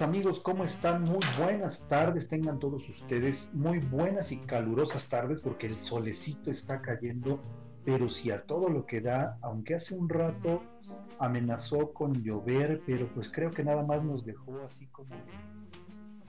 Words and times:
Amigos, 0.00 0.38
¿cómo 0.40 0.62
están? 0.62 1.02
Muy 1.02 1.24
buenas 1.36 1.88
tardes, 1.88 2.28
tengan 2.28 2.60
todos 2.60 2.88
ustedes 2.88 3.50
muy 3.52 3.80
buenas 3.80 4.30
y 4.30 4.36
calurosas 4.38 5.08
tardes 5.08 5.40
porque 5.40 5.66
el 5.66 5.76
solecito 5.76 6.52
está 6.52 6.80
cayendo, 6.80 7.40
pero 7.84 8.08
si 8.08 8.30
a 8.30 8.42
todo 8.42 8.68
lo 8.68 8.86
que 8.86 9.00
da, 9.00 9.38
aunque 9.42 9.74
hace 9.74 9.96
un 9.96 10.08
rato 10.08 10.62
amenazó 11.18 11.92
con 11.92 12.22
llover, 12.22 12.80
pero 12.86 13.08
pues 13.12 13.28
creo 13.28 13.50
que 13.50 13.64
nada 13.64 13.82
más 13.82 14.04
nos 14.04 14.24
dejó 14.24 14.60
así 14.64 14.86
como, 14.88 15.16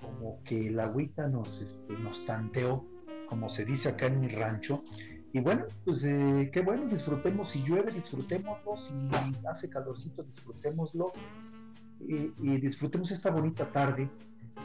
como 0.01 0.41
que 0.43 0.69
el 0.69 0.79
agüita 0.79 1.27
nos, 1.27 1.61
este, 1.61 1.93
nos 1.93 2.25
tanteó, 2.25 2.85
como 3.27 3.49
se 3.49 3.65
dice 3.65 3.89
acá 3.89 4.07
en 4.07 4.21
mi 4.21 4.29
rancho. 4.29 4.83
Y 5.31 5.41
bueno, 5.41 5.65
pues 5.85 6.03
eh, 6.05 6.49
qué 6.51 6.61
bueno, 6.61 6.87
disfrutemos, 6.87 7.49
si 7.49 7.61
llueve, 7.63 7.91
disfrutémoslo, 7.91 8.77
si 8.77 8.93
hace 9.47 9.69
calorcito, 9.69 10.23
disfrutémoslo 10.23 11.13
y, 11.99 12.57
disfrutemos 12.59 13.11
esta 13.11 13.29
bonita 13.29 13.71
tarde, 13.71 14.09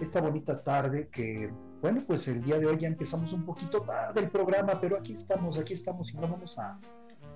esta 0.00 0.20
bonita 0.20 0.62
tarde 0.62 1.08
que, 1.08 1.52
bueno, 1.80 2.02
pues 2.06 2.28
el 2.28 2.42
día 2.42 2.58
de 2.58 2.66
hoy 2.66 2.78
ya 2.78 2.88
empezamos 2.88 3.32
un 3.32 3.44
poquito 3.44 3.82
tarde 3.82 4.20
el 4.20 4.30
programa, 4.30 4.80
pero 4.80 4.96
aquí 4.96 5.14
estamos, 5.14 5.58
aquí 5.58 5.74
estamos 5.74 6.12
y 6.12 6.16
no 6.16 6.22
vamos 6.22 6.58
a, 6.58 6.78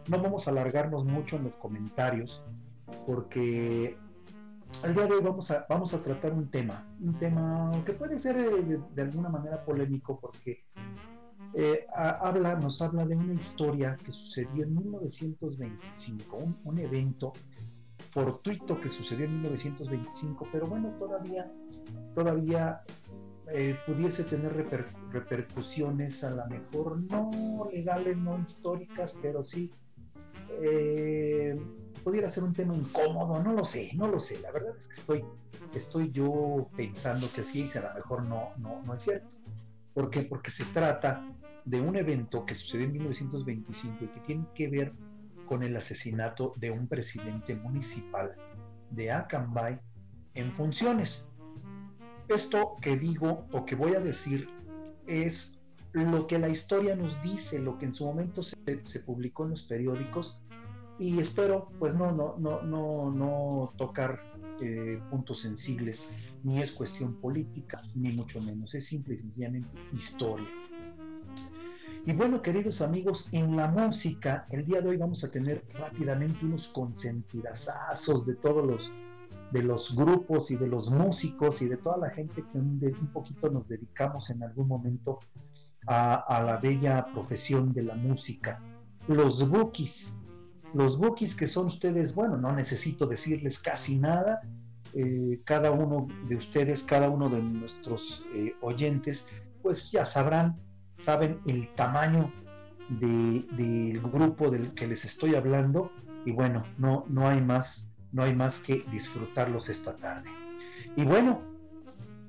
no 0.09 0.23
vamos 0.23 0.47
a 0.47 0.51
alargarnos 0.51 1.05
mucho 1.05 1.37
en 1.37 1.45
los 1.45 1.57
comentarios, 1.57 2.43
porque 3.07 3.97
el 4.85 4.95
día 4.95 5.07
de 5.07 5.13
hoy 5.15 5.23
vamos 5.23 5.51
a, 5.51 5.67
vamos 5.69 5.95
a 5.95 6.03
tratar 6.03 6.33
un 6.33 6.51
tema, 6.51 6.87
un 7.01 7.19
tema 7.19 7.71
que 7.85 7.93
puede 7.93 8.19
ser 8.19 8.37
eh, 8.37 8.81
de, 8.95 9.03
alguna 9.03 9.29
manera 9.29 9.65
polémico, 9.65 10.19
porque 10.21 10.65
eh, 11.55 11.87
habla, 11.95 12.55
nos 12.57 12.81
habla 12.83 13.05
de 13.05 13.17
una 13.17 13.35
historia 13.35 13.97
que 13.97 14.13
sucedió 14.13 14.65
en 14.65 14.75
1925, 14.77 16.37
un, 16.37 16.59
un 16.65 16.79
evento 16.79 17.33
fortuito 18.11 18.81
que 18.81 18.89
sucedió 18.89 19.27
en 19.27 19.43
1925, 19.43 20.49
pero 20.53 20.67
bueno, 20.67 20.95
todavía, 20.99 21.51
todavía 22.15 22.83
eh, 23.51 23.77
pudiese 23.87 24.25
tener 24.25 24.53
repercusiones 25.11 26.23
a 26.25 26.31
lo 26.31 26.47
mejor 26.47 26.99
no 27.11 27.69
legales, 27.73 28.17
no 28.19 28.39
históricas, 28.39 29.19
pero 29.23 29.45
sí 29.45 29.71
eh, 30.61 31.59
pudiera 32.05 32.29
ser 32.29 32.45
un 32.45 32.55
tema 32.55 32.75
incómodo, 32.75 33.43
no 33.43 33.53
lo 33.53 33.65
sé, 33.65 33.91
no 33.95 34.09
lo 34.09 34.21
sé, 34.21 34.41
la 34.41 34.51
verdad 34.51 34.77
es 34.79 34.89
que 34.89 34.95
estoy, 34.95 35.25
estoy 35.75 36.11
yo 36.11 36.69
pensando 36.77 37.27
que 37.35 37.43
así 37.43 37.71
y 37.73 37.79
a 37.79 37.89
lo 37.89 37.95
mejor 37.95 38.23
no, 38.25 38.51
no, 38.59 38.83
no 38.83 38.95
es 38.95 39.03
cierto. 39.03 39.29
¿Por 39.95 40.11
qué? 40.11 40.23
Porque 40.23 40.51
se 40.51 40.65
trata 40.67 41.27
de 41.65 41.81
un 41.81 41.97
evento 41.97 42.47
que 42.47 42.55
sucedió 42.55 42.87
en 42.87 42.93
1925 42.93 44.05
y 44.05 44.09
que 44.09 44.21
tiene 44.21 44.47
que 44.55 44.69
ver 44.69 44.93
con 45.49 45.63
el 45.63 45.77
asesinato 45.77 46.53
de 46.57 46.71
un 46.71 46.87
presidente 46.87 47.55
municipal 47.55 48.35
de 48.91 49.11
Acambay 49.11 49.81
en 50.35 50.53
funciones. 50.53 51.29
Esto 52.29 52.77
que 52.83 52.97
digo 52.97 53.47
o 53.53 53.65
que 53.65 53.75
voy 53.75 53.95
a 53.95 54.01
decir 54.01 54.49
es 55.07 55.59
lo 55.93 56.27
que 56.27 56.39
la 56.39 56.49
historia 56.49 56.95
nos 56.95 57.21
dice, 57.23 57.59
lo 57.59 57.79
que 57.79 57.87
en 57.87 57.95
su 57.95 58.05
momento 58.05 58.43
se, 58.43 58.57
publicó 59.07 59.45
en 59.45 59.51
los 59.51 59.63
periódicos 59.63 60.39
y 60.99 61.19
espero 61.19 61.71
pues 61.79 61.95
no, 61.95 62.13
no, 62.13 62.37
no, 62.39 62.63
no, 62.63 63.11
no 63.11 63.73
tocar 63.77 64.21
eh, 64.61 65.01
puntos 65.11 65.41
sensibles, 65.41 66.09
ni 66.43 66.61
es 66.61 66.73
cuestión 66.73 67.15
política, 67.21 67.81
ni 67.95 68.13
mucho 68.13 68.41
menos, 68.41 68.75
es 68.75 68.87
simple 68.87 69.15
y 69.15 69.19
sencillamente 69.19 69.69
historia. 69.97 70.49
Y 72.09 72.15
bueno, 72.15 72.41
queridos 72.41 72.81
amigos, 72.81 73.29
en 73.33 73.55
la 73.55 73.69
música, 73.69 74.47
el 74.49 74.65
día 74.65 74.81
de 74.81 74.89
hoy 74.89 74.97
vamos 74.97 75.23
a 75.25 75.31
tener 75.31 75.63
rápidamente 75.75 76.43
unos 76.47 76.69
consentidazazos 76.69 78.25
de 78.25 78.35
todos 78.37 78.67
los 78.67 78.93
de 79.53 79.63
los 79.63 79.95
grupos 79.95 80.51
y 80.51 80.57
de 80.57 80.69
los 80.69 80.91
músicos 80.91 81.61
y 81.61 81.69
de 81.69 81.77
toda 81.77 81.99
la 81.99 82.09
gente 82.09 82.43
que 82.51 82.57
un, 82.57 83.11
poquito 83.13 83.51
nos 83.51 83.69
dedicamos 83.69 84.31
en 84.31 84.43
algún 84.43 84.69
momento 84.69 85.21
a, 85.87 86.43
la 86.47 86.57
bella 86.57 87.05
profesión 87.13 87.75
de 87.75 87.83
la 87.83 87.95
música. 87.95 88.59
Los 89.07 89.47
bookies, 89.47 90.23
los 90.73 90.97
bookies 90.97 91.35
que 91.35 91.47
son 91.47 91.67
ustedes, 91.67 92.15
bueno, 92.15 92.39
no 92.39 92.53
necesito 92.53 93.07
decirles 93.07 93.59
casi 93.59 93.99
nada, 93.99 94.41
eh, 94.95 95.43
cada 95.45 95.73
uno 95.73 96.09
de 96.27 96.37
ustedes, 96.37 96.85
cada 96.85 97.11
uno 97.11 97.29
de 97.29 97.43
nuestros 97.43 98.25
eh, 98.35 98.55
oyentes, 98.63 99.29
pues 99.61 99.93
ya 99.93 100.07
sabrán 100.07 100.57
saben 100.99 101.41
el 101.47 101.69
tamaño 101.75 102.31
del 102.91 104.01
grupo 104.01 104.51
del 104.51 104.75
que 104.75 104.87
les 104.87 105.05
estoy 105.05 105.35
hablando 105.35 105.91
y 106.25 106.33
bueno, 106.33 106.65
no, 106.77 107.05
no 107.09 107.29
hay 107.29 107.41
más, 107.41 107.91
no 108.13 108.23
hay 108.23 108.35
más 108.35 108.59
que 108.59 108.85
disfrutarlos 108.91 109.69
esta 109.69 109.97
tarde. 109.97 110.29
Y 110.97 111.05
bueno, 111.05 111.41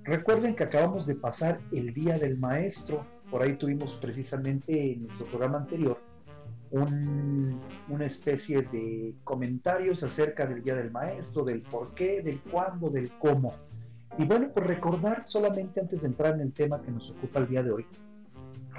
recuerden 0.04 0.56
que 0.56 0.64
acabamos 0.64 1.06
de 1.06 1.16
pasar 1.16 1.60
el 1.72 1.94
Día 1.94 2.18
del 2.18 2.38
Maestro, 2.38 3.06
por 3.30 3.42
ahí 3.42 3.56
tuvimos 3.58 3.96
precisamente 3.96 4.94
en 4.94 5.08
nuestro 5.08 5.28
programa 5.28 5.58
anterior 5.58 6.00
una 6.72 8.06
especie 8.06 8.62
de 8.62 9.16
comentarios 9.24 10.04
acerca 10.04 10.46
del 10.46 10.64
Día 10.64 10.76
del 10.76 10.92
Maestro, 10.92 11.44
del 11.44 11.64
por 11.64 11.96
qué, 11.96 12.22
del 12.22 12.40
cuándo, 12.42 12.90
del 12.90 13.12
cómo. 13.18 13.54
Y 14.18 14.26
bueno, 14.26 14.50
pues 14.54 14.68
recordar 14.68 15.28
solamente 15.28 15.80
antes 15.80 16.02
de 16.02 16.08
entrar 16.08 16.36
en 16.36 16.42
el 16.42 16.54
tema 16.54 16.82
que 16.82 16.92
nos 16.92 17.10
ocupa 17.12 17.40
el 17.40 17.48
día 17.48 17.64
de 17.64 17.72
hoy, 17.72 17.86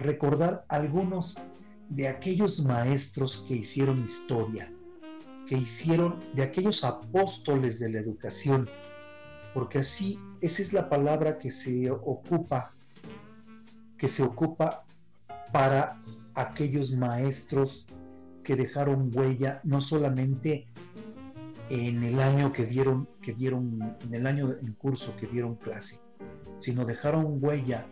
recordar 0.00 0.64
algunos 0.68 1.38
de 1.90 2.08
aquellos 2.08 2.64
maestros 2.64 3.44
que 3.46 3.56
hicieron 3.56 4.04
historia, 4.04 4.72
que 5.46 5.56
hicieron 5.56 6.16
de 6.34 6.42
aquellos 6.42 6.84
apóstoles 6.84 7.78
de 7.78 7.90
la 7.90 8.00
educación, 8.00 8.68
porque 9.52 9.78
así 9.78 10.18
esa 10.40 10.62
es 10.62 10.72
la 10.72 10.88
palabra 10.88 11.38
que 11.38 11.50
se 11.50 11.90
ocupa, 11.90 12.72
que 13.98 14.08
se 14.08 14.22
ocupa 14.22 14.84
para 15.52 16.00
aquellos 16.34 16.92
maestros 16.92 17.86
que 18.42 18.56
dejaron 18.56 19.10
huella 19.14 19.60
no 19.64 19.80
solamente 19.80 20.66
en 21.68 22.02
el 22.02 22.20
año 22.20 22.52
que 22.52 22.64
dieron, 22.64 23.08
que 23.20 23.34
dieron, 23.34 23.96
en 24.02 24.14
el 24.14 24.26
año 24.26 24.50
en 24.60 24.72
curso 24.74 25.14
que 25.16 25.26
dieron 25.26 25.56
clase, 25.56 26.00
sino 26.56 26.84
dejaron 26.84 27.38
huella 27.40 27.86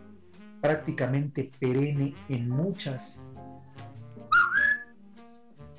prácticamente 0.61 1.51
perenne 1.59 2.13
en 2.27 2.49
muchas, 2.49 3.25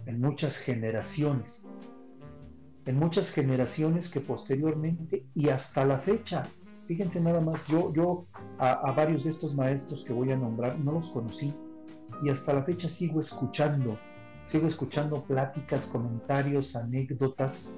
en 0.06 0.20
muchas 0.20 0.56
generaciones, 0.58 1.68
en 2.86 2.98
muchas 2.98 3.30
generaciones 3.30 4.10
que 4.10 4.20
posteriormente 4.20 5.26
y 5.34 5.48
hasta 5.48 5.84
la 5.84 5.98
fecha, 5.98 6.44
fíjense 6.86 7.20
nada 7.20 7.40
más, 7.40 7.66
yo, 7.66 7.92
yo 7.92 8.26
a, 8.58 8.90
varios 8.92 9.24
de 9.24 9.30
estos 9.30 9.54
maestros 9.54 10.02
que 10.04 10.12
voy 10.12 10.32
a 10.32 10.36
nombrar 10.36 10.78
no 10.78 10.92
los 10.92 11.10
conocí 11.10 11.54
y 12.22 12.30
hasta 12.30 12.52
la 12.52 12.64
fecha 12.64 12.88
sigo 12.88 13.20
escuchando, 13.20 13.98
sigo 14.46 14.66
escuchando 14.66 15.22
pláticas, 15.24 15.86
comentarios, 15.86 16.74
anécdotas 16.74 17.68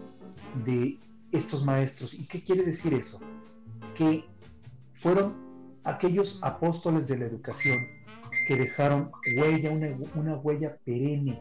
de 0.64 0.98
estos 1.32 1.64
maestros. 1.64 2.14
¿Y 2.14 2.26
qué 2.26 2.42
quiere 2.42 2.64
decir 2.64 2.94
eso? 2.94 3.20
Que 3.96 4.24
fueron 4.94 5.41
aquellos 5.84 6.42
apóstoles 6.42 7.08
de 7.08 7.18
la 7.18 7.26
educación 7.26 7.86
que 8.46 8.56
dejaron 8.56 9.10
huella, 9.36 9.70
una, 10.14 10.36
huella 10.36 10.76
perenne, 10.84 11.40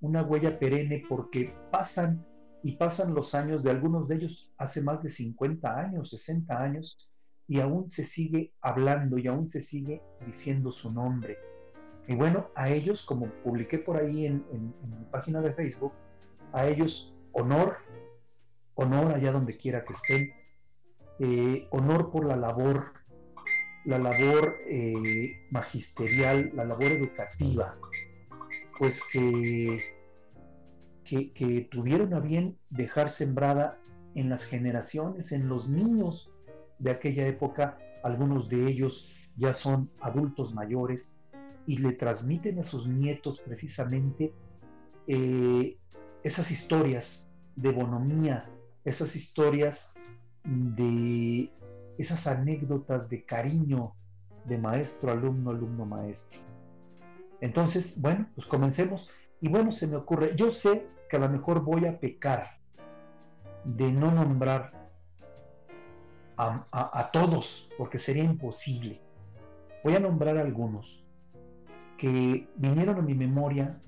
una 0.00 0.22
huella 0.22 0.58
perenne 0.58 1.04
porque 1.08 1.54
pasan 1.70 2.24
y 2.62 2.76
pasan 2.76 3.14
los 3.14 3.34
años, 3.34 3.62
de 3.62 3.70
algunos 3.70 4.08
de 4.08 4.16
ellos 4.16 4.50
hace 4.56 4.80
más 4.80 5.02
de 5.02 5.10
50 5.10 5.78
años, 5.78 6.10
60 6.10 6.62
años, 6.62 7.10
y 7.46 7.60
aún 7.60 7.90
se 7.90 8.06
sigue 8.06 8.54
hablando 8.62 9.18
y 9.18 9.26
aún 9.26 9.50
se 9.50 9.62
sigue 9.62 10.00
diciendo 10.26 10.72
su 10.72 10.90
nombre. 10.90 11.36
Y 12.08 12.14
bueno, 12.14 12.48
a 12.54 12.70
ellos, 12.70 13.04
como 13.04 13.26
publiqué 13.42 13.78
por 13.78 13.98
ahí 13.98 14.24
en, 14.24 14.44
mi 14.50 15.04
página 15.10 15.42
de 15.42 15.52
Facebook, 15.52 15.92
a 16.52 16.66
ellos 16.66 17.14
honor, 17.32 17.76
honor 18.76 19.12
allá 19.12 19.32
donde 19.32 19.58
quiera 19.58 19.84
que 19.84 19.92
estén, 19.92 20.32
eh, 21.18 21.68
honor 21.70 22.10
por 22.10 22.24
la 22.24 22.36
labor 22.36 22.94
la 23.84 23.98
labor 23.98 24.58
eh, 24.66 25.46
magisterial, 25.50 26.50
la 26.54 26.64
labor 26.64 26.86
educativa 26.86 27.76
pues 28.78 29.02
que, 29.12 29.80
que, 31.04 31.68
tuvieron 31.70 32.14
a 32.14 32.20
bien 32.20 32.58
dejar 32.70 33.10
sembrada 33.10 33.78
en 34.14 34.28
las 34.28 34.44
generaciones, 34.44 35.32
en 35.32 35.48
los 35.48 35.68
niños 35.68 36.32
de 36.78 36.90
aquella 36.90 37.26
época, 37.26 37.78
algunos 38.02 38.48
de 38.48 38.66
ellos 38.68 39.12
ya 39.36 39.54
son 39.54 39.90
adultos 40.00 40.54
mayores 40.54 41.20
y 41.66 41.78
le 41.78 41.92
transmiten 41.92 42.58
a 42.58 42.64
sus 42.64 42.86
nietos 42.86 43.40
precisamente 43.40 44.32
eh, 45.06 45.78
esas 46.22 46.50
historias 46.50 47.30
de 47.56 47.70
bonomía, 47.70 48.50
esas 48.84 49.16
historias 49.16 49.94
de 50.44 51.50
esas 51.98 52.26
anécdotas 52.26 53.08
de 53.08 53.24
cariño 53.24 53.94
de 54.44 54.58
maestro, 54.58 55.12
alumno, 55.12 55.50
alumno, 55.50 55.86
maestro. 55.86 56.40
Entonces, 57.40 58.00
bueno, 58.00 58.28
pues 58.34 58.46
comencemos. 58.46 59.10
Y 59.40 59.48
bueno, 59.48 59.72
se 59.72 59.86
me 59.86 59.96
ocurre, 59.96 60.34
yo 60.36 60.50
sé 60.50 60.86
que 61.08 61.16
a 61.16 61.20
lo 61.20 61.28
mejor 61.28 61.62
voy 61.62 61.86
a 61.86 61.98
pecar 61.98 62.58
de 63.64 63.92
no 63.92 64.10
nombrar 64.10 64.72
a, 66.36 66.66
a 66.72 67.10
todos, 67.10 67.70
porque 67.78 67.98
sería 67.98 68.24
imposible. 68.24 69.00
Voy 69.82 69.94
a 69.94 70.00
nombrar 70.00 70.38
a 70.38 70.42
algunos 70.42 71.06
que 71.98 72.48
vinieron 72.56 72.98
a 72.98 73.02
mi 73.02 73.14
memoria 73.14 73.80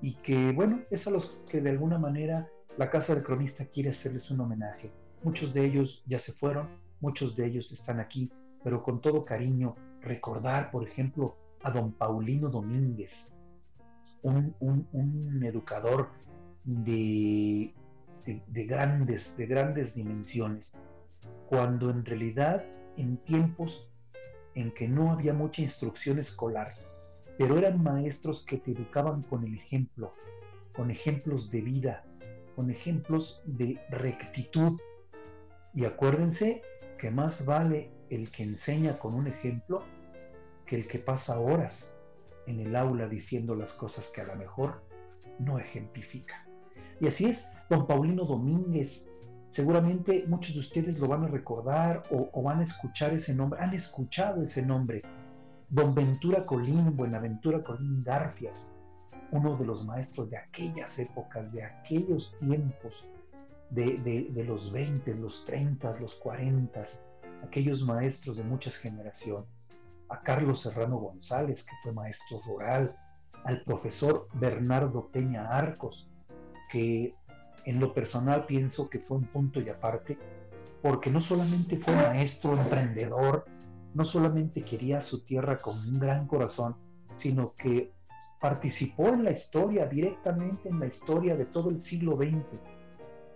y 0.00 0.14
que, 0.14 0.52
bueno, 0.52 0.80
es 0.90 1.06
a 1.06 1.10
los 1.10 1.40
que 1.48 1.60
de 1.60 1.70
alguna 1.70 1.98
manera 1.98 2.48
la 2.76 2.90
Casa 2.90 3.14
del 3.14 3.24
Cronista 3.24 3.64
quiere 3.66 3.90
hacerles 3.90 4.30
un 4.30 4.40
homenaje. 4.40 4.90
Muchos 5.22 5.52
de 5.54 5.64
ellos 5.64 6.02
ya 6.06 6.18
se 6.18 6.32
fueron, 6.32 6.68
muchos 7.02 7.36
de 7.36 7.46
ellos 7.46 7.70
están 7.72 8.00
aquí, 8.00 8.32
pero 8.64 8.82
con 8.82 9.00
todo 9.02 9.24
cariño, 9.24 9.76
recordar, 10.00 10.70
por 10.70 10.86
ejemplo, 10.86 11.36
a 11.62 11.70
don 11.70 11.92
Paulino 11.92 12.48
Domínguez, 12.48 13.34
un, 14.22 15.42
educador 15.42 16.08
de, 16.64 17.74
de, 18.24 18.64
grandes, 18.64 19.36
de 19.36 19.46
grandes 19.46 19.94
dimensiones, 19.94 20.76
cuando 21.48 21.90
en 21.90 22.04
realidad 22.04 22.64
en 22.96 23.16
tiempos 23.18 23.90
en 24.54 24.70
que 24.72 24.86
no 24.86 25.10
había 25.10 25.32
mucha 25.32 25.60
instrucción 25.60 26.20
escolar, 26.20 26.74
pero 27.36 27.58
eran 27.58 27.82
maestros 27.82 28.44
que 28.44 28.58
te 28.58 28.70
educaban 28.70 29.22
con 29.22 29.44
el 29.44 29.54
ejemplo, 29.54 30.14
con 30.72 30.90
ejemplos 30.90 31.50
de 31.50 31.62
vida, 31.62 32.04
con 32.54 32.70
ejemplos 32.70 33.42
de 33.44 33.80
rectitud. 33.90 34.78
Y 35.74 35.86
acuérdense 35.86 36.62
que 37.02 37.10
más 37.10 37.44
vale 37.44 37.90
el 38.10 38.30
que 38.30 38.44
enseña 38.44 39.00
con 39.00 39.14
un 39.14 39.26
ejemplo 39.26 39.82
que 40.64 40.76
el 40.76 40.86
que 40.86 41.00
pasa 41.00 41.40
horas 41.40 41.96
en 42.46 42.60
el 42.60 42.76
aula 42.76 43.08
diciendo 43.08 43.56
las 43.56 43.72
cosas 43.72 44.08
que 44.10 44.20
a 44.20 44.24
lo 44.24 44.36
mejor 44.36 44.84
no 45.40 45.58
ejemplifica. 45.58 46.46
Y 47.00 47.08
así 47.08 47.24
es, 47.24 47.50
don 47.68 47.88
Paulino 47.88 48.24
Domínguez, 48.24 49.10
seguramente 49.50 50.26
muchos 50.28 50.54
de 50.54 50.60
ustedes 50.60 51.00
lo 51.00 51.08
van 51.08 51.24
a 51.24 51.26
recordar 51.26 52.04
o, 52.12 52.30
o 52.32 52.40
van 52.40 52.60
a 52.60 52.64
escuchar 52.64 53.12
ese 53.14 53.34
nombre, 53.34 53.60
han 53.60 53.74
escuchado 53.74 54.40
ese 54.44 54.64
nombre. 54.64 55.02
Don 55.70 55.96
Ventura 55.96 56.46
Colín, 56.46 56.96
Buenaventura 56.96 57.64
Colín 57.64 58.04
Garfias, 58.04 58.76
uno 59.32 59.56
de 59.56 59.66
los 59.66 59.84
maestros 59.86 60.30
de 60.30 60.36
aquellas 60.36 61.00
épocas, 61.00 61.52
de 61.52 61.64
aquellos 61.64 62.32
tiempos, 62.38 63.04
de, 63.74 64.44
los 64.46 64.70
20, 64.70 65.14
los 65.14 65.44
30, 65.46 65.98
los 65.98 66.14
40, 66.16 66.84
aquellos 67.42 67.84
maestros 67.84 68.36
de 68.36 68.44
muchas 68.44 68.76
generaciones, 68.76 69.70
a 70.08 70.20
Carlos 70.20 70.60
Serrano 70.60 70.98
González, 70.98 71.64
que 71.64 71.74
fue 71.82 71.92
maestro 71.92 72.40
rural, 72.46 72.94
al 73.44 73.62
profesor 73.62 74.28
Bernardo 74.34 75.08
Peña 75.08 75.48
Arcos, 75.48 76.10
que 76.70 77.14
en 77.64 77.80
lo 77.80 77.94
personal 77.94 78.44
pienso 78.44 78.90
que 78.90 78.98
fue 78.98 79.16
un 79.16 79.24
punto 79.24 79.60
y 79.60 79.68
aparte, 79.70 80.18
porque 80.82 81.10
no 81.10 81.20
solamente 81.20 81.76
fue 81.76 81.94
maestro, 81.94 82.56
emprendedor, 82.60 83.46
no 83.94 84.04
solamente 84.04 84.62
quería 84.62 85.00
su 85.00 85.24
tierra 85.24 85.58
con 85.58 85.78
un 85.78 85.98
gran 85.98 86.26
corazón, 86.26 86.76
sino 87.14 87.54
que 87.54 87.92
participó 88.40 89.08
en 89.08 89.24
la 89.24 89.30
historia, 89.30 89.86
directamente 89.86 90.68
en 90.68 90.78
la 90.80 90.86
historia 90.86 91.36
de 91.36 91.46
todo 91.46 91.70
el 91.70 91.80
siglo 91.80 92.16
XX, 92.16 92.60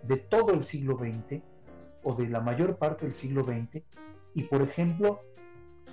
de 0.03 0.17
todo 0.17 0.51
el 0.51 0.63
siglo 0.63 0.97
XX, 0.97 1.41
o 2.03 2.13
de 2.13 2.27
la 2.29 2.39
mayor 2.39 2.77
parte 2.77 3.05
del 3.05 3.13
siglo 3.13 3.43
XX, 3.43 3.83
y 4.33 4.43
por 4.43 4.61
ejemplo, 4.61 5.21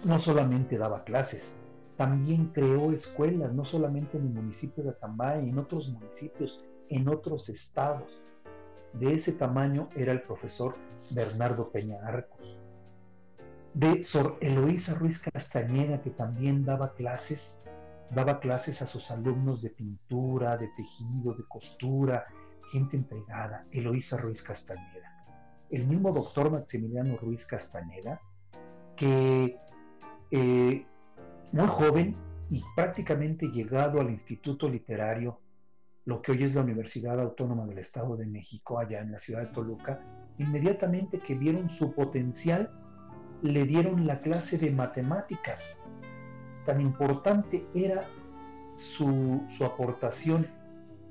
no 0.04 0.18
solamente 0.18 0.78
daba 0.78 1.04
clases, 1.04 1.58
también 1.96 2.46
creó 2.48 2.92
escuelas, 2.92 3.52
no 3.52 3.64
solamente 3.64 4.18
en 4.18 4.26
el 4.26 4.32
municipio 4.32 4.84
de 4.84 4.90
Acambay, 4.90 5.48
en 5.48 5.58
otros 5.58 5.90
municipios, 5.90 6.64
en 6.88 7.08
otros 7.08 7.48
estados. 7.48 8.20
De 8.92 9.14
ese 9.14 9.32
tamaño 9.32 9.88
era 9.96 10.12
el 10.12 10.22
profesor 10.22 10.74
Bernardo 11.10 11.70
Peña 11.70 11.98
Arcos. 12.04 12.58
De 13.72 14.04
Sor 14.04 14.38
Eloísa 14.40 14.94
Ruiz 14.94 15.20
Castañeda, 15.20 16.00
que 16.02 16.10
también 16.10 16.64
daba 16.64 16.94
clases 16.94 17.64
daba 18.10 18.40
clases 18.40 18.82
a 18.82 18.86
sus 18.86 19.10
alumnos 19.10 19.62
de 19.62 19.70
pintura, 19.70 20.56
de 20.56 20.68
tejido, 20.76 21.34
de 21.34 21.44
costura, 21.44 22.26
gente 22.74 22.96
entregada, 22.96 23.66
Eloísa 23.70 24.16
Ruiz 24.16 24.42
Castañeda. 24.42 25.08
El 25.70 25.86
mismo 25.86 26.12
doctor 26.12 26.50
Maximiliano 26.50 27.16
Ruiz 27.16 27.46
Castañeda, 27.46 28.20
que 28.96 29.56
eh, 30.32 30.86
muy 31.52 31.66
joven 31.68 32.16
y 32.50 32.64
prácticamente 32.74 33.46
llegado 33.46 34.00
al 34.00 34.10
Instituto 34.10 34.68
Literario, 34.68 35.40
lo 36.04 36.20
que 36.20 36.32
hoy 36.32 36.42
es 36.42 36.54
la 36.54 36.62
Universidad 36.62 37.20
Autónoma 37.20 37.64
del 37.64 37.78
Estado 37.78 38.16
de 38.16 38.26
México, 38.26 38.80
allá 38.80 39.00
en 39.00 39.12
la 39.12 39.20
ciudad 39.20 39.42
de 39.42 39.54
Toluca, 39.54 40.00
inmediatamente 40.38 41.20
que 41.20 41.36
vieron 41.36 41.70
su 41.70 41.94
potencial, 41.94 42.72
le 43.42 43.64
dieron 43.66 44.04
la 44.04 44.20
clase 44.20 44.58
de 44.58 44.72
matemáticas 44.72 45.84
tan 46.66 46.80
importante 46.80 47.66
era 47.74 48.08
su, 48.76 49.46
aportación 49.64 50.48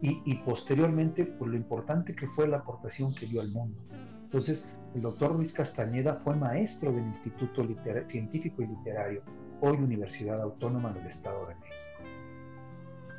y, 0.06 0.36
posteriormente 0.40 1.24
por 1.24 1.38
pues, 1.38 1.52
lo 1.52 1.58
importante 1.58 2.14
que 2.14 2.28
fue 2.28 2.46
la 2.46 2.58
aportación 2.58 3.16
que 3.16 3.26
dio 3.26 3.40
al 3.40 3.48
mundo. 3.50 3.82
Entonces, 4.24 4.70
el 4.94 5.02
doctor 5.02 5.34
Luis 5.34 5.54
Castañeda 5.54 6.16
fue 6.16 6.36
maestro 6.36 6.92
del 6.92 7.06
Instituto 7.06 7.66
Científico 8.08 8.62
y 8.62 8.68
Literario, 8.68 9.22
hoy 9.62 9.78
Universidad 9.78 10.42
Autónoma 10.42 10.92
del 10.92 11.08
Estado 11.08 11.48
de 11.48 11.56
México. 11.56 11.78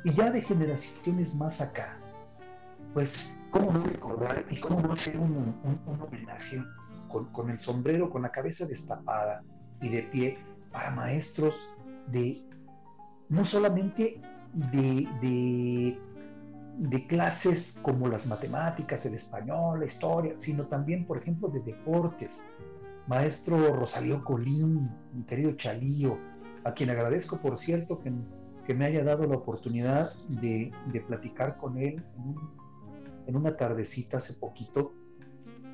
Y 0.03 0.13
ya 0.13 0.29
de 0.29 0.41
generaciones 0.43 1.35
más 1.35 1.59
acá, 1.59 1.97
pues, 2.93 3.41
¿cómo 3.49 3.71
no 3.71 3.83
recordar 3.83 4.45
y 4.51 4.59
cómo 4.59 4.81
no 4.81 4.93
hacer 4.93 5.17
un, 5.17 5.55
homenaje 5.99 6.63
con, 7.09 7.25
con 7.31 7.49
el 7.49 7.57
sombrero, 7.57 8.11
con 8.11 8.21
la 8.21 8.29
cabeza 8.29 8.67
destapada 8.67 9.41
y 9.81 9.89
de 9.89 10.03
pie 10.03 10.37
para 10.71 10.91
maestros 10.91 11.67
de 12.11 12.43
no 13.29 13.43
solamente 13.43 14.21
de, 14.53 15.97
clases 17.07 17.79
como 17.81 18.07
las 18.07 18.25
matemáticas, 18.27 19.05
el 19.05 19.15
español, 19.15 19.79
la 19.79 19.85
historia, 19.85 20.33
sino 20.37 20.67
también, 20.67 21.05
por 21.05 21.17
ejemplo, 21.17 21.47
de 21.49 21.61
deportes. 21.61 22.47
Maestro 23.07 23.75
Rosalío 23.75 24.23
Colín, 24.23 24.89
mi 25.13 25.23
querido 25.23 25.53
Chalío, 25.53 26.17
a 26.63 26.73
quien 26.73 26.89
agradezco, 26.89 27.37
por 27.37 27.57
cierto, 27.57 27.99
que, 27.99 28.11
que 28.65 28.73
me 28.73 28.85
haya 28.85 29.03
dado 29.03 29.27
la 29.27 29.35
oportunidad 29.35 30.13
de, 30.27 30.71
platicar 31.07 31.57
con 31.57 31.77
él 31.77 32.03
en, 33.27 33.35
una 33.35 33.55
tardecita 33.55 34.17
hace 34.17 34.33
poquito, 34.33 34.93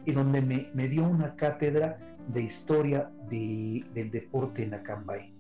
y 0.06 0.12
donde 0.12 0.42
me, 0.42 0.88
dio 0.88 1.04
una 1.04 1.36
cátedra 1.36 1.98
de 2.28 2.42
historia 2.42 3.12
del 3.30 4.12
deporte 4.12 4.64
en 4.64 4.74
Acambay. 4.74 5.34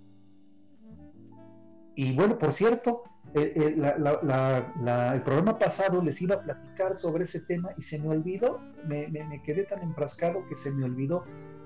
Y 1.95 2.15
bueno, 2.15 2.37
por 2.37 2.53
cierto, 2.53 3.03
eh, 3.33 3.53
eh, 3.55 5.13
el 5.13 5.21
programa 5.21 5.57
pasado 5.57 6.01
les 6.01 6.21
iba 6.21 6.35
a 6.35 6.41
platicar 6.41 6.97
sobre 6.97 7.23
ese 7.23 7.39
tema 7.41 7.69
y 7.77 7.81
se 7.81 7.99
me 7.99 8.09
olvidó, 8.09 8.59
me, 8.85 9.09
quedé 9.45 9.63
tan 9.63 9.81
enfrascado 9.81 10.45
que 10.47 10.57
se 10.57 10.71
me 10.71 10.83
olvidó 10.83 11.23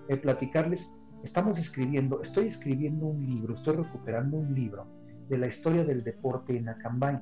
eh, 0.08 0.18
platicarles. 0.18 0.94
Estamos 1.24 1.58
escribiendo, 1.58 2.22
estoy 2.22 2.48
escribiendo 2.48 3.08
un 3.08 3.26
libro, 3.26 3.56
estoy 3.56 3.78
recuperando 3.78 4.38
un 4.38 4.54
libro 4.54 4.88
de 5.28 5.40
la 5.40 5.48
historia 5.48 5.84
del 5.84 6.04
deporte 6.04 6.56
en 6.56 6.70
Acambay. 6.70 7.20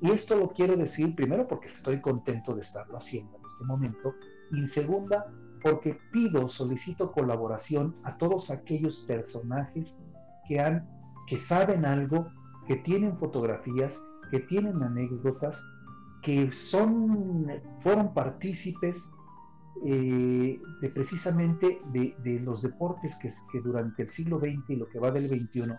Y 0.00 0.10
esto 0.10 0.36
lo 0.36 0.50
quiero 0.50 0.76
decir 0.76 1.16
primero 1.16 1.48
porque 1.48 1.66
estoy 1.68 2.00
contento 2.00 2.54
de 2.54 2.62
estarlo 2.62 2.98
haciendo 2.98 3.36
en 3.38 3.46
este 3.46 3.64
momento 3.64 4.14
y 4.52 4.60
en 4.60 4.68
segunda 4.68 5.26
porque 5.62 5.98
pido, 6.12 6.48
solicito 6.48 7.10
colaboración 7.10 7.96
a 8.04 8.16
todos 8.16 8.50
aquellos 8.50 9.00
personajes 9.08 9.98
que 10.46 10.60
han 10.60 10.86
que 11.26 11.36
saben 11.36 11.84
algo, 11.84 12.30
que 12.66 12.76
tienen 12.76 13.16
fotografías, 13.18 14.02
que 14.30 14.40
tienen 14.40 14.82
anécdotas, 14.82 15.64
que 16.22 16.50
son, 16.50 17.46
fueron 17.78 18.12
partícipes 18.12 19.10
eh, 19.84 20.58
de 20.80 20.88
precisamente 20.88 21.80
de, 21.92 22.40
los 22.40 22.62
deportes 22.62 23.16
que, 23.16 23.32
durante 23.60 24.02
el 24.02 24.08
siglo 24.08 24.38
XX 24.38 24.70
y 24.70 24.76
lo 24.76 24.88
que 24.88 24.98
va 24.98 25.10
del 25.10 25.28
XXI 25.28 25.74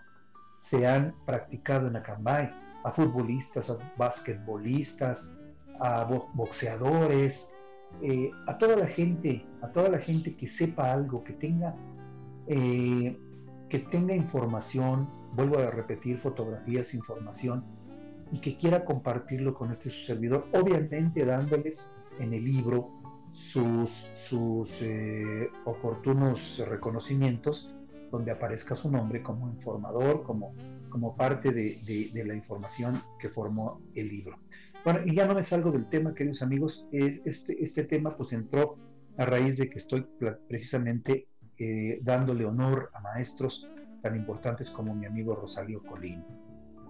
se 0.58 0.86
han 0.86 1.14
practicado 1.26 1.88
en 1.88 1.96
Acambay. 1.96 2.50
a 2.84 2.92
futbolistas, 2.92 3.70
a 3.70 3.76
basquetbolistas, 3.96 5.36
a 5.80 6.04
boxeadores, 6.04 7.52
eh, 8.02 8.30
a 8.46 8.56
toda 8.56 8.76
la 8.76 8.86
gente, 8.86 9.44
a 9.62 9.68
toda 9.68 9.88
la 9.88 9.98
gente 9.98 10.36
que 10.36 10.46
sepa 10.46 10.92
algo, 10.92 11.24
que 11.24 11.32
tenga, 11.34 11.74
eh, 12.46 13.18
que 13.68 13.78
tenga 13.80 14.14
información, 14.14 15.08
vuelvo 15.34 15.58
a 15.58 15.70
repetir, 15.70 16.18
fotografías, 16.18 16.94
información, 16.94 17.64
y 18.32 18.40
que 18.40 18.56
quiera 18.56 18.84
compartirlo 18.84 19.54
con 19.54 19.72
este 19.72 19.90
su 19.90 20.04
servidor, 20.04 20.46
obviamente 20.52 21.24
dándoles 21.24 21.94
en 22.18 22.34
el 22.34 22.44
libro 22.44 22.90
sus, 23.30 23.90
sus 24.14 24.82
eh, 24.82 25.50
oportunos 25.64 26.62
reconocimientos, 26.68 27.74
donde 28.10 28.30
aparezca 28.30 28.74
su 28.74 28.90
nombre 28.90 29.22
como 29.22 29.48
informador, 29.48 30.22
como, 30.22 30.54
como 30.88 31.14
parte 31.16 31.52
de, 31.52 32.10
de 32.12 32.24
la 32.24 32.34
información 32.34 33.02
que 33.18 33.28
formó 33.28 33.80
el 33.94 34.08
libro. 34.08 34.38
Bueno, 34.84 35.00
y 35.04 35.14
ya 35.14 35.26
no 35.26 35.34
me 35.34 35.42
salgo 35.42 35.70
del 35.70 35.88
tema, 35.88 36.14
queridos 36.14 36.42
amigos. 36.42 36.88
Este, 36.92 37.62
este 37.62 37.84
tema 37.84 38.16
pues 38.16 38.32
entró 38.32 38.76
a 39.18 39.26
raíz 39.26 39.58
de 39.58 39.68
que 39.68 39.78
estoy 39.78 40.06
precisamente 40.48 41.28
eh, 41.58 41.98
dándole 42.02 42.44
honor 42.44 42.90
a 42.94 43.00
maestros 43.00 43.68
tan 44.08 44.16
importantes 44.16 44.70
como 44.70 44.94
mi 44.94 45.04
amigo 45.04 45.34
Rosalío 45.34 45.82
Colín, 45.82 46.24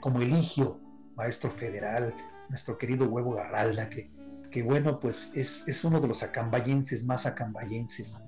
como 0.01 0.21
Eligio, 0.21 0.79
maestro 1.17 1.51
federal, 1.51 2.15
nuestro 2.49 2.79
querido 2.79 3.09
Huevo 3.09 3.35
Garralda, 3.35 3.91
que, 3.91 4.11
que 4.51 4.63
bueno, 4.63 5.01
pues 5.01 5.33
es, 5.35 5.67
es, 5.67 5.85
uno 5.85 6.01
de 6.01 6.07
los 6.07 6.23
acambayenses 6.23 7.05
más 7.05 7.27
acambayenses. 7.27 8.23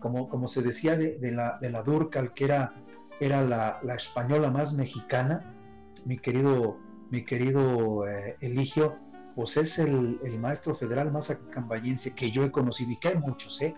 Como, 0.00 0.28
como 0.28 0.48
se 0.48 0.62
decía 0.62 0.96
de, 0.96 1.18
la, 1.30 1.58
de 1.60 1.70
la 1.70 1.82
Durcal, 1.82 2.34
que 2.34 2.44
era, 2.44 2.74
era 3.20 3.42
la, 3.42 3.78
la 3.82 3.94
española 3.94 4.50
más 4.50 4.74
mexicana, 4.74 5.54
mi 6.04 6.18
querido 6.18 6.78
mi 7.10 7.24
querido 7.24 8.08
eh, 8.08 8.36
Eligio, 8.40 8.96
pues 9.34 9.56
es 9.56 9.78
el, 9.78 10.18
maestro 10.38 10.74
federal 10.74 11.12
más 11.12 11.30
acambayense 11.30 12.14
que 12.14 12.30
yo 12.30 12.44
he 12.44 12.52
conocido 12.52 12.92
y 12.92 12.96
que 12.96 13.08
hay 13.08 13.18
muchos, 13.18 13.60
¿eh? 13.62 13.74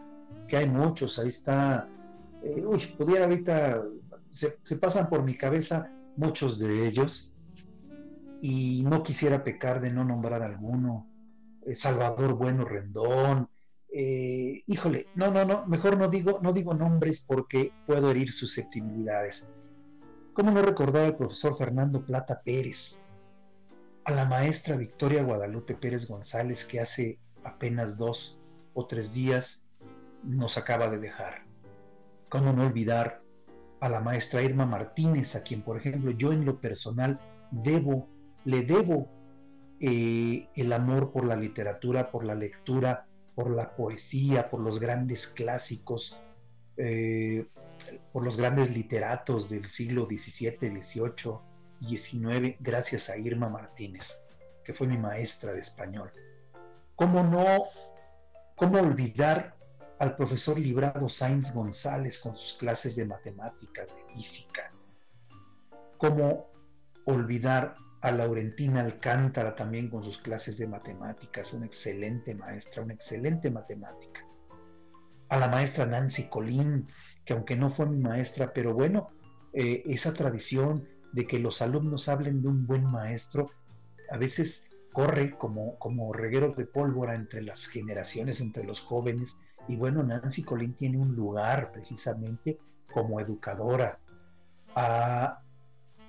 Que 0.48 0.58
hay 0.58 0.68
muchos, 0.68 1.18
ahí 1.18 1.28
está, 1.28 1.88
eh, 2.42 2.62
uy, 2.64 2.80
pudiera 2.98 3.24
ahorita, 3.24 3.82
se, 4.32 4.76
pasan 4.76 5.08
por 5.08 5.22
mi 5.22 5.36
cabeza 5.36 5.92
muchos 6.16 6.58
de 6.58 6.88
ellos 6.88 7.34
y 8.40 8.82
no 8.82 9.02
quisiera 9.02 9.44
pecar 9.44 9.80
de 9.80 9.90
no 9.90 10.04
nombrar 10.04 10.42
alguno. 10.42 11.08
Eh, 11.64 11.76
Salvador 11.76 12.34
Bueno 12.34 12.64
Rendón, 12.64 13.48
híjole, 13.94 15.06
no, 15.14 15.30
no, 15.30 15.44
no, 15.44 15.66
mejor 15.66 15.96
no 15.98 16.08
digo, 16.08 16.40
no 16.42 16.52
digo 16.52 16.74
nombres 16.74 17.24
porque 17.28 17.72
puedo 17.86 18.10
herir 18.10 18.32
susceptibilidades. 18.32 19.48
¿Cómo 20.32 20.50
no 20.50 20.62
recordar 20.62 21.04
al 21.04 21.16
profesor 21.16 21.56
Fernando 21.56 22.04
Plata 22.04 22.40
Pérez? 22.42 23.02
a 24.04 24.12
la 24.12 24.24
maestra 24.24 24.76
Victoria 24.76 25.22
Guadalupe 25.22 25.74
Pérez 25.74 26.08
González 26.08 26.64
que 26.64 26.80
hace 26.80 27.18
apenas 27.44 27.96
dos 27.96 28.38
o 28.74 28.86
tres 28.86 29.12
días 29.12 29.64
nos 30.24 30.58
acaba 30.58 30.88
de 30.88 30.98
dejar. 30.98 31.44
¿Cómo 32.28 32.52
no 32.52 32.66
olvidar 32.66 33.21
a 33.82 33.88
la 33.88 34.00
maestra 34.00 34.42
Irma 34.42 34.64
Martínez, 34.64 35.34
a 35.34 35.42
quien 35.42 35.60
por 35.60 35.76
ejemplo 35.76 36.12
yo 36.12 36.32
en 36.32 36.44
lo 36.44 36.60
personal 36.60 37.18
debo, 37.50 38.08
le 38.44 38.62
debo 38.62 39.08
eh, 39.80 40.46
el 40.54 40.72
amor 40.72 41.10
por 41.10 41.24
la 41.24 41.34
literatura, 41.34 42.12
por 42.12 42.24
la 42.24 42.36
lectura, 42.36 43.08
por 43.34 43.50
la 43.50 43.74
poesía, 43.74 44.48
por 44.48 44.60
los 44.60 44.78
grandes 44.78 45.26
clásicos, 45.26 46.22
eh, 46.76 47.48
por 48.12 48.24
los 48.24 48.36
grandes 48.36 48.70
literatos 48.70 49.50
del 49.50 49.68
siglo 49.68 50.06
XVII, 50.06 50.80
XVIII, 50.80 51.38
19 51.80 52.58
gracias 52.60 53.10
a 53.10 53.16
Irma 53.16 53.48
Martínez, 53.48 54.22
que 54.62 54.74
fue 54.74 54.86
mi 54.86 54.96
maestra 54.96 55.52
de 55.52 55.58
español. 55.58 56.12
¿Cómo 56.94 57.24
no, 57.24 57.64
cómo 58.54 58.78
olvidar 58.78 59.56
al 60.02 60.16
profesor 60.16 60.58
Librado 60.58 61.08
Sainz 61.08 61.54
González 61.54 62.18
con 62.18 62.36
sus 62.36 62.54
clases 62.54 62.96
de 62.96 63.04
matemáticas, 63.04 63.86
de 63.86 64.12
física? 64.12 64.72
¿Cómo 65.96 66.50
olvidar 67.04 67.76
a 68.00 68.10
Laurentina 68.10 68.80
Alcántara 68.80 69.54
también 69.54 69.88
con 69.88 70.02
sus 70.02 70.18
clases 70.18 70.58
de 70.58 70.66
matemáticas, 70.66 71.52
una 71.52 71.66
excelente 71.66 72.34
maestra, 72.34 72.82
una 72.82 72.94
excelente 72.94 73.48
matemática? 73.48 74.26
A 75.28 75.38
la 75.38 75.46
maestra 75.46 75.86
Nancy 75.86 76.28
Colín, 76.28 76.88
que 77.24 77.34
aunque 77.34 77.54
no 77.54 77.70
fue 77.70 77.86
mi 77.86 78.00
maestra, 78.00 78.52
pero 78.52 78.74
bueno, 78.74 79.06
eh, 79.52 79.84
esa 79.86 80.12
tradición 80.12 80.84
de 81.12 81.28
que 81.28 81.38
los 81.38 81.62
alumnos 81.62 82.08
hablen 82.08 82.42
de 82.42 82.48
un 82.48 82.66
buen 82.66 82.84
maestro, 82.84 83.52
a 84.10 84.16
veces 84.16 84.68
corre 84.92 85.38
como, 85.38 85.78
como 85.78 86.12
reguero 86.12 86.52
de 86.54 86.66
pólvora 86.66 87.14
entre 87.14 87.42
las 87.42 87.66
generaciones, 87.66 88.40
entre 88.40 88.64
los 88.64 88.80
jóvenes. 88.80 89.40
Y 89.68 89.76
bueno, 89.76 90.02
Nancy 90.02 90.42
Colín 90.42 90.74
tiene 90.74 90.98
un 90.98 91.14
lugar 91.14 91.72
precisamente 91.72 92.58
como 92.92 93.20
educadora. 93.20 93.98
A 94.74 95.40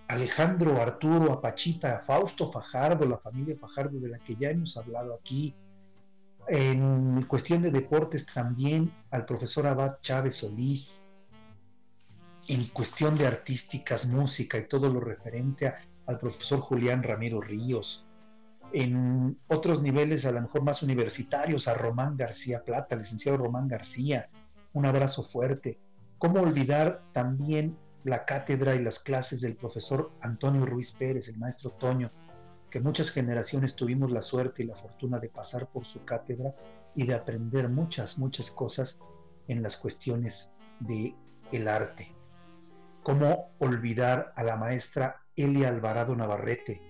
Alejandro, 0.07 0.81
Arturo, 0.81 1.31
a 1.31 1.41
Pachita, 1.41 1.97
a 1.97 1.99
Fausto 1.99 2.51
Fajardo, 2.51 3.05
la 3.05 3.17
familia 3.17 3.55
Fajardo 3.57 3.99
de 3.99 4.09
la 4.09 4.19
que 4.19 4.35
ya 4.35 4.49
hemos 4.49 4.75
hablado 4.77 5.13
aquí. 5.13 5.55
En 6.47 7.21
cuestión 7.23 7.61
de 7.61 7.71
deportes 7.71 8.25
también 8.25 8.91
al 9.11 9.25
profesor 9.25 9.67
Abad 9.67 9.99
Chávez 10.01 10.37
Solís, 10.37 11.05
en 12.47 12.65
cuestión 12.67 13.17
de 13.17 13.25
artísticas, 13.25 14.05
música 14.05 14.57
y 14.57 14.67
todo 14.67 14.89
lo 14.89 14.99
referente 14.99 15.73
al 16.05 16.19
profesor 16.19 16.59
Julián 16.59 17.01
Ramiro 17.01 17.39
Ríos, 17.39 18.05
en 18.73 19.39
otros 19.47 19.81
niveles 19.81 20.25
a 20.25 20.31
lo 20.31 20.41
mejor 20.41 20.63
más 20.63 20.81
universitarios, 20.81 21.67
a 21.67 21.75
Román 21.75 22.17
García 22.17 22.63
Plata, 22.63 22.95
licenciado 22.95 23.37
Román 23.37 23.67
García, 23.67 24.29
un 24.73 24.85
abrazo 24.85 25.21
fuerte. 25.23 25.79
¿Cómo 26.17 26.41
olvidar 26.41 27.03
también 27.13 27.77
la 28.03 28.25
cátedra 28.25 28.75
y 28.75 28.83
las 28.83 28.99
clases 28.99 29.41
del 29.41 29.55
profesor 29.55 30.11
Antonio 30.21 30.65
Ruiz 30.65 30.91
Pérez, 30.91 31.27
el 31.29 31.37
maestro 31.37 31.71
Toño, 31.71 32.11
que 32.71 32.79
muchas 32.79 33.11
generaciones 33.11 33.75
tuvimos 33.75 34.11
la 34.11 34.23
suerte 34.23 34.63
y 34.63 34.65
la 34.65 34.75
fortuna 34.75 35.19
de 35.19 35.29
pasar 35.29 35.67
por 35.67 35.85
su 35.85 36.03
cátedra 36.03 36.55
y 36.95 37.05
de 37.05 37.13
aprender 37.13 37.69
muchas, 37.69 38.17
muchas 38.17 38.49
cosas 38.49 38.99
en 39.47 39.61
las 39.61 39.77
cuestiones 39.77 40.55
de 40.79 41.15
el 41.51 41.67
arte. 41.67 42.15
¿Cómo 43.03 43.51
olvidar 43.59 44.33
a 44.35 44.43
la 44.43 44.55
maestra 44.55 45.21
Elia 45.35 45.69
Alvarado 45.69 46.15
Navarrete? 46.15 46.81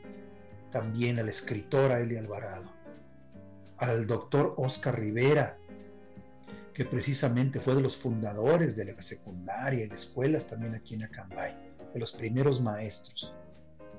También 0.73 1.19
a 1.19 1.23
la 1.23 1.29
escritora 1.29 1.97
Alvarado. 1.97 2.65
Al 3.77 4.07
doctor 4.07 4.55
Oscar 4.57 4.99
Rivera, 4.99 5.55
que 6.73 6.83
precisamente 6.83 7.59
fue 7.59 7.75
de 7.75 7.81
los 7.81 7.95
fundadores 7.95 8.75
de 8.75 8.85
la 8.85 8.99
secundaria 8.99 9.85
y 9.85 9.87
de 9.87 9.95
escuelas 9.95 10.47
también 10.47 10.73
aquí 10.73 10.95
en 10.95 11.03
Acambay, 11.03 11.55
de 11.93 11.99
los 11.99 12.11
primeros 12.13 12.59
maestros. 12.59 13.31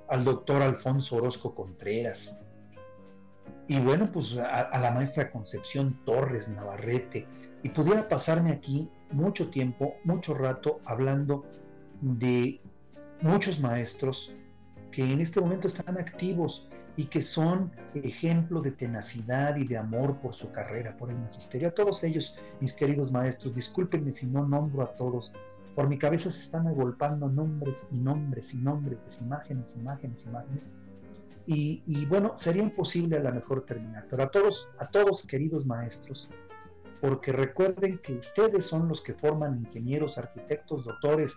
Al 0.09 0.25
doctor 0.25 0.63
Alfonso 0.63 1.17
Orozco 1.17 1.55
Contreras. 1.55 2.41
Y 3.69 3.79
bueno, 3.79 4.11
pues 4.11 4.37
a, 4.37 4.63
a 4.63 4.81
la 4.81 4.91
maestra 4.91 5.31
Concepción 5.31 6.05
Torres 6.05 6.49
Navarrete. 6.49 7.29
Y 7.63 7.69
pudiera 7.69 8.09
pasarme 8.09 8.51
aquí 8.51 8.91
mucho 9.13 9.49
tiempo, 9.49 9.95
mucho 10.03 10.35
rato 10.35 10.81
hablando 10.85 11.47
de 12.01 12.61
muchos 13.23 13.61
maestros 13.61 14.35
que 14.95 15.13
en 15.13 15.21
este 15.21 15.41
momento 15.41 15.67
están 15.67 15.99
activos 15.99 16.69
y 16.97 17.07
que 17.07 17.25
son 17.25 17.73
ejemplo 17.95 18.61
de 18.61 18.71
tenacidad 18.71 19.57
y 19.57 19.67
de 19.67 19.77
amor 19.77 20.19
por 20.21 20.35
su 20.35 20.53
carrera, 20.53 20.97
por 20.97 21.11
el 21.11 21.19
magisterio. 21.19 21.69
A 21.69 21.73
todos 21.73 22.05
ellos, 22.05 22.39
mis 22.61 22.73
queridos 22.73 23.11
maestros, 23.11 23.57
discúlpenme 23.57 24.13
si 24.13 24.27
no 24.27 24.47
nombro 24.47 24.85
a 24.85 24.95
todos, 24.95 25.35
por 25.75 25.89
mi 25.89 25.99
cabeza 25.99 26.31
se 26.31 26.41
están 26.41 26.69
agolpando 26.69 27.29
nombres 27.29 27.89
y 27.91 27.97
nombres 27.97 28.55
y 28.55 28.59
nombres, 28.59 29.21
imágenes, 29.21 29.75
imágenes, 29.75 30.27
imágenes. 30.27 30.71
Y, 31.49 31.83
y, 31.89 32.07
bueno, 32.07 32.35
sería 32.37 32.63
imposible 32.63 33.17
a 33.17 33.21
lo 33.21 33.33
mejor 33.33 33.67
terminar, 33.67 34.07
pero 34.09 34.23
a 34.23 34.31
todos, 34.31 34.71
a 34.79 34.87
todos 34.87 35.27
queridos 35.27 35.67
maestros, 35.67 36.31
porque 37.01 37.33
recuerden 37.33 37.99
que 37.99 38.15
ustedes 38.15 38.65
son 38.65 38.89
los 38.89 39.03
que 39.03 39.13
forman 39.13 39.59
ingenieros, 39.59 40.17
arquitectos, 40.19 40.85
doctores, 40.85 41.37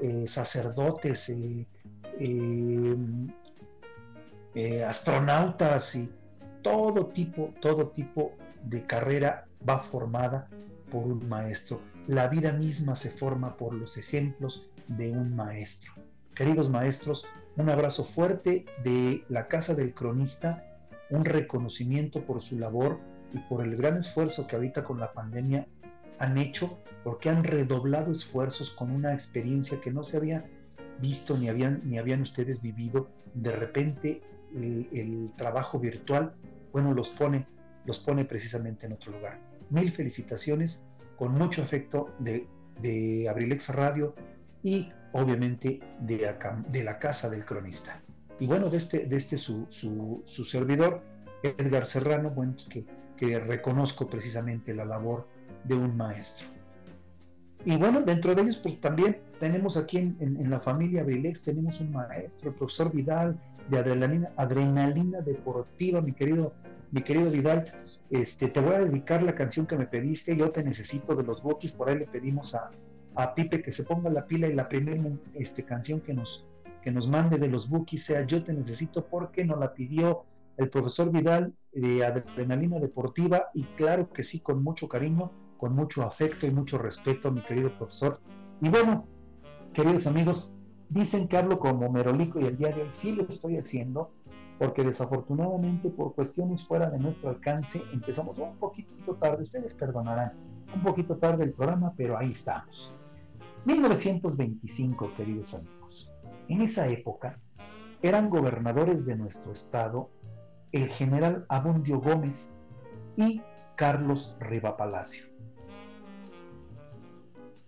eh, 0.00 0.26
sacerdotes, 0.28 1.28
eh, 1.30 1.66
eh, 2.20 2.96
astronautas 4.84 5.94
y 5.94 6.10
todo 6.62 7.06
tipo, 7.06 7.54
todo 7.60 7.88
tipo 7.88 8.32
de 8.64 8.84
carrera 8.84 9.46
va 9.66 9.78
formada 9.78 10.48
por 10.90 11.06
un 11.06 11.28
maestro. 11.28 11.80
La 12.06 12.28
vida 12.28 12.52
misma 12.52 12.96
se 12.96 13.10
forma 13.10 13.56
por 13.56 13.74
los 13.74 13.96
ejemplos 13.96 14.68
de 14.88 15.12
un 15.12 15.36
maestro. 15.36 15.92
Queridos 16.34 16.70
maestros, 16.70 17.26
un 17.56 17.68
abrazo 17.68 18.04
fuerte 18.04 18.64
de 18.84 19.24
la 19.28 19.48
Casa 19.48 19.74
del 19.74 19.94
Cronista, 19.94 20.64
un 21.10 21.24
reconocimiento 21.24 22.24
por 22.24 22.40
su 22.40 22.58
labor 22.58 22.98
y 23.32 23.38
por 23.38 23.64
el 23.64 23.76
gran 23.76 23.96
esfuerzo 23.96 24.46
que 24.46 24.56
ahorita 24.56 24.84
con 24.84 24.98
la 24.98 25.12
pandemia 25.12 25.66
han 26.18 26.38
hecho 26.38 26.78
porque 27.04 27.30
han 27.30 27.44
redoblado 27.44 28.12
esfuerzos 28.12 28.70
con 28.70 28.90
una 28.90 29.12
experiencia 29.12 29.80
que 29.80 29.90
no 29.90 30.04
se 30.04 30.16
había 30.16 30.44
visto 31.00 31.36
ni 31.36 31.48
habían, 31.48 31.82
ni 31.84 31.98
habían 31.98 32.22
ustedes 32.22 32.62
vivido. 32.62 33.08
De 33.34 33.52
repente 33.52 34.22
el, 34.54 35.32
trabajo 35.36 35.78
virtual, 35.78 36.34
bueno, 36.72 36.92
los 36.92 37.08
pone, 37.10 37.46
los 37.84 38.00
pone 38.00 38.24
precisamente 38.24 38.86
en 38.86 38.92
otro 38.92 39.12
lugar. 39.12 39.38
Mil 39.70 39.92
felicitaciones, 39.92 40.86
con 41.16 41.32
mucho 41.32 41.62
afecto 41.62 42.14
de, 42.18 42.46
de 42.80 43.28
Abrilex 43.28 43.74
Radio 43.74 44.14
y 44.62 44.88
obviamente 45.12 45.80
de, 46.00 46.84
la 46.84 46.98
casa 46.98 47.28
del 47.28 47.44
cronista. 47.44 48.02
Y 48.40 48.46
bueno, 48.46 48.70
de 48.70 48.78
este, 48.78 49.06
de 49.06 49.16
este 49.16 49.36
su, 49.36 49.66
su, 49.70 50.44
servidor, 50.44 51.02
Edgar 51.42 51.86
Serrano, 51.86 52.30
bueno, 52.30 52.54
pues 52.54 52.66
que, 52.68 52.84
que 53.16 53.38
reconozco 53.38 54.08
precisamente 54.08 54.74
la 54.74 54.84
labor 54.84 55.28
de 55.64 55.74
un 55.74 55.96
maestro. 55.96 56.46
Y 57.68 57.76
bueno, 57.76 58.00
dentro 58.00 58.34
de 58.34 58.40
ellos, 58.40 58.56
pues 58.56 58.80
también 58.80 59.18
tenemos 59.40 59.76
aquí 59.76 59.98
en, 59.98 60.48
la 60.48 60.58
familia 60.58 61.02
Vilex, 61.02 61.42
tenemos 61.42 61.78
un 61.82 61.92
maestro, 61.92 62.48
el 62.48 62.56
profesor 62.56 62.90
Vidal, 62.90 63.38
de 63.68 63.76
adrenalina, 63.76 64.32
adrenalina 64.36 65.20
deportiva, 65.20 66.00
mi 66.00 66.14
querido, 66.14 66.54
mi 66.92 67.02
querido 67.02 67.30
Vidal. 67.30 67.70
Este, 68.08 68.48
te 68.48 68.60
voy 68.60 68.74
a 68.74 68.78
dedicar 68.78 69.22
la 69.22 69.34
canción 69.34 69.66
que 69.66 69.76
me 69.76 69.86
pediste, 69.86 70.34
Yo 70.34 70.50
te 70.50 70.64
necesito 70.64 71.14
de 71.14 71.24
los 71.24 71.42
Bokis, 71.42 71.72
por 71.72 71.90
ahí 71.90 71.98
le 71.98 72.06
pedimos 72.06 72.54
a, 72.54 72.70
a 73.16 73.34
Pipe 73.34 73.60
que 73.60 73.70
se 73.70 73.84
ponga 73.84 74.08
la 74.08 74.26
pila 74.26 74.48
y 74.48 74.54
la 74.54 74.66
primera 74.66 75.02
este, 75.34 75.62
canción 75.62 76.00
que 76.00 76.14
nos, 76.14 76.46
que 76.80 76.90
nos 76.90 77.06
mande 77.06 77.36
de 77.36 77.48
los 77.48 77.68
Bookies 77.68 78.02
sea 78.02 78.22
Yo 78.22 78.42
te 78.42 78.54
necesito 78.54 79.04
porque 79.04 79.44
nos 79.44 79.58
la 79.58 79.74
pidió 79.74 80.24
el 80.56 80.70
profesor 80.70 81.12
Vidal 81.12 81.52
de 81.72 82.02
Adrenalina 82.02 82.80
Deportiva 82.80 83.50
y 83.52 83.64
claro 83.76 84.10
que 84.10 84.22
sí, 84.22 84.40
con 84.40 84.64
mucho 84.64 84.88
cariño 84.88 85.32
con 85.58 85.74
mucho 85.74 86.02
afecto 86.02 86.46
y 86.46 86.50
mucho 86.50 86.78
respeto, 86.78 87.30
mi 87.30 87.42
querido 87.42 87.70
profesor. 87.76 88.18
Y 88.62 88.70
bueno, 88.70 89.06
queridos 89.74 90.06
amigos, 90.06 90.52
dicen 90.88 91.28
que 91.28 91.36
hablo 91.36 91.58
como 91.58 91.90
Merolico 91.90 92.40
y 92.40 92.46
el 92.46 92.56
diario, 92.56 92.90
sí 92.92 93.12
lo 93.12 93.24
estoy 93.28 93.58
haciendo, 93.58 94.12
porque 94.58 94.82
desafortunadamente 94.82 95.90
por 95.90 96.14
cuestiones 96.14 96.66
fuera 96.66 96.88
de 96.88 96.98
nuestro 96.98 97.30
alcance 97.30 97.82
empezamos 97.92 98.38
un 98.38 98.56
poquito 98.56 99.14
tarde, 99.16 99.42
ustedes 99.42 99.74
perdonarán, 99.74 100.32
un 100.74 100.82
poquito 100.82 101.16
tarde 101.16 101.44
el 101.44 101.52
programa, 101.52 101.92
pero 101.96 102.16
ahí 102.16 102.30
estamos. 102.30 102.94
1925, 103.66 105.12
queridos 105.16 105.54
amigos. 105.54 106.10
En 106.48 106.62
esa 106.62 106.88
época 106.88 107.38
eran 108.00 108.30
gobernadores 108.30 109.04
de 109.04 109.16
nuestro 109.16 109.52
estado 109.52 110.10
el 110.72 110.88
general 110.88 111.46
Abundio 111.48 112.00
Gómez 112.00 112.54
y 113.16 113.42
Carlos 113.76 114.36
Riva 114.40 114.76
Palacio. 114.76 115.37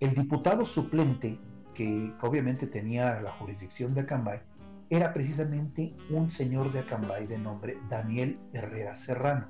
El 0.00 0.14
diputado 0.14 0.64
suplente, 0.64 1.38
que 1.74 2.12
obviamente 2.22 2.66
tenía 2.66 3.20
la 3.20 3.32
jurisdicción 3.32 3.92
de 3.92 4.00
Acambay, 4.00 4.40
era 4.88 5.12
precisamente 5.12 5.94
un 6.08 6.30
señor 6.30 6.72
de 6.72 6.80
Acambay 6.80 7.26
de 7.26 7.38
nombre 7.38 7.78
Daniel 7.90 8.38
Herrera 8.54 8.96
Serrano. 8.96 9.48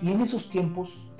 Y 0.00 0.10
en 0.10 0.22
esos 0.22 0.48
tiempos, 0.48 1.10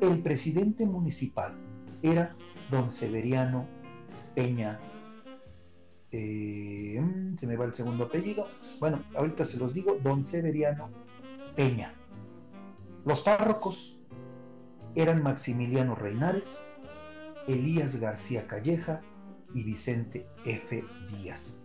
el 0.00 0.20
presidente 0.20 0.84
municipal 0.84 1.54
era 2.02 2.34
don 2.70 2.90
Severiano 2.90 3.66
Peña. 4.34 4.80
Eh, 6.10 7.00
mm, 7.00 7.38
se 7.38 7.46
me 7.46 7.56
va 7.56 7.66
el 7.66 7.72
segundo 7.72 8.04
apellido. 8.04 8.48
Bueno, 8.80 9.04
ahorita 9.14 9.44
se 9.44 9.58
los 9.58 9.72
digo, 9.72 9.96
don 10.02 10.24
Severiano 10.24 10.90
Peña. 11.54 11.94
Los 13.04 13.20
párrocos 13.20 13.96
eran 14.94 15.22
Maximiliano 15.22 15.94
Reinares, 15.94 16.60
Elías 17.46 17.96
García 17.96 18.46
Calleja 18.46 19.00
y 19.54 19.62
Vicente 19.64 20.26
F. 20.44 20.84
Díaz. 21.08 21.60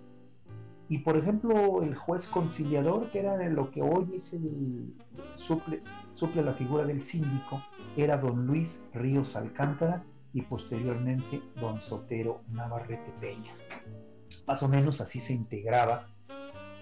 Y 0.87 0.99
por 0.99 1.17
ejemplo, 1.17 1.81
el 1.81 1.95
juez 1.95 2.27
conciliador, 2.27 3.09
que 3.11 3.19
era 3.19 3.37
lo 3.49 3.71
que 3.71 3.81
hoy 3.81 4.15
es 4.15 4.33
el 4.33 4.93
suple, 5.35 5.81
suple 6.13 6.43
la 6.43 6.53
figura 6.53 6.85
del 6.85 7.01
síndico, 7.01 7.63
era 7.97 8.17
don 8.17 8.45
Luis 8.45 8.85
Ríos 8.93 9.35
Alcántara 9.35 10.03
y 10.33 10.41
posteriormente 10.43 11.41
don 11.59 11.81
Sotero 11.81 12.41
Navarrete 12.51 13.11
Peña. 13.19 13.53
Más 14.45 14.61
o 14.61 14.67
menos 14.67 15.01
así 15.01 15.19
se 15.19 15.33
integraba 15.33 16.07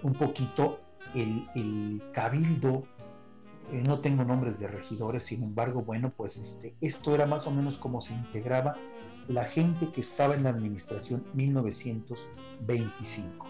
un 0.02 0.12
poquito 0.12 0.80
el, 1.14 1.46
el 1.54 2.02
cabildo 2.12 2.84
eh, 3.72 3.82
no 3.86 4.00
tengo 4.00 4.24
nombres 4.24 4.58
de 4.58 4.66
regidores, 4.66 5.24
sin 5.24 5.42
embargo, 5.42 5.82
bueno, 5.82 6.12
pues 6.16 6.36
este, 6.36 6.74
esto 6.80 7.14
era 7.14 7.26
más 7.26 7.46
o 7.46 7.50
menos 7.50 7.78
como 7.78 8.00
se 8.00 8.12
integraba 8.12 8.76
la 9.28 9.44
gente 9.44 9.90
que 9.90 10.02
estaba 10.02 10.34
en 10.34 10.42
la 10.42 10.50
administración 10.50 11.24
1925. 11.34 13.46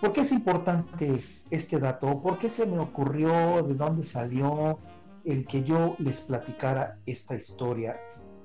¿Por 0.00 0.12
qué 0.12 0.20
es 0.20 0.30
importante 0.30 1.24
este 1.50 1.80
dato? 1.80 2.22
¿Por 2.22 2.38
qué 2.38 2.48
se 2.48 2.66
me 2.66 2.78
ocurrió? 2.78 3.64
¿De 3.64 3.74
dónde 3.74 4.04
salió 4.04 4.78
el 5.24 5.44
que 5.44 5.64
yo 5.64 5.96
les 5.98 6.20
platicara 6.20 7.00
esta 7.04 7.34
historia? 7.34 7.98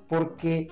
Porque 0.08 0.66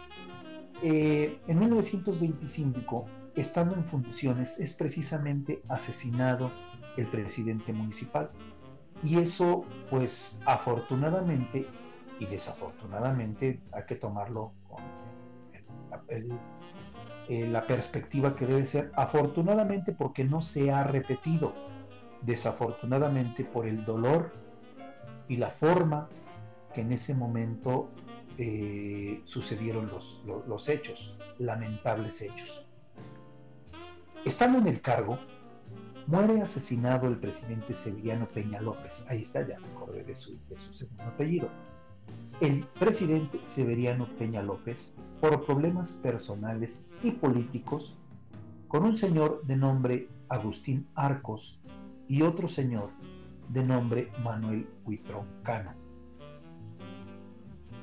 eh, 0.82 1.40
en 1.46 1.58
1925, 1.60 3.06
estando 3.36 3.76
en 3.76 3.84
funciones, 3.84 4.58
es 4.58 4.74
precisamente 4.74 5.62
asesinado 5.68 6.50
el 6.96 7.06
presidente 7.06 7.72
municipal. 7.72 8.32
Y 9.02 9.18
eso, 9.18 9.64
pues 9.90 10.40
afortunadamente 10.46 11.66
y 12.22 12.26
desafortunadamente, 12.26 13.60
hay 13.72 13.82
que 13.84 13.96
tomarlo 13.96 14.52
con 14.68 14.84
la 17.28 17.66
perspectiva 17.66 18.36
que 18.36 18.46
debe 18.46 18.64
ser, 18.64 18.92
afortunadamente 18.94 19.92
porque 19.92 20.24
no 20.24 20.40
se 20.40 20.70
ha 20.70 20.84
repetido, 20.84 21.52
desafortunadamente 22.20 23.44
por 23.44 23.66
el 23.66 23.84
dolor 23.84 24.32
y 25.26 25.36
la 25.36 25.50
forma 25.50 26.08
que 26.72 26.82
en 26.82 26.92
ese 26.92 27.14
momento 27.14 27.90
eh, 28.38 29.22
sucedieron 29.24 29.88
los, 29.88 30.22
los 30.24 30.68
hechos, 30.68 31.16
lamentables 31.38 32.22
hechos. 32.22 32.66
Estando 34.24 34.58
en 34.58 34.68
el 34.68 34.80
cargo, 34.80 35.18
Muere 36.06 36.42
asesinado 36.42 37.06
el 37.06 37.16
presidente 37.16 37.74
sevillano 37.74 38.26
Peña 38.26 38.60
López. 38.60 39.06
Ahí 39.08 39.22
está, 39.22 39.46
ya 39.46 39.58
me 39.60 39.68
acordé 39.68 40.02
de 40.02 40.16
su, 40.16 40.36
segundo 40.72 41.04
apellido. 41.04 41.48
El 42.40 42.64
presidente 42.80 43.40
Severiano 43.44 44.08
Peña 44.18 44.42
López, 44.42 44.94
por 45.20 45.46
problemas 45.46 45.92
personales 45.92 46.88
y 47.04 47.12
políticos, 47.12 47.96
con 48.66 48.84
un 48.84 48.96
señor 48.96 49.42
de 49.46 49.56
nombre 49.56 50.08
Agustín 50.28 50.88
Arcos 50.96 51.60
y 52.08 52.22
otro 52.22 52.48
señor 52.48 52.90
de 53.50 53.62
nombre 53.62 54.10
Manuel 54.24 54.66
Huitrón 54.84 55.26
Cano. 55.44 55.72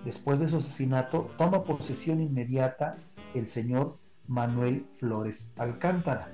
Después 0.03 0.39
de 0.39 0.49
su 0.49 0.58
asesinato, 0.58 1.29
toma 1.38 1.63
posesión 1.63 2.21
inmediata 2.21 2.97
el 3.34 3.47
señor 3.47 3.97
Manuel 4.27 4.86
Flores 4.95 5.53
Alcántara, 5.58 6.32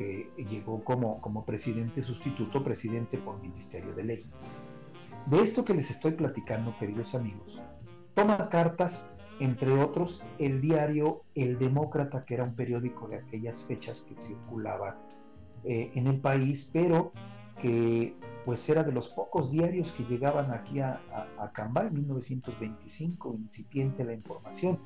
que 0.00 0.30
llegó 0.48 0.82
como, 0.82 1.20
como 1.20 1.44
presidente 1.44 2.00
sustituto, 2.00 2.64
presidente 2.64 3.18
por 3.18 3.38
Ministerio 3.38 3.94
de 3.94 4.04
Ley. 4.04 4.26
De 5.26 5.42
esto 5.42 5.62
que 5.62 5.74
les 5.74 5.90
estoy 5.90 6.12
platicando, 6.12 6.74
queridos 6.78 7.14
amigos, 7.14 7.60
toma 8.14 8.48
cartas, 8.48 9.12
entre 9.40 9.70
otros, 9.72 10.24
el 10.38 10.62
diario 10.62 11.24
El 11.34 11.58
Demócrata, 11.58 12.24
que 12.24 12.32
era 12.32 12.44
un 12.44 12.54
periódico 12.54 13.08
de 13.08 13.16
aquellas 13.16 13.62
fechas 13.64 14.00
que 14.08 14.16
circulaba 14.16 14.96
eh, 15.64 15.90
en 15.94 16.06
el 16.06 16.18
país, 16.18 16.70
pero 16.72 17.12
que 17.60 18.16
pues 18.46 18.66
era 18.70 18.82
de 18.82 18.92
los 18.92 19.08
pocos 19.08 19.50
diarios 19.50 19.92
que 19.92 20.04
llegaban 20.04 20.50
aquí 20.50 20.80
a, 20.80 21.02
a, 21.12 21.44
a 21.44 21.52
Cambay, 21.52 21.88
en 21.88 21.94
1925, 21.94 23.34
incipiente 23.34 24.02
la 24.02 24.14
información. 24.14 24.78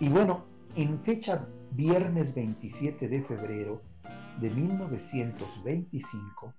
Y 0.00 0.08
bueno, 0.08 0.46
en 0.76 1.02
fecha 1.02 1.48
viernes 1.72 2.32
27 2.34 3.08
de 3.08 3.22
febrero 3.22 3.82
de 4.40 4.50
1925, 4.50 6.54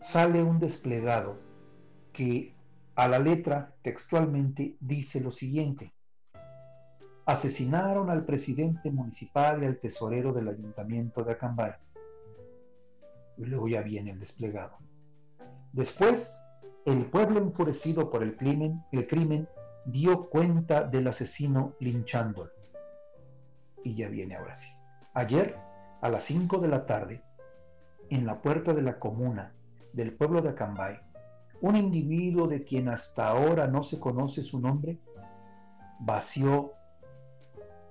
sale 0.00 0.42
un 0.42 0.58
desplegado 0.58 1.38
que 2.12 2.54
a 2.96 3.06
la 3.08 3.18
letra 3.18 3.74
textualmente 3.82 4.76
dice 4.80 5.20
lo 5.20 5.30
siguiente. 5.30 5.92
Asesinaron 7.24 8.10
al 8.10 8.24
presidente 8.24 8.90
municipal 8.90 9.62
y 9.62 9.66
al 9.66 9.78
tesorero 9.78 10.32
del 10.32 10.48
ayuntamiento 10.48 11.22
de 11.22 11.32
Acambay. 11.32 11.74
Luego 13.36 13.68
ya 13.68 13.82
viene 13.82 14.10
el 14.10 14.18
desplegado. 14.18 14.76
Después, 15.72 16.36
el 16.84 17.06
pueblo 17.06 17.38
enfurecido 17.38 18.10
por 18.10 18.24
el 18.24 18.36
crimen, 18.36 18.82
el 18.90 19.06
crimen 19.06 19.48
dio 19.84 20.28
cuenta 20.28 20.84
del 20.84 21.08
asesino 21.08 21.74
linchándolo 21.80 22.50
y 23.82 23.94
ya 23.94 24.08
viene 24.08 24.36
ahora 24.36 24.54
sí. 24.54 24.68
Ayer, 25.14 25.56
a 26.00 26.08
las 26.08 26.24
5 26.24 26.58
de 26.58 26.68
la 26.68 26.86
tarde, 26.86 27.22
en 28.10 28.26
la 28.26 28.40
puerta 28.42 28.74
de 28.74 28.82
la 28.82 28.98
comuna 28.98 29.52
del 29.92 30.12
pueblo 30.12 30.42
de 30.42 30.50
Acambay, 30.50 31.00
un 31.60 31.76
individuo 31.76 32.48
de 32.48 32.64
quien 32.64 32.88
hasta 32.88 33.28
ahora 33.28 33.66
no 33.66 33.82
se 33.82 33.98
conoce 33.98 34.42
su 34.42 34.60
nombre, 34.60 34.98
vació 36.00 36.72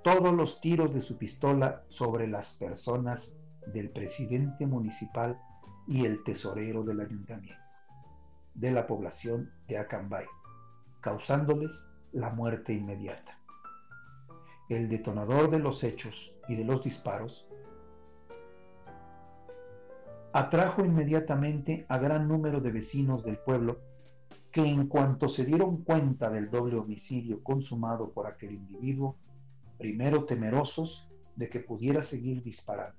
todos 0.03 0.33
los 0.33 0.61
tiros 0.61 0.93
de 0.93 1.01
su 1.01 1.17
pistola 1.17 1.83
sobre 1.89 2.27
las 2.27 2.55
personas 2.55 3.35
del 3.67 3.89
presidente 3.89 4.65
municipal 4.65 5.39
y 5.87 6.05
el 6.05 6.23
tesorero 6.23 6.83
del 6.83 7.01
ayuntamiento 7.01 7.61
de 8.55 8.71
la 8.71 8.87
población 8.87 9.51
de 9.67 9.77
Acambay, 9.77 10.25
causándoles 11.01 11.89
la 12.11 12.29
muerte 12.31 12.73
inmediata. 12.73 13.37
El 14.67 14.89
detonador 14.89 15.49
de 15.49 15.59
los 15.59 15.83
hechos 15.83 16.33
y 16.47 16.55
de 16.55 16.65
los 16.65 16.83
disparos 16.83 17.47
atrajo 20.31 20.85
inmediatamente 20.85 21.85
a 21.89 21.97
gran 21.97 22.27
número 22.27 22.61
de 22.61 22.71
vecinos 22.71 23.23
del 23.23 23.37
pueblo 23.37 23.79
que 24.51 24.61
en 24.61 24.87
cuanto 24.87 25.29
se 25.29 25.45
dieron 25.45 25.83
cuenta 25.83 26.29
del 26.29 26.49
doble 26.49 26.77
homicidio 26.77 27.43
consumado 27.43 28.11
por 28.11 28.27
aquel 28.27 28.51
individuo, 28.51 29.15
primero 29.77 30.25
temerosos 30.25 31.07
de 31.35 31.49
que 31.49 31.59
pudiera 31.59 32.01
seguir 32.03 32.43
disparando, 32.43 32.97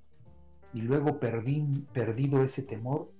y 0.73 0.81
luego 0.81 1.19
perdido 1.19 2.41
ese 2.41 2.63
temor, 2.63 3.11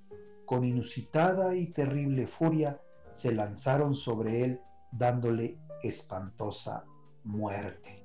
con 0.46 0.64
inusitada 0.64 1.56
y 1.56 1.68
terrible 1.68 2.28
furia 2.28 2.80
se 3.14 3.34
lanzaron 3.34 3.96
sobre 3.96 4.44
él 4.44 4.60
dándole 4.92 5.58
espantosa 5.84 6.84
muerte. 7.24 8.04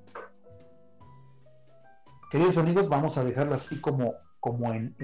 Queridos 2.30 2.58
amigos, 2.58 2.88
vamos 2.88 3.18
a 3.18 3.24
dejarlo 3.24 3.54
así 3.54 3.80
como, 3.80 4.14
como 4.40 4.72
en, 4.72 4.94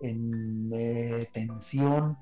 en, 0.00 0.70
eh, 0.72 1.28
tensión, 1.32 2.16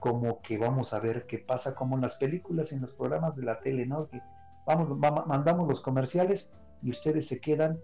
como 0.00 0.42
que 0.42 0.58
vamos 0.58 0.92
a 0.92 1.00
ver 1.00 1.26
qué 1.26 1.38
pasa, 1.38 1.74
como 1.74 1.96
en 1.96 2.02
las 2.02 2.16
películas, 2.16 2.72
en 2.72 2.80
los 2.80 2.94
programas 2.94 3.36
de 3.36 3.44
la 3.44 3.60
tele, 3.60 3.86
¿no? 3.86 4.08
Que 4.08 4.20
vamos, 4.66 4.98
mandamos 5.26 5.68
los 5.68 5.80
comerciales 5.80 6.52
y 6.82 6.90
ustedes 6.90 7.26
se 7.28 7.40
quedan 7.40 7.78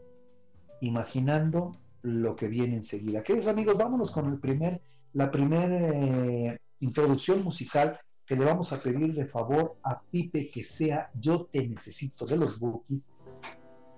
imaginando 0.81 1.77
lo 2.03 2.37
que 2.37 2.49
viene 2.49 2.77
enseguida. 2.77 3.23
Queridos 3.23 3.49
amigos, 3.49 3.79
vámonos 3.79 4.11
con 4.11 4.27
el 4.31 4.39
primer, 4.39 4.83
la 5.13 5.31
primera 5.31 5.89
eh, 5.89 6.59
introducción 6.81 7.43
musical 7.43 7.99
que 8.27 8.37
le 8.37 8.45
vamos 8.45 8.73
a 8.73 8.81
pedir 8.81 9.15
de 9.15 9.27
favor 9.27 9.77
a 9.83 10.01
Pipe 10.01 10.51
que 10.51 10.65
sea 10.65 11.11
Yo 11.15 11.47
te 11.47 11.67
necesito 11.67 12.27
de 12.27 12.37
los 12.37 12.59
Bookies. 12.59 13.13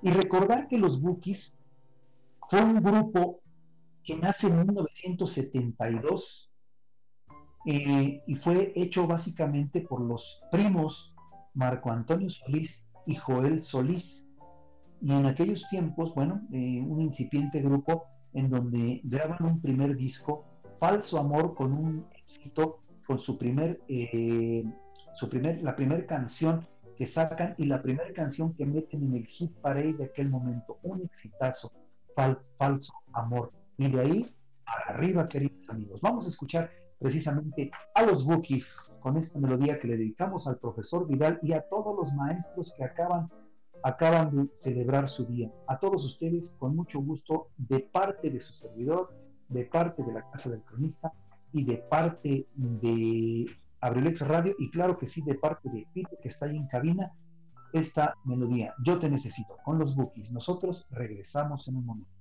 Y 0.02 0.10
recordar 0.10 0.68
que 0.68 0.78
los 0.78 1.00
Bookies 1.00 1.58
fue 2.48 2.62
un 2.62 2.82
grupo 2.82 3.40
que 4.02 4.16
nace 4.16 4.46
en 4.46 4.58
1972 4.58 6.52
eh, 7.66 8.22
y 8.26 8.34
fue 8.36 8.72
hecho 8.76 9.06
básicamente 9.06 9.80
por 9.80 10.00
los 10.00 10.44
primos 10.52 11.14
Marco 11.54 11.90
Antonio 11.90 12.30
Solís 12.30 12.86
y 13.06 13.16
Joel 13.16 13.62
Solís 13.62 14.26
y 15.00 15.12
en 15.12 15.26
aquellos 15.26 15.66
tiempos, 15.68 16.14
bueno, 16.14 16.42
eh, 16.52 16.80
un 16.80 17.00
incipiente 17.00 17.60
grupo 17.60 18.04
en 18.32 18.50
donde 18.50 19.00
graban 19.04 19.44
un 19.44 19.60
primer 19.60 19.96
disco, 19.96 20.44
Falso 20.78 21.18
Amor, 21.18 21.54
con 21.54 21.72
un 21.72 22.06
éxito, 22.14 22.80
con 23.06 23.18
su 23.18 23.38
primer, 23.38 23.80
eh, 23.88 24.64
su 25.14 25.28
primer, 25.28 25.62
la 25.62 25.76
primera 25.76 26.04
canción 26.06 26.66
que 26.96 27.06
sacan 27.06 27.54
y 27.58 27.66
la 27.66 27.82
primera 27.82 28.12
canción 28.12 28.54
que 28.54 28.66
meten 28.66 29.04
en 29.04 29.14
el 29.14 29.26
hit 29.26 29.52
parade 29.60 29.94
de 29.94 30.04
aquel 30.04 30.30
momento, 30.30 30.78
un 30.82 31.02
exitazo, 31.02 31.72
Falso 32.58 32.94
Amor. 33.12 33.52
Y 33.76 33.88
de 33.88 34.00
ahí 34.00 34.34
para 34.64 34.96
arriba, 34.96 35.28
queridos 35.28 35.68
amigos. 35.68 36.00
Vamos 36.00 36.26
a 36.26 36.30
escuchar 36.30 36.70
precisamente 36.98 37.70
a 37.94 38.02
los 38.02 38.24
Bookies 38.24 38.74
con 39.00 39.18
esta 39.18 39.38
melodía 39.38 39.78
que 39.78 39.88
le 39.88 39.98
dedicamos 39.98 40.46
al 40.46 40.58
profesor 40.58 41.06
Vidal 41.06 41.38
y 41.42 41.52
a 41.52 41.60
todos 41.68 41.94
los 41.96 42.12
maestros 42.14 42.74
que 42.76 42.84
acaban 42.84 43.28
acaban 43.82 44.34
de 44.34 44.54
celebrar 44.54 45.08
su 45.08 45.26
día. 45.26 45.52
A 45.68 45.78
todos 45.78 46.04
ustedes, 46.04 46.56
con 46.58 46.74
mucho 46.74 46.98
gusto, 47.00 47.50
de 47.56 47.80
parte 47.80 48.30
de 48.30 48.40
su 48.40 48.54
servidor, 48.54 49.14
de 49.48 49.64
parte 49.66 50.02
de 50.02 50.12
la 50.12 50.28
Casa 50.30 50.50
del 50.50 50.62
Cronista 50.62 51.12
y 51.56 51.64
de 51.64 51.78
parte 51.78 52.46
de 52.54 53.46
Abrilex 53.80 54.20
Radio 54.20 54.54
y 54.58 54.70
claro 54.70 54.98
que 54.98 55.06
sí, 55.06 55.22
de 55.22 55.36
parte 55.36 55.70
de 55.70 55.86
Pete 55.94 56.18
que 56.20 56.28
está 56.28 56.46
ahí 56.46 56.56
en 56.56 56.66
cabina, 56.66 57.12
esta 57.72 58.14
melodía, 58.24 58.74
Yo 58.84 58.98
te 58.98 59.08
necesito, 59.08 59.56
con 59.64 59.78
los 59.78 59.96
bookies. 59.96 60.32
Nosotros 60.32 60.86
regresamos 60.90 61.66
en 61.68 61.76
un 61.76 61.86
momento. 61.86 62.15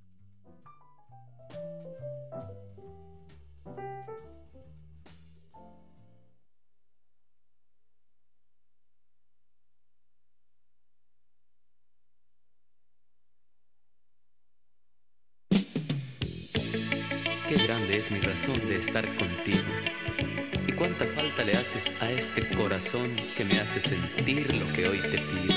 Es 18.05 18.11
mi 18.11 18.19
razón 18.19 18.59
de 18.69 18.77
estar 18.77 19.03
contigo. 19.15 19.63
Y 20.67 20.73
cuánta 20.73 21.07
falta 21.07 21.43
le 21.43 21.53
haces 21.53 21.91
a 22.01 22.11
este 22.11 22.47
corazón 22.49 23.09
que 23.35 23.45
me 23.45 23.59
hace 23.59 23.81
sentir 23.81 24.53
lo 24.53 24.67
que 24.73 24.87
hoy 24.87 24.99
te 24.99 25.17
pido. 25.17 25.55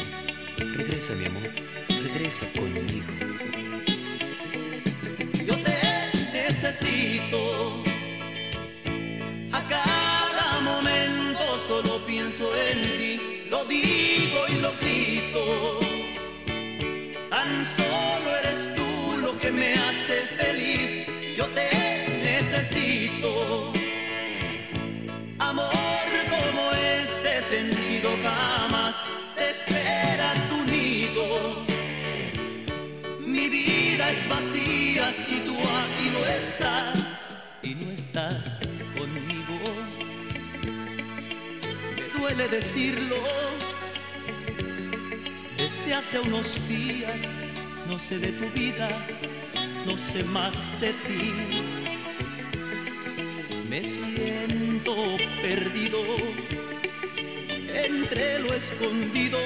Regresa 0.74 1.14
mi 1.14 1.26
amor, 1.26 1.50
regresa 1.88 2.46
conmigo. 2.56 3.12
Yo 5.46 5.56
te 5.56 5.76
necesito. 6.32 7.82
A 9.52 9.62
cada 9.66 10.60
momento 10.60 11.40
solo 11.66 12.06
pienso 12.06 12.50
en 12.56 12.98
ti. 12.98 13.20
Lo 13.50 13.62
digo 13.66 14.40
y 14.48 14.54
lo 14.54 14.72
grito. 14.80 15.80
Tan 17.28 17.64
solo 17.76 18.36
eres 18.42 18.68
tú 18.74 19.18
lo 19.18 19.38
que 19.38 19.50
me 19.50 19.74
hace 19.74 20.22
feliz. 20.38 21.07
Es 34.10 34.28
vacía 34.28 35.12
si 35.12 35.40
tú 35.40 35.54
aquí 35.54 36.10
no 36.12 36.26
estás 36.26 37.20
y 37.62 37.74
no 37.74 37.90
estás 37.90 38.60
conmigo. 38.96 39.58
Me 41.96 42.18
duele 42.18 42.48
decirlo. 42.48 43.16
Desde 45.56 45.94
hace 45.94 46.20
unos 46.20 46.68
días 46.68 47.22
no 47.88 47.98
sé 47.98 48.18
de 48.18 48.32
tu 48.32 48.48
vida, 48.50 48.88
no 49.86 49.96
sé 49.96 50.24
más 50.24 50.80
de 50.80 50.92
ti 50.92 51.34
me 53.68 53.84
siento 53.84 54.94
perdido 55.42 55.98
entre 57.84 58.38
lo 58.40 58.54
escondido. 58.54 59.38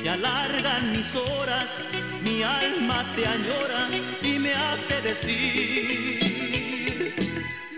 Se 0.00 0.08
alargan 0.08 0.92
mis 0.92 1.14
horas, 1.14 1.84
mi 2.22 2.42
alma 2.42 3.04
te 3.16 3.26
añora 3.26 3.90
y 4.22 4.38
me 4.38 4.54
hace 4.54 5.02
decir 5.02 7.14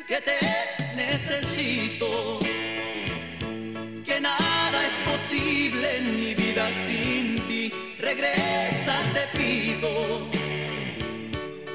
que 0.06 0.20
te 0.20 0.38
necesito, 0.96 2.38
que 4.04 4.20
nada 4.20 4.86
es 4.86 4.92
posible 5.10 5.96
en 5.96 6.20
mi 6.20 6.34
vida 6.34 6.68
sin 6.68 7.40
ti. 7.48 7.72
Regresa, 7.98 9.00
te 9.14 9.26
pido 9.38 10.28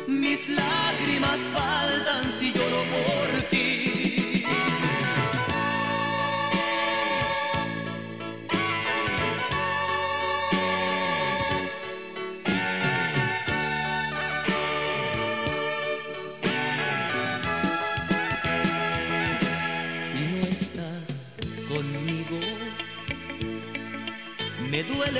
mis 0.07 0.49
lágrimas 0.49 1.39
faltan 1.53 2.29
si 2.29 2.53
lloro 2.53 2.83
por 2.93 3.41
ti. 3.49 3.94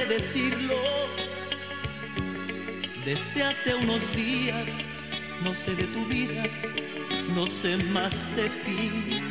Decirlo 0.07 0.75
desde 3.05 3.43
hace 3.43 3.75
unos 3.75 4.15
días 4.15 4.85
no 5.43 5.53
sé 5.53 5.75
de 5.75 5.83
tu 5.85 6.05
vida, 6.05 6.43
no 7.35 7.45
sé 7.45 7.77
más 7.77 8.35
de 8.35 8.49
ti. 8.65 9.21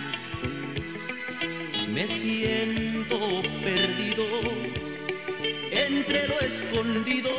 Me 1.92 2.06
siento 2.06 3.42
perdido 3.62 4.24
entre 5.72 6.28
lo 6.28 6.40
escondido. 6.40 7.30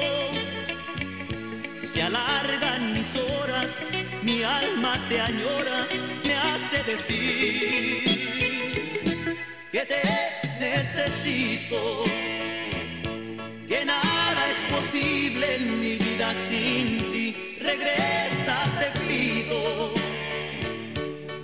Se 1.82 2.02
alargan 2.02 2.94
mis 2.94 3.16
horas, 3.16 3.86
mi 4.24 4.44
alma 4.44 5.00
te 5.08 5.22
añora, 5.22 5.88
me 6.26 6.36
hace 6.36 6.84
decir 6.84 8.16
que 9.72 9.86
te 9.86 10.02
necesito 10.60 12.04
que 13.76 13.86
nada 13.86 14.42
es 14.54 14.60
posible 14.74 15.56
en 15.56 15.80
mi 15.80 15.96
vida 15.98 16.34
sin 16.34 17.12
ti. 17.12 17.36
Regresa, 17.60 18.58
te 18.80 18.88
pido. 19.02 19.92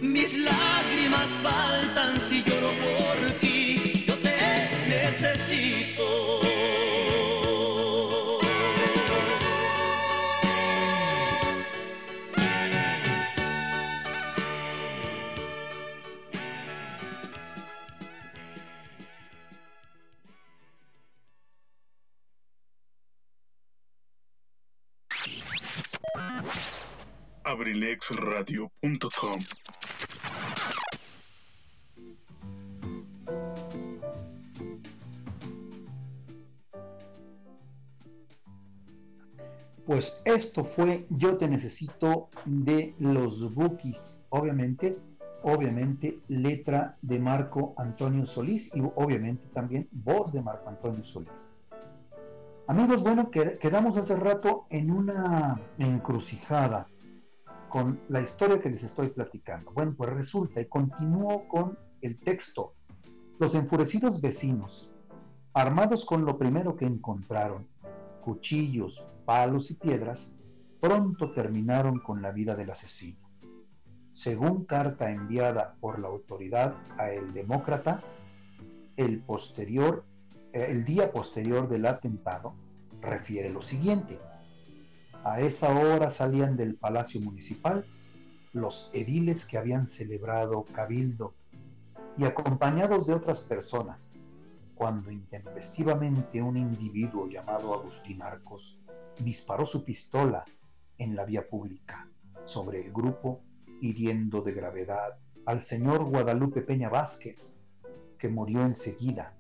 Mis 0.01 0.37
lágrimas 0.37 1.29
faltan 1.43 2.19
si 2.19 2.43
lloro 2.43 2.71
por 2.85 3.31
ti. 3.41 4.05
Yo 4.07 4.15
te 4.19 4.37
necesito. 4.87 6.40
abrilexradio.com. 28.01 29.39
Pues 39.85 40.21
esto 40.25 40.63
fue 40.63 41.05
Yo 41.09 41.37
te 41.37 41.47
necesito 41.47 42.29
de 42.45 42.95
los 42.99 43.53
Bookies, 43.53 44.23
obviamente, 44.29 44.97
obviamente 45.43 46.19
letra 46.27 46.97
de 47.01 47.19
Marco 47.19 47.73
Antonio 47.77 48.25
Solís 48.25 48.73
y 48.73 48.81
obviamente 48.95 49.47
también 49.53 49.89
voz 49.91 50.31
de 50.31 50.41
Marco 50.41 50.69
Antonio 50.69 51.03
Solís. 51.03 51.51
Amigos, 52.67 53.03
bueno, 53.03 53.29
quedamos 53.31 53.97
hace 53.97 54.15
rato 54.15 54.65
en 54.69 54.91
una 54.91 55.59
encrucijada 55.77 56.87
con 57.71 58.01
la 58.09 58.21
historia 58.21 58.61
que 58.61 58.69
les 58.69 58.83
estoy 58.83 59.07
platicando. 59.09 59.71
Bueno, 59.71 59.95
pues 59.97 60.11
resulta 60.11 60.59
y 60.61 60.65
continúo 60.65 61.47
con 61.47 61.79
el 62.01 62.19
texto. 62.19 62.75
Los 63.39 63.55
enfurecidos 63.55 64.21
vecinos, 64.21 64.91
armados 65.53 66.05
con 66.05 66.25
lo 66.25 66.37
primero 66.37 66.75
que 66.75 66.85
encontraron, 66.85 67.67
cuchillos, 68.21 69.03
palos 69.25 69.71
y 69.71 69.75
piedras, 69.75 70.37
pronto 70.81 71.31
terminaron 71.31 71.99
con 71.99 72.21
la 72.21 72.31
vida 72.31 72.55
del 72.55 72.71
asesino. 72.71 73.29
Según 74.11 74.65
carta 74.65 75.09
enviada 75.09 75.75
por 75.79 75.97
la 75.97 76.09
autoridad 76.09 76.75
a 76.97 77.09
el 77.11 77.33
demócrata, 77.33 78.03
el 78.97 79.23
posterior 79.23 80.03
el 80.53 80.83
día 80.83 81.11
posterior 81.11 81.69
del 81.69 81.85
atentado, 81.85 82.53
refiere 83.01 83.49
lo 83.49 83.61
siguiente. 83.61 84.19
A 85.23 85.39
esa 85.39 85.69
hora 85.69 86.09
salían 86.09 86.57
del 86.57 86.75
Palacio 86.75 87.21
Municipal 87.21 87.85
los 88.53 88.89
ediles 88.93 89.45
que 89.45 89.59
habían 89.59 89.85
celebrado 89.85 90.65
cabildo. 90.73 91.35
Y 92.17 92.25
acompañados 92.25 93.05
de 93.05 93.13
otras 93.13 93.41
personas, 93.41 94.13
cuando 94.73 95.11
intempestivamente 95.11 96.41
un 96.41 96.57
individuo 96.57 97.29
llamado 97.29 97.73
Agustín 97.73 98.21
Arcos 98.21 98.81
disparó 99.19 99.65
su 99.65 99.85
pistola 99.85 100.43
en 100.97 101.15
la 101.15 101.23
vía 101.23 101.47
pública 101.47 102.09
sobre 102.43 102.83
el 102.83 102.91
grupo, 102.91 103.43
hiriendo 103.79 104.41
de 104.41 104.53
gravedad 104.53 105.19
al 105.45 105.61
señor 105.61 106.03
Guadalupe 106.05 106.61
Peña 106.61 106.89
Vázquez, 106.89 107.61
que 108.17 108.27
murió 108.27 108.65
enseguida 108.65 109.35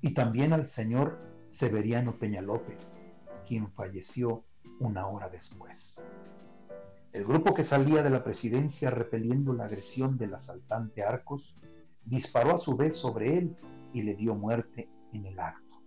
y 0.00 0.14
también 0.14 0.52
al 0.52 0.66
señor 0.66 1.18
Severiano 1.48 2.18
Peña 2.18 2.40
López, 2.40 3.00
quien 3.46 3.70
falleció 3.70 4.44
una 4.80 5.06
hora 5.06 5.28
después. 5.28 6.02
El 7.12 7.24
grupo 7.24 7.52
que 7.52 7.62
salía 7.62 8.02
de 8.02 8.10
la 8.10 8.24
presidencia 8.24 8.90
repeliendo 8.90 9.52
la 9.52 9.66
agresión 9.66 10.16
del 10.16 10.34
asaltante 10.34 11.02
Arcos 11.02 11.56
disparó 12.04 12.54
a 12.54 12.58
su 12.58 12.76
vez 12.76 12.96
sobre 12.96 13.36
él 13.36 13.56
y 13.92 14.02
le 14.02 14.14
dio 14.14 14.34
muerte 14.34 14.88
en 15.12 15.26
el 15.26 15.38
acto. 15.38 15.82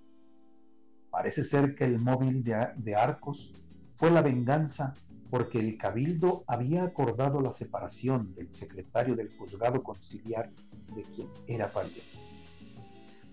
Parece 1.10 1.44
ser 1.44 1.76
que 1.76 1.86
el 1.86 2.00
móvil 2.00 2.44
de, 2.44 2.96
Arcos 2.96 3.54
fue 3.96 4.12
la 4.12 4.22
venganza 4.22 4.94
porque 5.32 5.60
el 5.60 5.78
cabildo 5.78 6.44
había 6.46 6.84
acordado 6.84 7.42
la 7.42 7.52
separación 7.52 8.36
del 8.36 8.52
secretario 8.52 9.16
del 9.16 9.36
juzgado 9.36 9.82
conciliar 9.82 10.52
de 10.96 11.02
quien 11.02 11.30
era 11.48 11.72
pariente. 11.72 12.04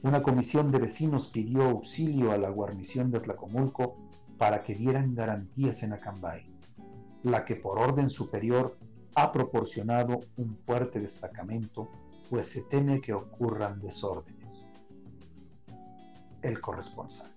Una 0.03 0.23
comisión 0.23 0.73
de 0.73 0.79
vecinos 0.79 1.29
pidió 1.29 1.63
auxilio 1.65 2.33
a 2.33 2.39
la 2.39 2.49
guarnición 2.49 3.11
de 3.11 3.21
Tlacomulco 3.21 3.99
para 4.43 4.65
que 4.65 4.75
dieran 4.75 5.15
garantías 5.15 5.85
en 5.85 5.93
Acambay, 5.93 6.45
la 7.23 7.45
que 7.45 7.55
por 7.55 7.79
orden 7.79 8.11
superior 8.11 8.77
ha 9.15 9.31
proporcionado 9.31 10.19
un 10.37 10.57
fuerte 10.67 10.99
destacamento, 10.99 11.89
pues 12.29 12.49
se 12.49 12.63
teme 12.63 13.01
que 13.01 13.13
ocurran 13.13 13.81
desórdenes. 13.81 14.69
El 16.43 16.61
corresponsal. 16.61 17.31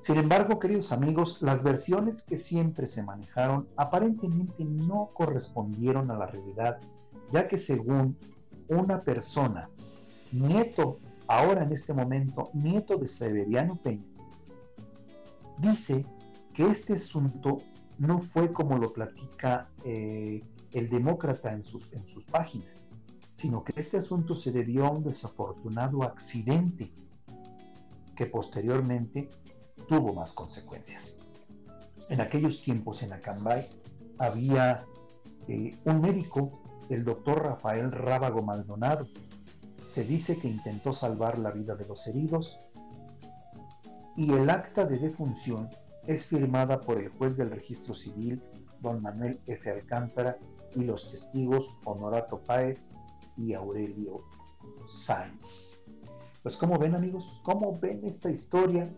Sin 0.00 0.16
embargo, 0.16 0.58
queridos 0.58 0.90
amigos, 0.90 1.40
las 1.40 1.62
versiones 1.62 2.24
que 2.24 2.36
siempre 2.36 2.88
se 2.88 3.04
manejaron 3.04 3.68
aparentemente 3.76 4.64
no 4.64 5.08
correspondieron 5.14 6.10
a 6.10 6.18
la 6.18 6.26
realidad, 6.26 6.80
ya 7.30 7.46
que 7.46 7.58
según 7.58 8.18
una 8.66 9.02
persona, 9.02 9.70
nieto 10.32 10.98
ahora 11.28 11.62
en 11.62 11.70
este 11.70 11.94
momento 11.94 12.50
nieto 12.54 12.96
de 12.96 13.06
Severiano 13.06 13.76
Peña, 13.76 14.11
dice 15.62 16.04
que 16.52 16.70
este 16.70 16.94
asunto 16.94 17.58
no 17.98 18.20
fue 18.20 18.52
como 18.52 18.76
lo 18.76 18.92
platica 18.92 19.70
eh, 19.84 20.42
el 20.72 20.90
demócrata 20.90 21.52
en 21.52 21.64
sus, 21.64 21.90
en 21.92 22.06
sus 22.08 22.24
páginas, 22.24 22.86
sino 23.34 23.62
que 23.62 23.80
este 23.80 23.96
asunto 23.96 24.34
se 24.34 24.50
debió 24.50 24.86
a 24.86 24.90
un 24.90 25.04
desafortunado 25.04 26.02
accidente 26.02 26.92
que 28.16 28.26
posteriormente 28.26 29.30
tuvo 29.88 30.12
más 30.14 30.32
consecuencias. 30.32 31.16
En 32.08 32.20
aquellos 32.20 32.60
tiempos 32.62 33.02
en 33.02 33.12
Acambay 33.12 33.66
había 34.18 34.84
eh, 35.48 35.76
un 35.84 36.00
médico, 36.00 36.62
el 36.90 37.04
doctor 37.04 37.42
Rafael 37.42 37.90
Rábago 37.92 38.42
Maldonado, 38.42 39.06
se 39.88 40.04
dice 40.04 40.38
que 40.38 40.48
intentó 40.48 40.92
salvar 40.92 41.38
la 41.38 41.50
vida 41.50 41.74
de 41.74 41.86
los 41.86 42.06
heridos 42.06 42.58
y 44.16 44.32
el 44.32 44.50
acta 44.50 44.84
de 44.84 44.98
defunción 44.98 45.68
es 46.06 46.26
firmada 46.26 46.80
por 46.80 46.98
el 46.98 47.08
juez 47.08 47.36
del 47.36 47.50
registro 47.50 47.94
civil, 47.94 48.42
don 48.80 49.00
Manuel 49.00 49.40
F. 49.46 49.70
Alcántara, 49.70 50.38
y 50.74 50.84
los 50.84 51.10
testigos 51.10 51.78
Honorato 51.84 52.38
Páez 52.40 52.92
y 53.36 53.52
Aurelio 53.52 54.22
Sáenz. 54.86 55.84
Pues 56.42 56.56
como 56.56 56.78
ven 56.78 56.94
amigos, 56.94 57.40
cómo 57.44 57.78
ven 57.78 58.00
esta 58.04 58.30
historia, 58.30 58.88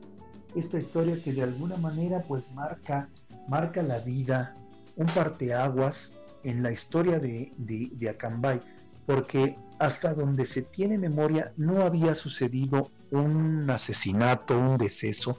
esta 0.55 0.79
historia 0.79 1.22
que 1.22 1.33
de 1.33 1.42
alguna 1.42 1.77
manera 1.77 2.20
pues 2.20 2.53
marca, 2.55 3.09
marca 3.48 3.83
la 3.83 3.98
vida, 3.98 4.57
un 4.96 5.07
parteaguas 5.07 6.18
en 6.44 6.62
la 6.62 6.72
historia 6.72 7.18
de, 7.18 7.53
de, 7.59 7.90
de 7.92 8.09
Acambay, 8.09 8.61
porque 9.07 9.59
hasta 9.78 10.14
donde 10.14 10.46
se 10.46 10.62
tiene 10.62 10.98
memoria 10.98 11.52
no 11.56 11.82
había 11.82 12.14
sucedido 12.14 12.90
un 13.10 13.68
asesinato, 13.70 14.58
un 14.58 14.78
deceso 14.78 15.38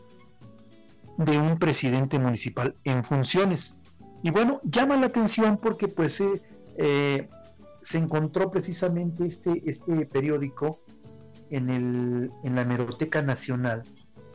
de 1.18 1.38
un 1.38 1.58
presidente 1.58 2.20
municipal 2.20 2.76
en 2.84 3.04
funciones. 3.04 3.78
Y 4.24 4.32
bueno, 4.32 4.60
llama 4.64 4.98
la 4.98 5.08
atención 5.08 5.58
porque 5.58 5.88
pues 5.88 6.22
eh, 6.78 7.30
se 7.82 7.98
encontró 7.98 8.52
precisamente 8.52 9.26
este, 9.26 9.70
este 9.70 10.06
periódico 10.06 10.82
en, 11.50 11.70
el, 11.70 12.32
en 12.44 12.56
la 12.56 12.64
Hemeroteca 12.64 13.22
Nacional, 13.22 13.84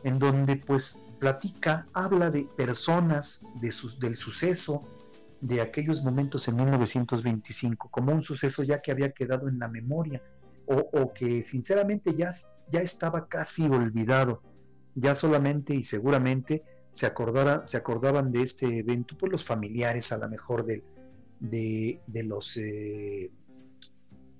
en 0.03 0.17
donde 0.17 0.55
pues 0.55 1.03
platica, 1.19 1.85
habla 1.93 2.31
de 2.31 2.47
personas 2.57 3.45
de 3.61 3.71
sus, 3.71 3.99
del 3.99 4.15
suceso, 4.15 4.81
de 5.41 5.59
aquellos 5.59 6.03
momentos 6.03 6.47
en 6.47 6.55
1925 6.55 7.89
como 7.89 8.13
un 8.13 8.21
suceso 8.21 8.63
ya 8.63 8.79
que 8.79 8.91
había 8.91 9.11
quedado 9.11 9.49
en 9.49 9.57
la 9.59 9.67
memoria 9.67 10.21
o, 10.67 11.11
que 11.13 11.43
sinceramente 11.43 12.13
ya, 12.13 12.31
ya 12.71 12.79
estaba 12.79 13.27
casi 13.27 13.65
olvidado, 13.65 14.41
ya 14.95 15.15
solamente 15.15 15.73
y 15.73 15.83
seguramente 15.83 16.63
se, 16.91 17.05
acordara, 17.05 17.67
se 17.67 17.75
acordaban 17.75 18.31
de 18.31 18.43
este 18.43 18.77
evento 18.77 19.15
por 19.15 19.21
pues 19.21 19.31
los 19.33 19.43
familiares 19.43 20.13
a 20.13 20.17
lo 20.17 20.29
mejor 20.29 20.65
de, 20.65 20.81
de, 21.41 22.01
de 22.07 22.23
los, 22.23 22.55
eh, 22.55 23.31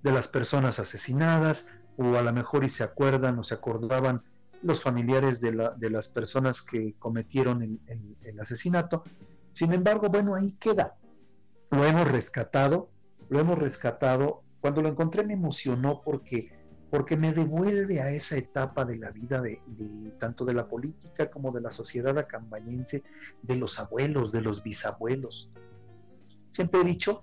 de 0.04 0.12
las 0.12 0.30
personas 0.30 0.80
asesinadas 0.80 1.68
o 1.98 2.16
a 2.16 2.22
lo 2.22 2.32
mejor 2.32 2.64
y 2.64 2.70
se 2.70 2.84
acuerdan 2.84 3.38
o 3.38 3.44
se 3.44 3.56
acordaban 3.56 4.24
los 4.62 4.82
familiares 4.82 5.42
de, 5.42 5.54
la, 5.54 5.72
de 5.72 5.90
las 5.90 6.08
personas 6.08 6.62
que 6.62 6.94
cometieron 6.98 7.82
el 8.22 8.40
asesinato, 8.40 9.04
sin 9.52 9.74
embargo, 9.74 10.10
bueno, 10.10 10.36
ahí 10.36 10.54
queda. 10.54 10.96
Lo 11.72 11.86
hemos 11.86 12.10
rescatado, 12.10 12.90
lo 13.30 13.40
hemos 13.40 13.60
rescatado. 13.60 14.44
Cuando 14.60 14.82
lo 14.82 14.90
encontré 14.90 15.24
me 15.26 15.34
emocionó 15.34 16.02
porque 16.02 16.52
porque 16.92 17.16
me 17.16 17.32
devuelve 17.32 18.02
a 18.02 18.12
esa 18.12 18.36
etapa 18.36 18.84
de 18.84 18.98
la 18.98 19.12
vida 19.12 19.42
de, 19.42 19.62
tanto 20.20 20.44
de 20.44 20.54
la 20.54 20.68
política 20.68 21.32
como 21.32 21.54
de 21.54 21.62
la 21.62 21.72
sociedad 21.72 22.18
acambañense, 22.18 23.02
de 23.42 23.56
los 23.56 23.80
abuelos, 23.80 24.34
de 24.34 24.42
los 24.42 24.62
bisabuelos. 24.62 25.50
Siempre 26.50 26.82
he 26.82 26.84
dicho 26.84 27.22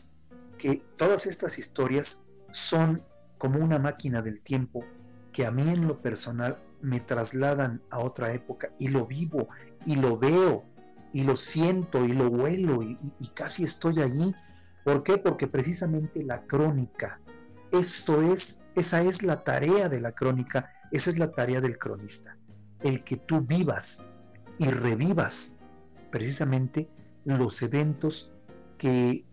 que 0.56 0.82
todas 0.96 1.26
estas 1.26 1.58
historias 1.58 2.24
son 2.50 3.02
como 3.36 3.62
una 3.62 3.78
máquina 3.78 4.22
del 4.22 4.40
tiempo 4.40 4.84
que 5.32 5.44
a 5.44 5.50
mí 5.50 5.68
en 5.68 5.86
lo 5.86 6.00
personal 6.00 6.58
me 6.80 7.00
trasladan 7.00 7.82
a 7.90 7.98
otra 7.98 8.32
época 8.32 8.70
y 8.78 8.88
lo 8.88 9.06
vivo 9.06 9.48
y 9.84 9.96
lo 9.96 10.16
veo 10.16 10.64
y 11.12 11.24
lo 11.24 11.36
siento 11.36 12.04
y 12.04 12.12
lo 12.12 12.28
huelo 12.28 12.82
y, 12.82 12.96
casi 13.34 13.64
estoy 13.64 14.00
allí. 14.00 14.34
¿Por 14.84 15.02
qué? 15.02 15.18
Porque 15.18 15.46
precisamente 15.46 16.24
la 16.24 16.42
crónica, 16.42 17.20
esto 17.72 18.22
es, 18.22 18.64
esa 18.74 19.02
es 19.02 19.22
la 19.22 19.42
tarea 19.44 19.88
de 19.88 20.00
la 20.00 20.12
crónica, 20.12 20.70
esa 20.92 21.10
es 21.10 21.18
la 21.18 21.30
tarea 21.30 21.60
del 21.60 21.78
cronista, 21.78 22.36
el 22.80 23.04
que 23.04 23.16
tú 23.16 23.40
vivas 23.40 24.02
y 24.58 24.66
revivas 24.70 25.54
precisamente 26.10 26.88
los 27.24 27.60
eventos 27.62 28.32
que 28.78 29.24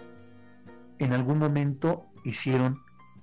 en 0.99 1.13
algún 1.13 1.39
momento 1.39 2.07
hicieron 2.23 2.81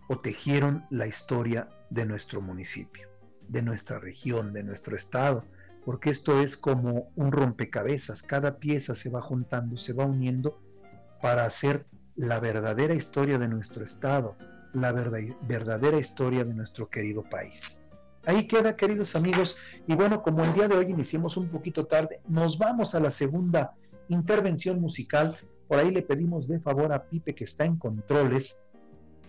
o 0.08 0.20
tejieron 0.20 0.84
la 0.90 1.06
historia 1.06 1.68
de 1.90 2.06
nuestro 2.06 2.40
municipio, 2.40 3.08
de 3.48 3.62
nuestra 3.62 3.98
región, 3.98 4.52
de 4.52 4.62
nuestro 4.62 4.96
estado, 4.96 5.44
porque 5.84 6.10
esto 6.10 6.40
es 6.40 6.56
como 6.56 7.10
un 7.16 7.32
rompecabezas, 7.32 8.22
cada 8.22 8.58
pieza 8.58 8.94
se 8.94 9.10
va 9.10 9.20
juntando, 9.20 9.76
se 9.76 9.92
va 9.92 10.04
uniendo 10.04 10.60
para 11.20 11.44
hacer 11.44 11.86
la 12.16 12.40
verdadera 12.40 12.94
historia 12.94 13.38
de 13.38 13.48
nuestro 13.48 13.84
estado, 13.84 14.36
la 14.72 14.92
verdadera 14.92 15.98
historia 15.98 16.44
de 16.44 16.54
nuestro 16.54 16.88
querido 16.88 17.22
país. 17.22 17.82
Ahí 18.24 18.46
queda, 18.46 18.76
queridos 18.76 19.16
amigos, 19.16 19.56
y 19.88 19.94
bueno, 19.94 20.22
como 20.22 20.44
el 20.44 20.52
día 20.52 20.68
de 20.68 20.76
hoy 20.76 20.86
iniciamos 20.90 21.36
un 21.36 21.48
poquito 21.48 21.86
tarde, 21.86 22.20
nos 22.28 22.56
vamos 22.56 22.94
a 22.94 23.00
la 23.00 23.10
segunda 23.10 23.74
intervención 24.08 24.80
musical. 24.80 25.36
Por 25.66 25.78
ahí 25.78 25.90
le 25.90 26.02
pedimos 26.02 26.46
de 26.46 26.60
favor 26.60 26.92
a 26.92 27.02
Pipe 27.02 27.34
que 27.34 27.44
está 27.44 27.64
en 27.64 27.76
controles, 27.76 28.60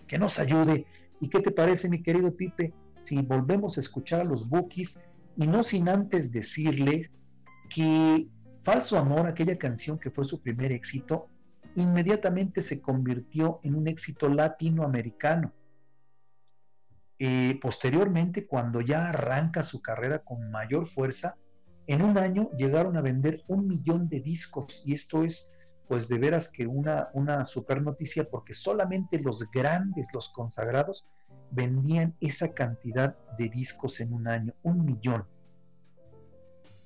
que 0.06 0.18
nos 0.18 0.38
ayude. 0.38 0.86
¿Y 1.20 1.28
qué 1.28 1.40
te 1.40 1.50
parece, 1.50 1.88
mi 1.88 2.02
querido 2.02 2.36
Pipe, 2.36 2.72
si 3.00 3.20
volvemos 3.22 3.76
a 3.76 3.80
escuchar 3.80 4.20
a 4.20 4.24
los 4.24 4.48
Bookies 4.48 5.00
y 5.36 5.46
no 5.46 5.62
sin 5.62 5.88
antes 5.88 6.30
decirle 6.32 7.10
que 7.68 8.28
Falso 8.60 8.98
Amor, 8.98 9.26
aquella 9.26 9.58
canción 9.58 9.98
que 9.98 10.10
fue 10.10 10.24
su 10.24 10.40
primer 10.40 10.72
éxito, 10.72 11.28
inmediatamente 11.76 12.62
se 12.62 12.80
convirtió 12.80 13.60
en 13.62 13.74
un 13.74 13.88
éxito 13.88 14.28
latinoamericano. 14.28 15.52
Eh, 17.18 17.58
posteriormente, 17.60 18.46
cuando 18.46 18.80
ya 18.80 19.08
arranca 19.08 19.62
su 19.62 19.82
carrera 19.82 20.20
con 20.20 20.50
mayor 20.50 20.86
fuerza, 20.86 21.36
en 21.86 22.02
un 22.02 22.16
año 22.16 22.50
llegaron 22.56 22.96
a 22.96 23.02
vender 23.02 23.42
un 23.46 23.66
millón 23.66 24.08
de 24.08 24.20
discos 24.20 24.82
y 24.86 24.94
esto 24.94 25.22
es 25.22 25.50
pues 25.86 26.08
de 26.08 26.18
veras 26.18 26.48
que 26.48 26.66
una, 26.66 27.08
una 27.12 27.44
super 27.44 27.82
noticia 27.82 28.24
porque 28.30 28.54
solamente 28.54 29.18
los 29.18 29.50
grandes, 29.50 30.06
los 30.14 30.30
consagrados, 30.30 31.06
vendían 31.50 32.14
esa 32.20 32.52
cantidad 32.52 33.16
de 33.38 33.48
discos 33.48 34.00
en 34.00 34.12
un 34.12 34.28
año, 34.28 34.54
un 34.62 34.84
millón. 34.84 35.26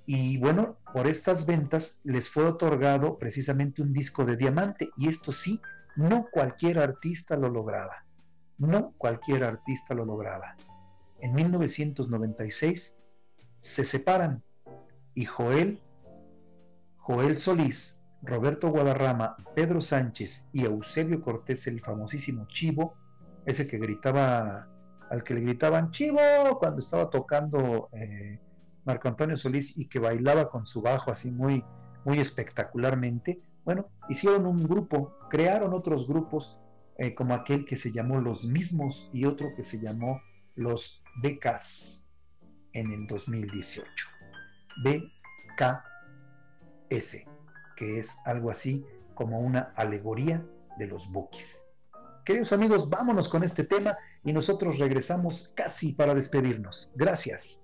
Y 0.07 0.39
bueno, 0.39 0.79
por 0.93 1.07
estas 1.07 1.45
ventas 1.45 2.01
les 2.05 2.31
fue 2.31 2.45
otorgado 2.45 3.19
precisamente 3.19 3.83
un 3.83 3.93
disco 3.93 4.25
de 4.25 4.37
diamante 4.37 4.91
y 4.97 5.09
esto 5.09 5.33
sí, 5.33 5.61
no 5.97 6.29
cualquier 6.31 6.79
artista 6.79 7.37
lo 7.37 7.49
lograba. 7.49 8.05
No 8.57 8.95
cualquier 8.97 9.45
artista 9.45 9.95
lo 9.95 10.05
lograba. 10.05 10.57
En 11.21 11.35
1996 11.35 12.99
se 13.61 13.85
separan 13.85 14.43
y 15.15 15.25
Joel, 15.25 15.83
Joel 16.97 17.37
Solís, 17.37 17.99
Roberto 18.23 18.71
Guadarrama, 18.71 19.37
Pedro 19.55 19.81
Sánchez 19.81 20.49
y 20.53 20.65
Eusebio 20.65 21.21
Cortés, 21.21 21.67
el 21.67 21.81
famosísimo 21.81 22.47
Chivo, 22.49 22.95
ese 23.49 23.67
que 23.67 23.79
gritaba, 23.79 24.69
al 25.11 25.25
que 25.25 25.33
le 25.33 25.41
gritaban 25.41 25.91
Chivo 25.91 26.21
cuando 26.59 26.81
estaba 26.81 27.09
tocando 27.09 27.89
eh, 27.93 28.39
Marco 28.85 29.09
Antonio 29.09 29.39
Solís 29.39 29.79
y 29.79 29.89
que 29.89 29.99
bailaba 29.99 30.51
con 30.51 30.67
su 30.67 30.83
bajo 30.83 31.11
así 31.11 31.31
muy, 31.31 31.65
muy 32.05 32.21
espectacularmente, 32.21 33.41
bueno, 33.65 33.89
hicieron 34.11 34.47
un 34.47 34.69
grupo, 34.69 35.17
crearon 35.31 35.73
otros 35.73 36.07
grupos 36.07 36.59
eh, 36.99 37.15
como 37.15 37.33
aquel 37.33 37.65
que 37.65 37.77
se 37.77 37.91
llamó 37.91 38.21
Los 38.21 38.45
Mismos 38.45 39.09
y 39.15 39.25
otro 39.25 39.55
que 39.57 39.65
se 39.65 39.81
llamó 39.81 40.21
Los 40.55 41.03
Becas 41.23 42.07
en 42.75 42.93
el 42.93 43.07
2018. 43.07 43.89
BKS, 44.85 45.81
que 47.77 47.99
es 47.99 48.15
algo 48.27 48.51
así 48.51 48.85
como 49.15 49.41
una 49.41 49.73
alegoría 49.75 50.47
de 50.79 50.87
los 50.87 51.11
bookies. 51.11 51.68
Queridos 52.29 52.53
amigos, 52.53 52.91
vámonos 52.91 53.27
con 53.27 53.43
este 53.43 53.65
tema 53.65 53.97
y 54.23 54.35
nosotros 54.35 54.79
regresamos 54.79 55.51
casi 55.57 55.95
para 55.95 56.15
despedirnos. 56.15 56.93
Gracias. 56.95 57.63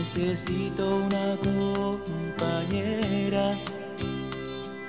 Necesito 0.00 0.96
una 0.96 1.36
compañera 1.36 3.46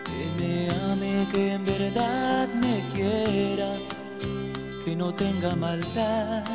que 0.06 0.22
me 0.40 0.70
ame, 0.90 1.28
que 1.34 1.52
en 1.52 1.66
verdad 1.66 2.48
me 2.64 2.82
quiera, 2.94 3.78
que 4.86 4.96
no 4.96 5.14
tenga 5.14 5.54
maldad, 5.54 6.46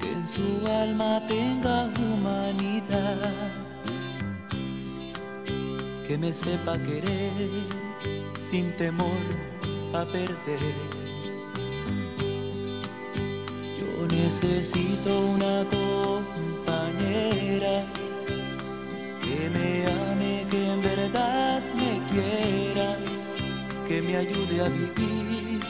que 0.00 0.12
en 0.12 0.28
su 0.28 0.66
alma 0.70 1.26
tenga 1.28 1.90
humanidad, 1.98 3.32
que 6.06 6.18
me 6.18 6.30
sepa 6.30 6.76
querer 6.76 7.48
sin 8.38 8.70
temor 8.76 9.24
a 9.94 10.04
perder. 10.04 10.60
Necesito 14.10 15.20
una 15.20 15.64
compañera 15.64 15.91
que 19.22 19.50
me 19.50 19.84
ame, 19.86 20.46
que 20.50 20.70
en 20.72 20.82
verdad 20.82 21.62
me 21.74 21.92
quiera, 22.10 22.96
que 23.86 24.02
me 24.02 24.16
ayude 24.16 24.60
a 24.60 24.68
vivir. 24.68 25.60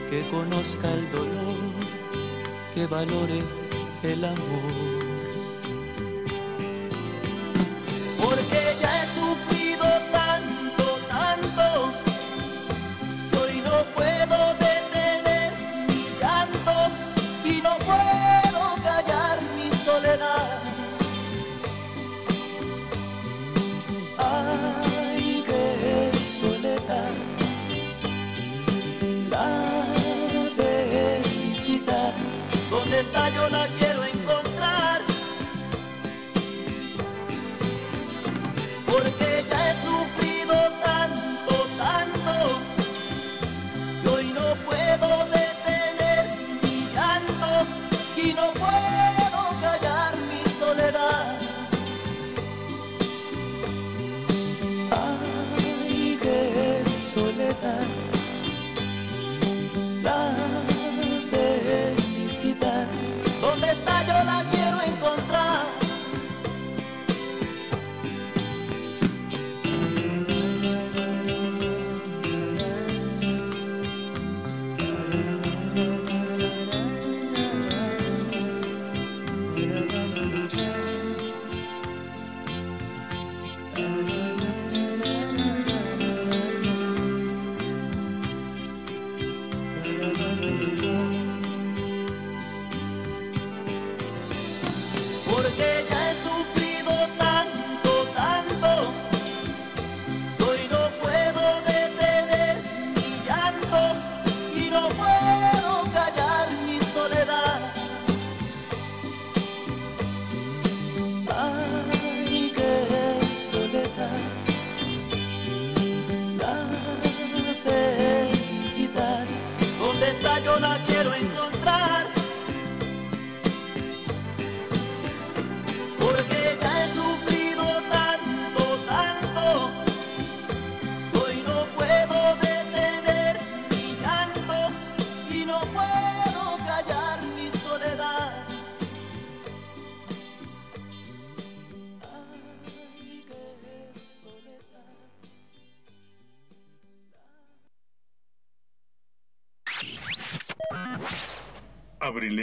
que 0.10 0.22
conozca 0.30 0.92
el 0.92 1.12
dolor, 1.12 1.58
que 2.74 2.86
valore 2.88 3.42
el 4.04 4.24
amor. 4.26 4.95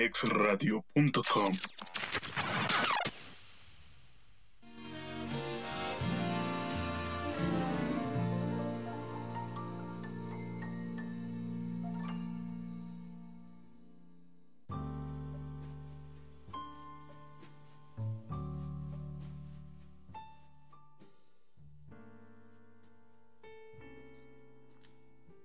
abrilexradio.com. 0.02 1.52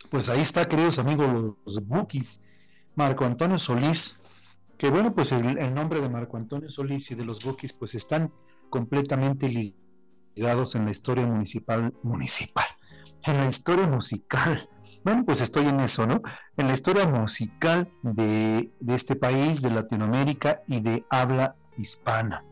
Pues 0.10 0.30
ahí 0.30 0.42
está, 0.42 0.68
queridos 0.68 0.98
amigos, 0.98 1.56
los 1.66 1.86
Bookies. 1.86 2.42
Marco 2.96 3.24
Antonio 3.24 3.60
Solís, 3.60 4.16
que 4.78 4.90
bueno, 4.90 5.14
pues 5.14 5.32
el, 5.32 5.74
nombre 5.74 6.02
de 6.02 6.10
Marco 6.10 6.38
Antonio 6.38 6.70
Solís 6.70 7.10
y 7.12 7.16
de 7.16 7.26
los 7.26 7.44
Bookies 7.44 7.74
pues 7.74 7.96
están 7.96 8.32
completamente 8.70 9.50
ligados 10.36 10.76
en 10.76 10.86
la 10.86 10.92
historia 10.92 11.26
municipal, 11.26 11.94
municipal, 12.04 12.66
en 13.24 13.38
la 13.38 13.48
historia 13.48 13.88
musical. 13.88 14.70
Bueno, 15.04 15.26
pues 15.26 15.42
estoy 15.42 15.68
en 15.68 15.80
eso, 15.80 16.06
¿no? 16.06 16.22
En 16.58 16.68
la 16.68 16.74
historia 16.74 17.08
musical 17.08 17.90
de, 18.02 18.72
este 18.88 19.16
país, 19.16 19.62
de 19.62 19.72
Latinoamérica 19.72 20.62
y 20.68 20.82
de 20.82 21.06
habla 21.10 21.56
hispana. 21.78 22.44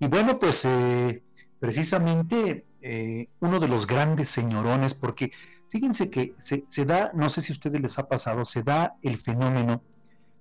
Y 0.00 0.08
bueno, 0.08 0.38
pues 0.38 0.64
eh, 0.64 1.22
precisamente 1.60 2.66
eh, 2.80 3.28
uno 3.40 3.60
de 3.60 3.68
los 3.68 3.86
grandes 3.86 4.28
señorones, 4.28 4.94
porque 4.94 5.30
Fíjense 5.72 6.10
que 6.10 6.34
se, 6.36 6.84
da, 6.84 7.12
no 7.14 7.30
sé 7.30 7.40
si 7.40 7.50
a 7.50 7.54
ustedes 7.54 7.80
les 7.80 7.98
ha 7.98 8.06
pasado, 8.06 8.44
se 8.44 8.62
da 8.62 8.96
el 9.00 9.16
fenómeno 9.16 9.82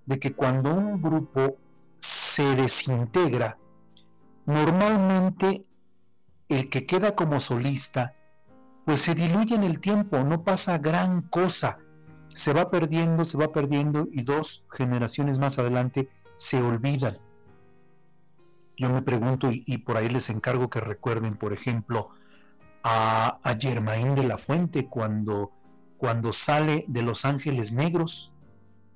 de 0.06 0.20
que 0.20 0.34
cuando 0.34 0.74
un 0.74 1.02
grupo 1.02 1.58
se 1.98 2.56
desintegra, 2.56 3.58
normalmente 4.46 5.64
el 6.50 6.70
que 6.70 6.86
queda 6.86 7.16
como 7.16 7.40
solista, 7.40 8.16
pues 8.86 9.02
se 9.02 9.16
diluye 9.16 9.56
en 9.56 9.64
el 9.64 9.80
tiempo, 9.80 10.24
no 10.24 10.44
pasa 10.44 10.78
gran 10.78 11.22
cosa, 11.22 11.80
se 12.36 12.54
va 12.54 12.70
perdiendo, 12.70 13.26
se 13.26 13.38
va 13.38 13.52
perdiendo 13.52 14.08
y 14.12 14.24
dos 14.24 14.66
generaciones 14.72 15.40
más 15.40 15.60
adelante 15.60 16.10
se 16.36 16.62
olvidan. 16.62 17.18
Yo 18.78 18.90
me 18.90 19.02
pregunto 19.02 19.50
y, 19.52 19.78
por 19.80 19.98
ahí 19.98 20.10
les 20.10 20.30
encargo 20.30 20.70
que 20.70 20.80
recuerden, 20.80 21.38
por 21.38 21.54
ejemplo, 21.54 22.10
a, 22.84 23.40
Germain 23.60 24.16
de 24.16 24.24
la 24.24 24.40
Fuente 24.40 24.88
cuando, 24.88 25.52
cuando 25.98 26.34
sale 26.34 26.86
de 26.88 27.04
Los 27.04 27.26
Ángeles 27.26 27.74
Negros. 27.74 28.31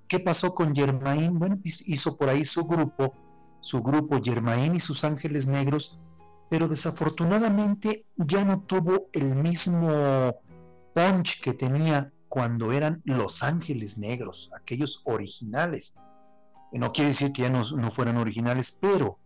¿Qué 0.07 0.19
pasó 0.19 0.53
con 0.53 0.75
Germain? 0.75 1.37
Bueno, 1.37 1.59
hizo 1.63 2.15
por 2.15 2.29
ahí 2.29 2.45
su 2.45 2.65
grupo, 2.65 3.13
su 3.59 3.81
grupo 3.81 4.21
Germain 4.23 4.75
y 4.75 4.79
sus 4.79 5.03
Ángeles 5.03 5.47
Negros, 5.47 5.99
pero 6.49 6.67
desafortunadamente 6.67 8.05
ya 8.15 8.45
no 8.45 8.61
tuvo 8.61 9.09
el 9.13 9.35
mismo 9.35 10.35
punch 10.93 11.41
que 11.41 11.53
tenía 11.53 12.11
cuando 12.29 12.71
eran 12.71 13.01
Los 13.05 13.41
Ángeles 13.41 13.97
Negros, 13.97 14.51
aquellos 14.55 15.01
originales. 15.05 15.95
No 16.71 16.91
quiere 16.91 17.11
decir 17.11 17.31
que 17.31 17.43
ya 17.43 17.49
no, 17.49 17.63
no 17.71 17.89
fueran 17.89 18.17
originales, 18.17 18.77
pero, 18.79 19.17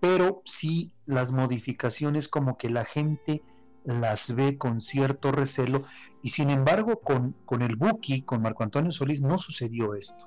pero 0.00 0.42
sí 0.44 0.92
las 1.06 1.32
modificaciones 1.32 2.28
como 2.28 2.56
que 2.58 2.70
la 2.70 2.84
gente 2.84 3.42
las 3.86 4.34
ve 4.34 4.58
con 4.58 4.80
cierto 4.80 5.32
recelo 5.32 5.84
y 6.22 6.30
sin 6.30 6.50
embargo 6.50 7.00
con, 7.00 7.34
con 7.44 7.62
el 7.62 7.76
Buki, 7.76 8.22
con 8.22 8.42
Marco 8.42 8.64
Antonio 8.64 8.90
Solís, 8.90 9.22
no 9.22 9.38
sucedió 9.38 9.94
esto. 9.94 10.26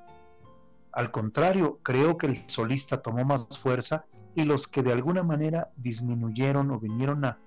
Al 0.92 1.12
contrario, 1.12 1.80
creo 1.84 2.18
que 2.18 2.28
el 2.28 2.50
solista 2.50 3.02
tomó 3.02 3.24
más 3.24 3.48
fuerza 3.60 4.06
y 4.34 4.44
los 4.44 4.68
que 4.68 4.82
de 4.82 4.92
alguna 4.92 5.24
manera 5.24 5.70
disminuyeron 5.76 6.72
o 6.72 6.80
vinieron 6.80 7.26
a, 7.26 7.38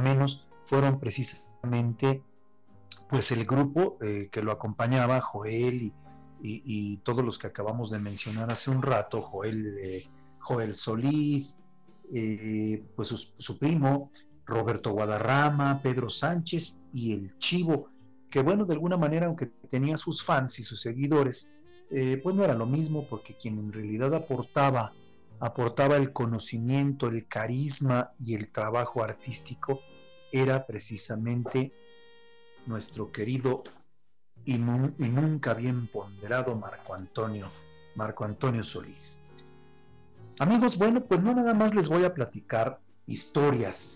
menos 0.00 0.46
fueron 0.64 0.98
precisamente 0.98 2.22
pues 3.08 3.30
el 3.32 3.44
grupo 3.44 3.98
eh, 4.00 4.28
que 4.30 4.42
lo 4.42 4.52
acompañaba, 4.52 5.20
Joel 5.20 5.92
y, 6.42 6.96
todos 6.98 7.24
los 7.24 7.38
que 7.38 7.48
acabamos 7.48 7.90
de 7.90 7.98
mencionar 7.98 8.50
hace 8.50 8.70
un 8.70 8.82
rato, 8.82 9.20
Joel, 9.22 10.04
Joel 10.38 10.74
Solís, 10.74 11.64
eh, 12.12 12.84
pues 12.94 13.08
su, 13.08 13.58
primo, 13.58 14.12
Roberto 14.46 14.92
Guadarrama, 14.92 15.80
Pedro 15.82 16.08
Sánchez 16.08 16.80
y 16.92 17.12
el 17.12 17.36
Chivo, 17.38 17.90
que 18.30 18.40
bueno, 18.40 18.64
de 18.64 18.74
alguna 18.74 18.96
manera, 18.96 19.26
aunque 19.26 19.46
tenía 19.70 19.96
sus 19.98 20.22
fans 20.22 20.58
y 20.58 20.62
sus 20.64 20.80
seguidores, 20.80 21.52
eh, 21.90 22.20
pues 22.22 22.34
no 22.34 22.44
era 22.44 22.54
lo 22.54 22.66
mismo 22.66 23.06
porque 23.08 23.34
quien 23.34 23.58
en 23.58 23.72
realidad 23.72 24.14
aportaba, 24.14 24.92
aportaba 25.40 25.96
el 25.96 26.12
conocimiento, 26.12 27.08
el 27.08 27.26
carisma 27.26 28.12
y 28.24 28.34
el 28.34 28.50
trabajo 28.50 29.02
artístico 29.02 29.80
era 30.32 30.66
precisamente 30.66 31.72
nuestro 32.66 33.12
querido 33.12 33.62
y, 34.44 34.54
y 34.54 34.58
nunca 34.58 35.54
bien 35.54 35.88
ponderado 35.88 36.56
Marco 36.56 36.94
Antonio, 36.94 37.48
Marco 37.94 38.24
Antonio 38.24 38.62
Solís. 38.62 39.20
Amigos, 40.38 40.76
bueno, 40.76 41.04
pues 41.04 41.22
no 41.22 41.34
nada 41.34 41.54
más 41.54 41.74
les 41.74 41.88
voy 41.88 42.04
a 42.04 42.12
platicar 42.12 42.80
historias 43.06 43.95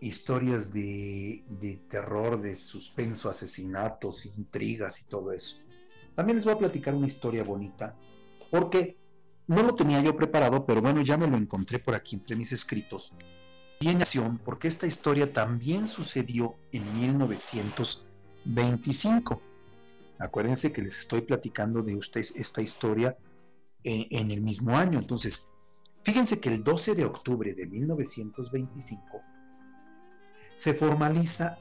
historias 0.00 0.72
de, 0.72 1.44
terror, 1.88 2.40
de 2.40 2.54
suspenso, 2.56 3.28
asesinatos, 3.28 4.24
intrigas 4.24 5.00
y 5.00 5.04
todo 5.04 5.32
eso. 5.32 5.60
También 6.14 6.36
les 6.36 6.44
voy 6.44 6.54
a 6.54 6.58
platicar 6.58 6.94
una 6.94 7.06
historia 7.06 7.44
bonita, 7.44 7.94
porque 8.50 8.96
no 9.46 9.62
lo 9.62 9.74
tenía 9.74 10.00
yo 10.00 10.16
preparado, 10.16 10.64
pero 10.64 10.80
bueno, 10.80 11.02
ya 11.02 11.18
me 11.18 11.26
lo 11.26 11.36
encontré 11.36 11.78
por 11.78 11.94
aquí 11.94 12.16
entre 12.16 12.36
mis 12.36 12.52
escritos. 12.52 13.12
En 13.80 14.00
acción, 14.00 14.40
porque 14.44 14.68
esta 14.68 14.86
historia 14.86 15.32
también 15.32 15.88
sucedió 15.88 16.54
en 16.72 17.00
1925. 17.00 19.42
Acuérdense 20.18 20.72
que 20.72 20.82
les 20.82 20.98
estoy 20.98 21.22
platicando 21.22 21.82
de 21.82 21.96
ustedes 21.96 22.34
esta 22.36 22.60
historia 22.60 23.16
en, 23.82 24.06
en 24.10 24.30
el 24.30 24.42
mismo 24.42 24.76
año. 24.76 24.98
Entonces, 24.98 25.48
fíjense 26.04 26.40
que 26.40 26.50
el 26.50 26.62
12 26.62 26.94
de 26.94 27.06
octubre 27.06 27.54
de 27.54 27.66
1925 27.66 29.22
se 30.60 30.74
formaliza 30.74 31.56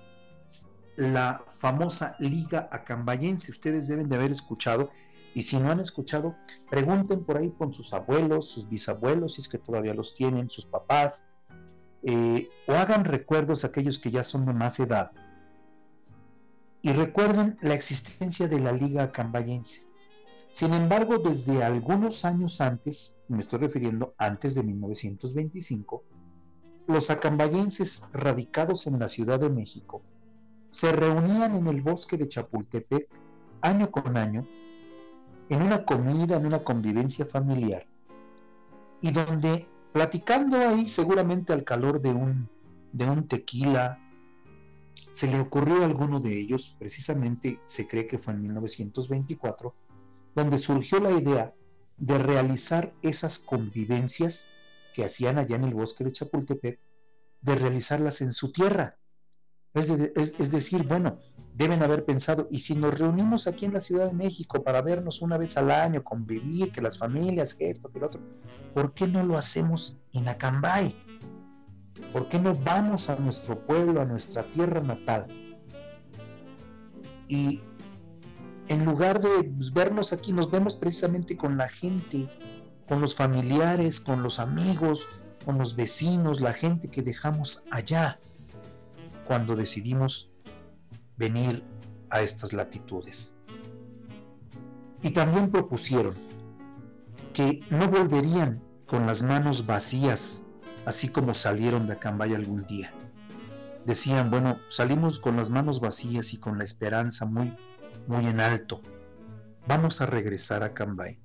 la 0.97 1.41
famosa 1.59 2.17
Liga 2.19 2.67
Acambayense. 2.69 3.49
Ustedes 3.49 3.87
deben 3.87 4.09
de 4.09 4.17
haber 4.17 4.29
escuchado 4.29 4.89
y 5.33 5.43
si 5.43 5.57
no 5.57 5.71
han 5.71 5.79
escuchado, 5.79 6.35
pregunten 6.69 7.23
por 7.23 7.37
ahí 7.37 7.49
con 7.51 7.71
sus 7.71 7.93
abuelos, 7.93 8.49
sus 8.49 8.67
bisabuelos, 8.67 9.35
si 9.35 9.41
es 9.41 9.47
que 9.47 9.57
todavía 9.57 9.93
los 9.93 10.15
tienen, 10.15 10.49
sus 10.49 10.65
papás, 10.65 11.25
eh, 12.03 12.49
o 12.67 12.73
hagan 12.73 13.05
recuerdos 13.05 13.63
aquellos 13.63 13.99
que 13.99 14.11
ya 14.11 14.25
son 14.25 14.45
de 14.45 14.51
más 14.51 14.81
edad. 14.81 15.11
Y 16.81 16.91
recuerden 16.91 17.57
la 17.61 17.75
existencia 17.75 18.49
de 18.49 18.59
la 18.59 18.73
Liga 18.73 19.03
Acambayense. 19.03 19.87
Sin 20.49 20.73
embargo, 20.73 21.19
desde 21.19 21.63
algunos 21.63 22.25
años 22.25 22.59
antes, 22.59 23.17
me 23.29 23.39
estoy 23.39 23.59
refiriendo 23.59 24.13
antes 24.17 24.55
de 24.55 24.63
1925, 24.63 26.03
los 26.89 27.11
acambayenses 27.11 28.01
radicados 28.13 28.87
en 28.87 28.97
la 28.97 29.07
Ciudad 29.07 29.39
de 29.39 29.51
México 29.51 30.01
se 30.71 30.91
reunían 30.91 31.55
en 31.55 31.67
el 31.67 31.83
bosque 31.83 32.17
de 32.17 32.27
Chapultepec 32.27 33.07
año 33.61 33.91
con 33.91 34.17
año 34.17 34.47
en 35.49 35.61
una 35.61 35.85
comida, 35.85 36.37
en 36.37 36.47
una 36.47 36.63
convivencia 36.63 37.27
familiar, 37.27 37.85
y 39.01 39.11
donde 39.11 39.67
platicando 39.93 40.57
ahí 40.57 40.89
seguramente 40.89 41.53
al 41.53 41.63
calor 41.63 42.01
de 42.01 42.09
un, 42.09 42.49
de 42.91 43.07
un 43.07 43.27
tequila, 43.27 43.99
se 45.11 45.27
le 45.27 45.39
ocurrió 45.39 45.83
a 45.83 45.85
alguno 45.85 46.19
de 46.19 46.39
ellos, 46.39 46.75
precisamente 46.79 47.59
se 47.67 47.87
cree 47.87 48.07
que 48.07 48.17
fue 48.17 48.33
en 48.33 48.41
1924, 48.41 49.75
donde 50.33 50.57
surgió 50.57 50.99
la 50.99 51.11
idea 51.11 51.53
de 51.97 52.17
realizar 52.17 52.93
esas 53.03 53.37
convivencias 53.37 54.58
que 54.99 55.05
hacían 55.05 55.37
allá 55.37 55.55
en 55.55 55.63
el 55.63 55.73
bosque 55.73 56.03
de 56.03 56.11
Chapultepec, 56.11 56.77
de 57.39 57.55
realizarlas 57.55 58.19
en 58.19 58.33
su 58.33 58.51
tierra. 58.51 58.97
Es, 59.73 60.51
decir, 60.51 60.83
bueno, 60.83 61.19
deben 61.53 61.81
haber 61.83 62.03
pensado, 62.03 62.49
y 62.51 62.59
si 62.59 62.75
nos 62.75 62.99
reunimos 62.99 63.47
aquí 63.47 63.65
en 63.65 63.73
la 63.73 63.79
Ciudad 63.79 64.07
de 64.07 64.13
México 64.13 64.61
para 64.61 64.81
vernos 64.81 65.21
una 65.21 65.37
vez 65.37 65.55
al 65.55 65.71
año, 65.71 66.03
convivir, 66.03 66.73
que 66.73 66.81
las 66.81 66.97
familias, 66.97 67.53
que 67.53 67.69
esto, 67.69 67.89
que 67.89 67.99
lo 67.99 68.07
otro, 68.07 68.21
¿por 68.73 68.93
qué 68.93 69.07
no 69.07 69.23
lo 69.23 69.37
hacemos 69.37 69.97
en 70.11 70.27
Acambay? 70.27 70.93
¿Por 72.11 72.27
qué 72.27 72.37
no 72.37 72.53
vamos 72.55 73.09
a 73.09 73.15
nuestro 73.15 73.65
pueblo, 73.65 74.01
a 74.01 74.05
nuestra 74.05 74.43
tierra 74.51 74.81
natal? 74.81 75.27
Y 77.29 77.61
en 78.67 78.83
lugar 78.83 79.21
de 79.21 79.45
pues, 79.45 79.71
vernos 79.71 80.11
aquí, 80.11 80.33
nos 80.33 80.51
vemos 80.51 80.75
precisamente 80.75 81.37
con 81.37 81.57
la 81.57 81.69
gente 81.69 82.27
con 82.89 83.01
los 83.01 83.15
familiares, 83.15 84.01
con 84.01 84.23
los 84.23 84.39
amigos, 84.39 85.07
con 85.45 85.59
los 85.59 85.75
vecinos, 85.75 86.41
la 86.41 86.53
gente 86.53 86.89
que 86.89 87.03
dejamos 87.03 87.63
allá 87.69 88.19
cuando 89.27 89.55
decidimos 89.55 90.27
venir 91.15 91.63
a 92.09 92.21
estas 92.21 92.51
latitudes. 92.51 93.31
Y 95.03 95.11
también 95.11 95.51
propusieron 95.51 96.15
que 97.31 97.61
no 97.69 97.87
volverían 97.87 98.63
con 98.87 99.05
las 99.05 99.21
manos 99.21 99.67
vacías, 99.67 100.43
así 100.87 101.09
como 101.09 101.35
salieron 101.35 101.85
de 101.85 101.93
Acambay 101.93 102.33
algún 102.33 102.65
día. 102.65 102.91
Decían, 103.85 104.31
bueno, 104.31 104.57
salimos 104.69 105.19
con 105.19 105.37
las 105.37 105.51
manos 105.51 105.79
vacías 105.79 106.33
y 106.33 106.37
con 106.37 106.57
la 106.57 106.63
esperanza 106.63 107.25
muy, 107.25 107.55
muy 108.07 108.25
en 108.25 108.39
alto. 108.39 108.81
Vamos 109.67 110.01
a 110.01 110.07
regresar 110.07 110.63
a 110.63 110.73
Cambay, 110.73 111.19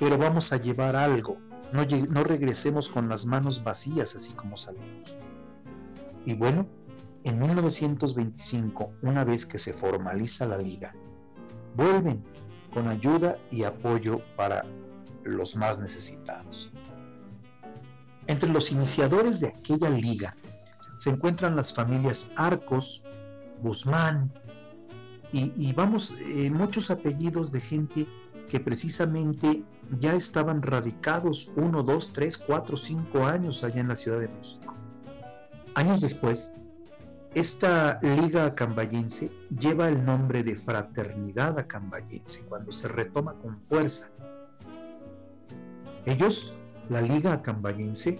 pero 0.00 0.18
vamos 0.18 0.52
a 0.52 0.56
llevar 0.56 0.96
algo. 0.96 1.38
No, 1.72 1.84
no 1.84 2.24
regresemos 2.24 2.88
con 2.88 3.08
las 3.08 3.24
manos 3.24 3.62
vacías 3.62 4.16
así 4.16 4.32
como 4.32 4.56
salimos. 4.56 5.14
Y 6.26 6.34
bueno, 6.34 6.66
en 7.22 7.38
1925, 7.38 8.94
una 9.02 9.24
vez 9.24 9.46
que 9.46 9.58
se 9.58 9.72
formaliza 9.72 10.46
la 10.46 10.58
liga, 10.58 10.94
vuelven 11.76 12.24
con 12.72 12.88
ayuda 12.88 13.38
y 13.50 13.64
apoyo 13.64 14.20
para 14.36 14.64
los 15.24 15.54
más 15.54 15.78
necesitados. 15.78 16.70
Entre 18.26 18.48
los 18.48 18.72
iniciadores 18.72 19.40
de 19.40 19.48
aquella 19.48 19.90
liga 19.90 20.34
se 20.98 21.10
encuentran 21.10 21.56
las 21.56 21.72
familias 21.72 22.30
Arcos, 22.36 23.02
Guzmán 23.62 24.32
y, 25.32 25.72
vamos, 25.74 26.12
eh, 26.20 26.50
muchos 26.50 26.90
apellidos 26.90 27.52
de 27.52 27.60
gente 27.60 28.06
que 28.50 28.58
precisamente 28.58 29.62
ya 30.00 30.14
estaban 30.14 30.60
radicados 30.60 31.50
uno, 31.54 31.84
dos, 31.84 32.12
tres, 32.12 32.36
cuatro, 32.36 32.76
cinco 32.76 33.24
años 33.24 33.62
allá 33.62 33.80
en 33.80 33.88
la 33.88 33.94
Ciudad 33.94 34.18
de 34.18 34.28
México. 34.28 34.74
Años 35.76 36.00
después, 36.00 36.52
esta 37.32 38.00
liga 38.02 38.46
acambayense 38.46 39.30
lleva 39.56 39.88
el 39.88 40.04
nombre 40.04 40.42
de 40.42 40.56
Fraternidad 40.56 41.60
Acambayense 41.60 42.40
cuando 42.48 42.72
se 42.72 42.88
retoma 42.88 43.34
con 43.34 43.60
fuerza. 43.60 44.10
Ellos, 46.04 46.52
la 46.88 47.00
liga 47.00 47.32
acambayense, 47.34 48.18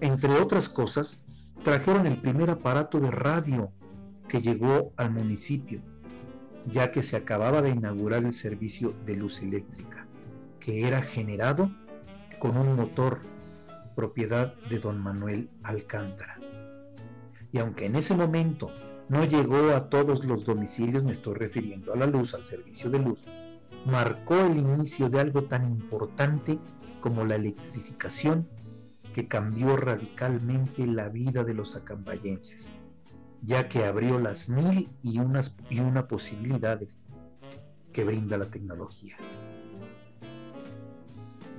entre 0.00 0.30
otras 0.38 0.68
cosas, 0.68 1.20
trajeron 1.64 2.06
el 2.06 2.20
primer 2.20 2.48
aparato 2.48 3.00
de 3.00 3.10
radio 3.10 3.72
que 4.28 4.40
llegó 4.40 4.92
al 4.96 5.12
municipio, 5.12 5.80
ya 6.70 6.92
que 6.92 7.02
se 7.02 7.16
acababa 7.16 7.62
de 7.62 7.70
inaugurar 7.70 8.24
el 8.24 8.32
servicio 8.32 8.94
de 9.04 9.16
luz 9.16 9.42
eléctrica, 9.42 10.06
que 10.60 10.86
era 10.86 11.02
generado 11.02 11.70
con 12.38 12.56
un 12.56 12.74
motor 12.76 13.20
propiedad 13.94 14.54
de 14.68 14.78
don 14.78 15.00
Manuel 15.00 15.48
Alcántara. 15.62 16.38
Y 17.52 17.58
aunque 17.58 17.86
en 17.86 17.96
ese 17.96 18.14
momento 18.14 18.70
no 19.08 19.24
llegó 19.24 19.70
a 19.70 19.88
todos 19.88 20.24
los 20.24 20.44
domicilios, 20.44 21.04
me 21.04 21.12
estoy 21.12 21.34
refiriendo 21.34 21.92
a 21.92 21.96
la 21.96 22.06
luz, 22.06 22.34
al 22.34 22.44
servicio 22.44 22.90
de 22.90 22.98
luz, 22.98 23.24
marcó 23.86 24.34
el 24.34 24.58
inicio 24.58 25.08
de 25.08 25.20
algo 25.20 25.44
tan 25.44 25.66
importante 25.66 26.58
como 27.00 27.24
la 27.24 27.36
electrificación 27.36 28.48
que 29.14 29.28
cambió 29.28 29.76
radicalmente 29.76 30.86
la 30.86 31.08
vida 31.08 31.44
de 31.44 31.54
los 31.54 31.76
acambayenses, 31.76 32.70
ya 33.46 33.68
que 33.68 33.84
abrió 33.84 34.18
las 34.18 34.48
mil 34.48 34.90
y, 35.02 35.20
unas, 35.20 35.56
y 35.70 35.78
una 35.78 36.08
posibilidades 36.08 36.98
que 37.92 38.02
brinda 38.02 38.36
la 38.36 38.46
tecnología. 38.46 39.16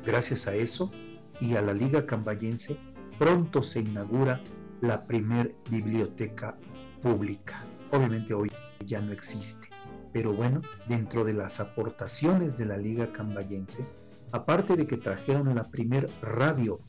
Gracias 0.05 0.47
a 0.47 0.53
eso 0.53 0.91
y 1.39 1.55
a 1.55 1.61
la 1.61 1.73
Liga 1.73 2.05
Cambayense, 2.05 2.77
pronto 3.17 3.63
se 3.63 3.79
inaugura 3.79 4.41
la 4.81 5.05
primer 5.05 5.55
biblioteca 5.69 6.57
pública. 7.01 7.63
Obviamente 7.91 8.33
hoy 8.33 8.51
ya 8.85 9.01
no 9.01 9.13
existe, 9.13 9.69
pero 10.11 10.33
bueno, 10.33 10.61
dentro 10.89 11.23
de 11.23 11.33
las 11.33 11.61
aportaciones 11.61 12.57
de 12.57 12.65
la 12.65 12.77
Liga 12.77 13.13
Cambayense, 13.13 13.85
aparte 14.33 14.75
de 14.75 14.85
que 14.85 14.97
trajeron 14.97 15.55
la 15.55 15.69
primer 15.69 16.09
radio, 16.21 16.81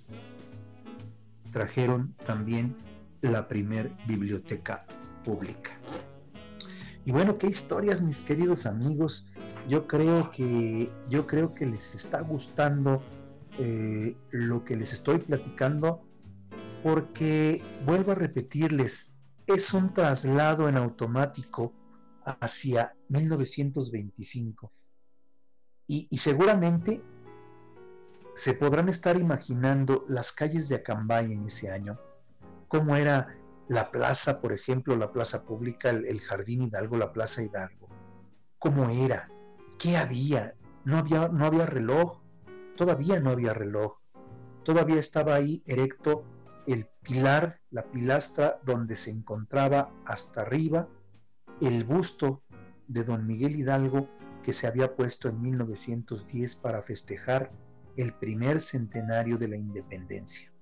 trajeron 1.52 2.14
también 2.26 2.87
la 3.22 3.48
primer 3.48 3.92
biblioteca 4.06 4.86
pública. 5.24 5.78
Y 7.04 7.12
bueno, 7.12 7.34
qué 7.36 7.46
historias, 7.46 8.02
mis 8.02 8.20
queridos 8.20 8.66
amigos. 8.66 9.26
Yo 9.68 9.86
creo 9.86 10.30
que 10.30 10.90
yo 11.08 11.26
creo 11.26 11.54
que 11.54 11.66
les 11.66 11.94
está 11.94 12.20
gustando 12.20 13.02
eh, 13.58 14.16
lo 14.30 14.64
que 14.64 14.76
les 14.76 14.92
estoy 14.92 15.18
platicando 15.18 16.02
porque, 16.82 17.62
vuelvo 17.84 18.12
a 18.12 18.14
repetirles, 18.14 19.10
es 19.46 19.72
un 19.72 19.92
traslado 19.92 20.68
en 20.68 20.76
automático 20.76 21.72
hacia 22.24 22.94
1925. 23.08 24.72
Y, 25.86 26.06
y, 26.10 26.18
seguramente 26.18 27.02
se 28.34 28.52
podrán 28.52 28.88
estar 28.88 29.16
imaginando 29.16 30.04
las 30.08 30.32
calles 30.32 30.68
de 30.68 30.76
Acambay 30.76 31.32
en 31.32 31.44
ese 31.44 31.70
año, 31.70 31.98
cómo 32.68 32.96
era 32.96 33.36
la 33.68 33.90
plaza, 33.90 34.40
por 34.40 34.52
ejemplo, 34.52 34.96
la 34.96 35.12
plaza 35.12 35.44
pública, 35.44 35.90
el, 35.90 36.20
Jardín 36.20 36.62
Hidalgo, 36.62 36.96
la 36.96 37.12
Plaza 37.12 37.42
Hidalgo, 37.42 37.88
cómo 38.58 38.88
era, 38.88 39.30
qué 39.78 39.96
había, 39.96 40.54
no 40.84 40.98
había, 40.98 41.28
no 41.28 41.44
había 41.44 41.66
reloj, 41.66 42.22
todavía 42.76 43.20
no 43.20 43.30
había 43.30 43.52
reloj, 43.52 43.98
todavía 44.64 44.96
estaba 44.96 45.34
ahí 45.34 45.62
erecto 45.66 46.24
el 46.66 46.86
pilar, 47.02 47.60
la 47.70 47.90
pilastra 47.90 48.60
donde 48.64 48.94
se 48.94 49.10
encontraba 49.10 49.90
hasta 50.04 50.42
arriba 50.42 50.88
el 51.60 51.84
busto 51.84 52.42
de 52.86 53.04
don 53.04 53.26
Miguel 53.26 53.56
Hidalgo 53.56 54.08
que 54.42 54.52
se 54.52 54.66
había 54.66 54.94
puesto 54.94 55.28
en 55.28 55.42
1910 55.42 56.56
para 56.56 56.82
festejar 56.82 57.50
el 57.96 58.14
primer 58.14 58.60
centenario 58.60 59.36
de 59.36 59.48
la 59.48 59.56
independencia. 59.56 60.52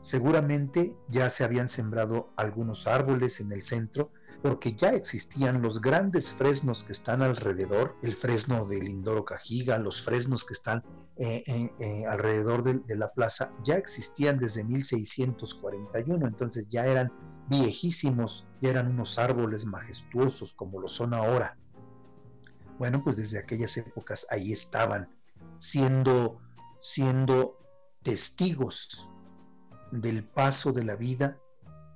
Seguramente 0.00 0.94
ya 1.08 1.28
se 1.30 1.44
habían 1.44 1.68
sembrado 1.68 2.30
algunos 2.36 2.86
árboles 2.86 3.40
en 3.40 3.52
el 3.52 3.62
centro 3.62 4.10
porque 4.42 4.74
ya 4.74 4.90
existían 4.90 5.62
los 5.62 5.80
grandes 5.80 6.32
fresnos 6.32 6.84
que 6.84 6.92
están 6.92 7.22
alrededor, 7.22 7.96
el 8.02 8.14
fresno 8.14 8.66
de 8.66 8.80
Lindoro 8.80 9.24
Cajiga, 9.24 9.78
los 9.78 10.02
fresnos 10.02 10.44
que 10.44 10.54
están 10.54 10.84
eh, 11.16 11.42
eh, 11.80 12.06
alrededor 12.06 12.62
de, 12.62 12.96
la 12.96 13.12
plaza, 13.12 13.52
ya 13.64 13.74
existían 13.74 14.38
desde 14.38 14.62
1641, 14.62 16.26
entonces 16.26 16.68
ya 16.68 16.86
eran 16.86 17.12
viejísimos, 17.48 18.46
ya 18.62 18.70
eran 18.70 18.88
unos 18.88 19.18
árboles 19.18 19.64
majestuosos 19.64 20.52
como 20.52 20.80
lo 20.80 20.86
son 20.86 21.14
ahora. 21.14 21.58
Bueno, 22.78 23.02
pues 23.02 23.16
desde 23.16 23.40
aquellas 23.40 23.76
épocas 23.76 24.24
ahí 24.30 24.52
estaban, 24.52 25.08
siendo, 25.58 26.40
siendo 26.78 27.58
testigos 28.04 29.07
del 29.90 30.24
paso 30.24 30.72
de 30.72 30.84
la 30.84 30.96
vida 30.96 31.38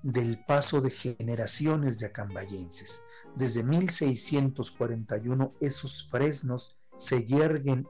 del 0.03 0.45
paso 0.45 0.80
de 0.80 0.90
generaciones 0.90 1.99
de 1.99 2.07
acambayenses. 2.07 3.03
Desde 3.36 3.62
1641 3.62 5.55
esos 5.61 6.09
fresnos 6.11 6.76
se 6.97 7.24
yerguen 7.24 7.86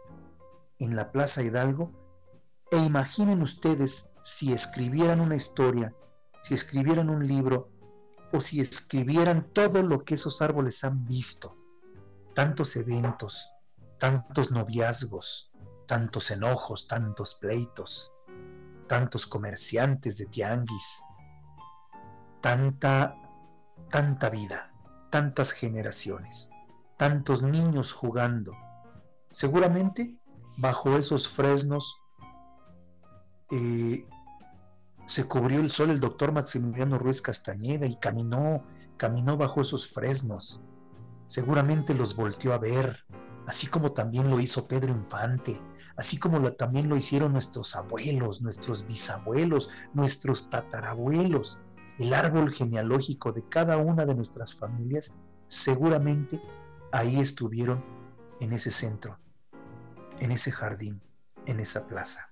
en 0.79 0.95
la 0.95 1.11
Plaza 1.11 1.43
Hidalgo. 1.43 1.91
E 2.71 2.77
imaginen 2.77 3.43
ustedes 3.43 4.09
si 4.23 4.53
escribieran 4.53 5.21
una 5.21 5.37
historia, 5.37 5.95
si 6.43 6.55
escribieran 6.55 7.11
un 7.11 7.27
libro 7.27 7.71
o 8.33 8.41
si 8.41 8.61
escribieran 8.61 9.53
todo 9.53 9.83
lo 9.83 10.05
que 10.05 10.15
esos 10.15 10.41
árboles 10.41 10.85
han 10.85 11.05
visto, 11.07 11.57
tantos 12.35 12.77
eventos, 12.77 13.51
tantos 13.99 14.51
noviazgos, 14.51 15.51
tantos 15.87 16.31
enojos, 16.31 16.87
tantos 16.87 17.35
pleitos, 17.35 18.12
tantos 18.93 19.27
comerciantes 19.27 20.19
de 20.19 20.27
tianguis, 20.27 21.03
tanta, 22.43 23.17
tanta 23.91 24.29
vida, 24.29 24.71
tantas 25.11 25.51
generaciones, 25.51 26.51
tantos 26.99 27.43
niños 27.43 27.95
jugando. 27.95 28.53
Seguramente 29.31 30.19
bajo 30.59 30.99
esos 30.99 31.27
fresnos 31.27 31.97
eh, 33.51 34.07
se 35.07 35.25
cubrió 35.25 35.61
el 35.61 35.71
sol 35.71 35.89
el 35.89 35.99
doctor 35.99 36.33
Maximiliano 36.33 36.99
Ruiz 36.99 37.23
Castañeda 37.23 37.87
y 37.87 37.97
caminó, 37.97 38.63
caminó 38.99 39.39
bajo 39.39 39.63
esos 39.63 39.89
fresnos. 39.89 40.61
Seguramente 41.29 41.95
los 41.95 42.15
volteó 42.15 42.53
a 42.53 42.59
ver, 42.59 43.07
así 43.47 43.69
como 43.69 43.93
también 43.93 44.29
lo 44.29 44.39
hizo 44.39 44.69
Pedro 44.69 44.93
Infante, 44.93 45.59
así 45.97 46.19
como 46.19 46.53
también 46.53 46.89
lo 46.89 46.97
hicieron 46.97 47.33
nuestros 47.33 47.75
abuelos, 47.77 48.43
nuestros 48.43 48.87
bisabuelos, 48.87 49.71
nuestros 49.95 50.51
tatarabuelos 50.51 51.61
el 51.99 52.15
árbol 52.15 52.51
genealógico 52.51 53.33
de 53.33 53.47
cada 53.49 53.77
una 53.77 54.07
de 54.07 54.15
nuestras 54.15 54.55
familias, 54.55 55.15
seguramente 55.49 56.41
ahí 56.91 57.21
estuvieron 57.21 57.85
en 58.41 58.53
ese 58.53 58.71
centro, 58.71 59.19
en 60.19 60.33
ese 60.33 60.51
jardín, 60.51 61.01
en 61.47 61.61
esa 61.61 61.87
plaza. 61.87 62.31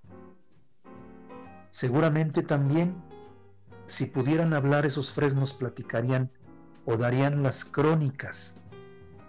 Seguramente 1.71 2.43
también, 2.43 3.01
si 3.87 4.07
pudieran 4.07 4.55
hablar 4.55 4.87
esos 4.87 5.13
fresnos, 5.13 5.53
platicarían 5.53 6.33
o 6.85 6.97
darían 6.97 7.43
las 7.43 7.65
crónicas, 7.65 8.57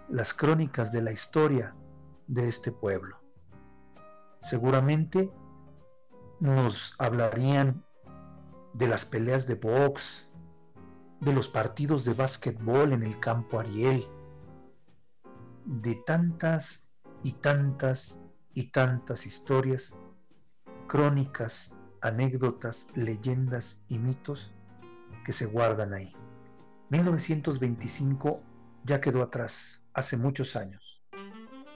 las 0.08 0.34
crónicas 0.34 0.90
de 0.90 1.02
la 1.02 1.12
historia 1.12 1.74
de 2.26 2.48
este 2.48 2.72
pueblo. 2.72 3.21
Seguramente 4.42 5.30
nos 6.40 6.94
hablarían 6.98 7.84
de 8.74 8.88
las 8.88 9.04
peleas 9.04 9.46
de 9.46 9.54
box, 9.54 10.30
de 11.20 11.32
los 11.32 11.48
partidos 11.48 12.04
de 12.04 12.14
básquetbol 12.14 12.92
en 12.92 13.04
el 13.04 13.18
campo 13.20 13.60
Ariel, 13.60 14.06
de 15.64 15.94
tantas 16.06 16.88
y 17.22 17.34
tantas 17.34 18.18
y 18.54 18.72
tantas 18.72 19.26
historias, 19.26 19.96
crónicas, 20.88 21.74
anécdotas, 22.00 22.88
leyendas 22.94 23.80
y 23.88 23.98
mitos 23.98 24.52
que 25.24 25.32
se 25.32 25.46
guardan 25.46 25.92
ahí. 25.94 26.12
1925 26.90 28.42
ya 28.84 29.00
quedó 29.00 29.22
atrás, 29.22 29.84
hace 29.94 30.16
muchos 30.16 30.56
años. 30.56 31.02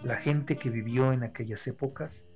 La 0.03 0.17
gente 0.17 0.59
que 0.59 0.69
vivió 0.69 1.12
en 1.12 1.23
aquellas 1.23 1.67
épocas, 1.69 2.29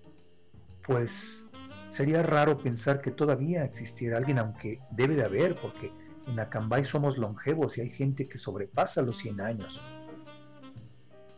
pues 0.90 1.46
sería 1.88 2.20
raro 2.24 2.58
pensar 2.58 3.00
que 3.00 3.12
todavía 3.12 3.62
existiera 3.62 4.16
alguien, 4.16 4.40
aunque 4.40 4.80
debe 4.90 5.14
de 5.14 5.22
haber, 5.22 5.54
porque 5.60 5.92
en 6.26 6.40
Acambay 6.40 6.84
somos 6.84 7.16
longevos 7.16 7.78
y 7.78 7.82
hay 7.82 7.90
gente 7.90 8.26
que 8.26 8.38
sobrepasa 8.38 9.00
los 9.00 9.18
100 9.18 9.40
años. 9.40 9.80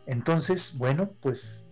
Entonces, 0.07 0.75
bueno, 0.75 1.11
pues 1.21 1.69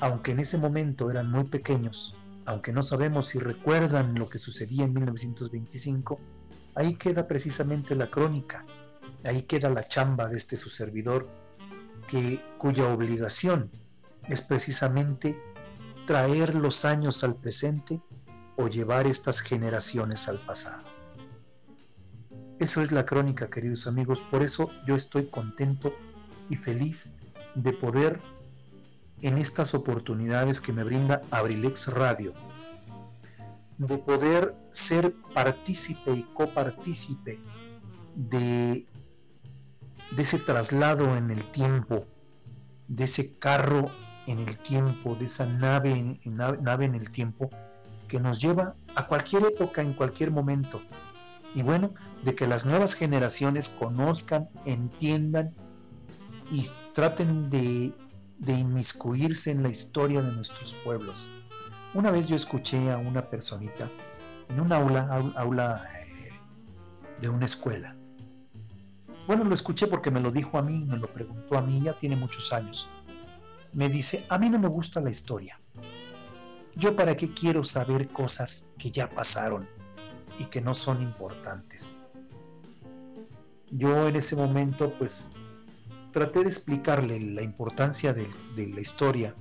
aunque 0.00 0.32
en 0.32 0.40
ese 0.40 0.58
momento 0.58 1.12
eran 1.12 1.30
muy 1.30 1.44
pequeños, 1.44 2.16
aunque 2.44 2.72
no 2.72 2.82
sabemos 2.82 3.26
si 3.26 3.38
recuerdan 3.38 4.18
lo 4.18 4.28
que 4.28 4.40
sucedía 4.40 4.84
en 4.84 4.92
1925, 4.92 6.18
ahí 6.74 6.96
queda 6.96 7.28
precisamente 7.28 7.94
la 7.94 8.10
crónica, 8.10 8.66
ahí 9.22 9.42
queda 9.42 9.70
la 9.70 9.84
chamba 9.84 10.28
de 10.28 10.38
este 10.38 10.56
su 10.56 10.70
servidor, 10.70 11.28
que, 12.08 12.44
cuya 12.58 12.92
obligación 12.92 13.70
es 14.28 14.42
precisamente 14.42 15.36
traer 16.06 16.54
los 16.54 16.84
años 16.84 17.24
al 17.24 17.36
presente 17.36 18.00
o 18.56 18.68
llevar 18.68 19.06
estas 19.06 19.40
generaciones 19.40 20.28
al 20.28 20.44
pasado. 20.44 20.84
Eso 22.58 22.80
es 22.80 22.92
la 22.92 23.04
crónica, 23.04 23.50
queridos 23.50 23.86
amigos, 23.86 24.22
por 24.30 24.42
eso 24.42 24.70
yo 24.86 24.94
estoy 24.94 25.26
contento 25.26 25.92
y 26.48 26.56
feliz 26.56 27.12
de 27.54 27.72
poder 27.72 28.20
en 29.20 29.38
estas 29.38 29.74
oportunidades 29.74 30.60
que 30.60 30.72
me 30.72 30.84
brinda 30.84 31.22
Abrilex 31.30 31.88
Radio, 31.88 32.34
de 33.78 33.98
poder 33.98 34.54
ser 34.70 35.14
partícipe 35.34 36.12
y 36.12 36.22
copartícipe 36.34 37.40
de, 38.14 38.86
de 40.14 40.22
ese 40.22 40.38
traslado 40.38 41.16
en 41.16 41.30
el 41.30 41.50
tiempo, 41.50 42.06
de 42.88 43.04
ese 43.04 43.38
carro 43.38 43.90
en 44.26 44.38
el 44.40 44.58
tiempo, 44.58 45.14
de 45.14 45.26
esa 45.26 45.46
nave 45.46 46.20
nave 46.24 46.84
en 46.84 46.94
el 46.94 47.10
tiempo 47.10 47.50
que 48.08 48.20
nos 48.20 48.40
lleva 48.40 48.74
a 48.94 49.06
cualquier 49.06 49.44
época, 49.44 49.82
en 49.82 49.94
cualquier 49.94 50.30
momento. 50.30 50.82
Y 51.54 51.62
bueno, 51.62 51.94
de 52.24 52.34
que 52.34 52.46
las 52.46 52.64
nuevas 52.64 52.94
generaciones 52.94 53.68
conozcan, 53.68 54.48
entiendan 54.64 55.54
y 56.50 56.66
traten 56.92 57.50
de, 57.50 57.92
inmiscuirse 58.46 59.50
en 59.50 59.62
la 59.62 59.68
historia 59.68 60.22
de 60.22 60.32
nuestros 60.32 60.74
pueblos. 60.84 61.28
Una 61.94 62.10
vez 62.10 62.28
yo 62.28 62.36
escuché 62.36 62.90
a 62.90 62.98
una 62.98 63.28
personita 63.28 63.90
en 64.48 64.60
un 64.60 64.72
aula, 64.72 65.32
aula 65.36 65.82
eh, 65.94 66.30
de 67.20 67.28
una 67.28 67.46
escuela. 67.46 67.96
Bueno, 69.26 69.44
lo 69.44 69.54
escuché 69.54 69.86
porque 69.86 70.10
me 70.10 70.20
lo 70.20 70.30
dijo 70.30 70.58
a 70.58 70.62
mí, 70.62 70.84
me 70.84 70.96
lo 70.96 71.06
preguntó 71.12 71.56
a 71.56 71.62
mí, 71.62 71.80
ya 71.82 71.96
tiene 71.96 72.16
muchos 72.16 72.52
años. 72.52 72.88
Me 73.72 73.88
dice, 73.88 74.26
a 74.28 74.38
mí 74.38 74.50
no 74.50 74.58
me 74.58 74.68
gusta 74.68 75.00
la 75.00 75.10
historia. 75.10 75.58
Yo 76.76 76.96
para 76.96 77.16
qué 77.16 77.32
quiero 77.32 77.64
saber 77.64 78.08
cosas 78.08 78.70
que 78.78 78.90
ya 78.90 79.08
pasaron 79.08 79.68
y 80.38 80.46
que 80.46 80.60
no 80.60 80.74
son 80.74 81.02
importantes. 81.02 81.96
Yo 83.70 84.08
en 84.08 84.16
ese 84.16 84.36
momento 84.36 84.92
pues 84.98 85.30
traté 86.12 86.44
de 86.44 86.50
explicarle 86.50 87.18
la 87.20 87.42
importancia 87.42 88.12
de, 88.12 88.28
la 88.56 88.80
historia 88.80 89.34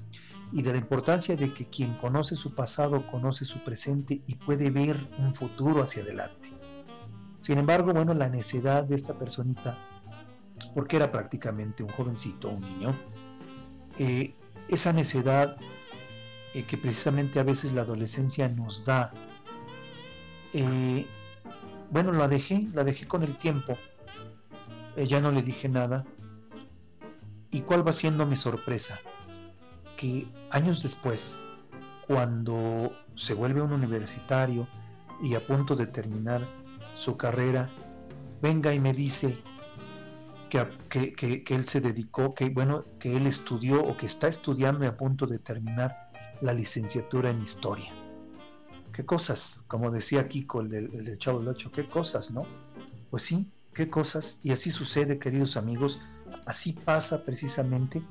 y 0.54 0.62
de 0.62 0.72
la 0.72 0.78
importancia 0.78 1.36
de 1.36 1.54
que 1.54 1.68
quien 1.68 1.96
conoce 1.96 2.36
su 2.36 2.56
pasado 2.56 3.06
conoce 3.08 3.46
su 3.46 3.64
presente 3.64 4.22
y 4.26 4.36
puede 4.36 4.70
ver 4.72 4.96
un 5.18 5.36
futuro 5.36 5.84
hacia 5.84 6.04
adelante. 6.04 6.50
Sin 7.40 7.58
embargo, 7.58 7.94
bueno, 7.94 8.14
la 8.14 8.30
necedad 8.30 8.86
de 8.86 8.96
esta 8.96 9.18
personita, 9.18 9.78
porque 10.74 10.96
era 10.98 11.12
prácticamente 11.12 11.84
un 11.84 11.90
jovencito, 11.90 12.50
un 12.50 12.62
niño, 12.62 12.96
eh, 14.04 14.34
esa 14.68 14.94
necedad 14.94 15.58
eh, 16.54 16.64
que 16.64 16.78
precisamente 16.78 17.40
a 17.40 17.44
veces 17.44 17.72
la 17.74 17.82
adolescencia 17.82 18.50
nos 18.50 18.84
da, 18.84 19.14
eh, 20.54 21.06
bueno, 21.92 22.12
la 22.12 22.28
dejé, 22.28 22.68
la 22.74 22.84
dejé 22.84 23.08
con 23.08 23.22
el 23.22 23.38
tiempo, 23.38 23.78
ya 24.98 25.22
no 25.22 25.32
le 25.32 25.42
dije 25.42 25.70
nada, 25.70 26.06
¿Y 27.54 27.62
cuál 27.62 27.86
va 27.86 27.92
siendo 27.92 28.26
mi 28.26 28.38
sorpresa? 28.38 29.02
Que 29.98 30.26
años 30.52 30.82
después, 30.82 31.38
cuando 32.08 32.94
se 33.16 33.34
vuelve 33.34 33.62
un 33.62 33.74
universitario 33.74 34.70
y 35.22 35.36
a 35.36 35.46
punto 35.46 35.76
de 35.76 35.86
terminar 35.86 36.48
su 36.94 37.18
carrera, 37.18 37.70
venga 38.42 38.74
y 38.74 38.80
me 38.80 38.94
dice 38.94 39.38
que, 40.90 41.14
que, 41.14 41.56
él 41.56 41.66
se 41.66 41.80
dedicó, 41.80 42.36
que 42.36 42.50
bueno, 42.50 42.84
que 43.00 43.16
él 43.16 43.26
estudió 43.26 43.82
o 43.82 43.96
que 43.96 44.06
está 44.06 44.28
estudiando 44.28 44.84
y 44.84 44.88
a 44.88 44.98
punto 44.98 45.26
de 45.26 45.40
terminar 45.40 46.12
la 46.42 46.54
licenciatura 46.54 47.30
en 47.30 47.42
historia. 47.42 47.94
¿Qué 48.92 49.06
cosas? 49.06 49.64
Como 49.68 49.90
decía 49.92 50.28
Kiko, 50.28 50.60
el 50.60 50.70
del, 50.70 50.94
el 50.94 51.18
Chavo 51.18 51.40
del 51.40 51.48
Ocho, 51.48 51.72
¿qué 51.72 51.88
cosas, 51.88 52.32
no? 52.32 52.46
Pues 53.10 53.24
sí, 53.24 53.50
qué 53.74 53.90
cosas. 53.90 54.40
Y 54.44 54.52
así 54.52 54.72
sucede, 54.72 55.20
queridos 55.20 55.56
amigos, 55.56 56.02
así 56.46 56.74
pasa 56.74 57.24
precisamente. 57.24 58.04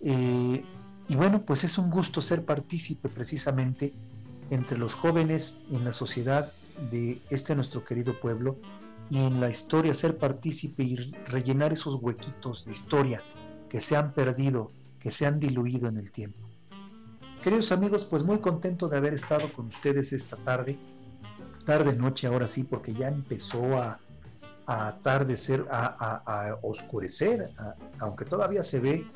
Eh, 0.00 0.64
y 1.08 1.16
bueno, 1.16 1.44
pues 1.44 1.62
es 1.62 1.78
un 1.78 1.90
gusto 1.90 2.20
ser 2.20 2.44
partícipe 2.44 3.08
precisamente 3.08 3.94
entre 4.50 4.78
los 4.78 4.94
jóvenes 4.94 5.58
en 5.70 5.84
la 5.84 5.92
sociedad 5.92 6.52
de 6.90 7.22
este 7.30 7.54
nuestro 7.54 7.84
querido 7.84 8.18
pueblo 8.18 8.58
y 9.10 9.18
en 9.18 9.40
la 9.40 9.50
historia 9.50 9.94
ser 9.94 10.18
partícipe 10.18 10.82
y 10.82 10.96
rellenar 11.30 11.72
esos 11.72 11.96
huequitos 11.96 12.64
de 12.64 12.72
historia 12.72 13.22
que 13.68 13.80
se 13.80 13.96
han 13.96 14.12
perdido, 14.12 14.70
que 14.98 15.10
se 15.10 15.26
han 15.26 15.40
diluido 15.40 15.88
en 15.88 15.98
el 15.98 16.10
tiempo. 16.12 16.38
Queridos 17.42 17.72
amigos, 17.72 18.04
pues 18.04 18.24
muy 18.24 18.38
contento 18.38 18.88
de 18.88 18.96
haber 18.96 19.14
estado 19.14 19.52
con 19.52 19.66
ustedes 19.66 20.12
esta 20.12 20.36
tarde, 20.36 20.78
tarde 21.64 21.96
noche 21.96 22.26
ahora 22.26 22.46
sí, 22.46 22.64
porque 22.64 22.92
ya 22.92 23.08
empezó 23.08 23.78
a, 23.78 24.00
a 24.66 24.88
atardecer, 24.88 25.66
a, 25.70 25.86
a, 26.26 26.58
oscurecer, 26.62 27.50
aunque 28.00 28.24
todavía 28.24 28.62
se 28.62 28.80
ve, 28.80 29.06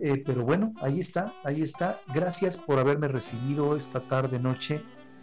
eh, 0.00 0.22
pero 0.24 0.44
bueno, 0.44 0.72
ahí 0.80 1.00
está, 1.00 1.32
ahí 1.44 1.62
está. 1.62 2.00
Gracias 2.14 2.56
por 2.56 2.78
haberme 2.78 3.08
recibido 3.08 3.76
esta 3.76 4.00
tarde, 4.08 4.38
noche, 4.40 4.82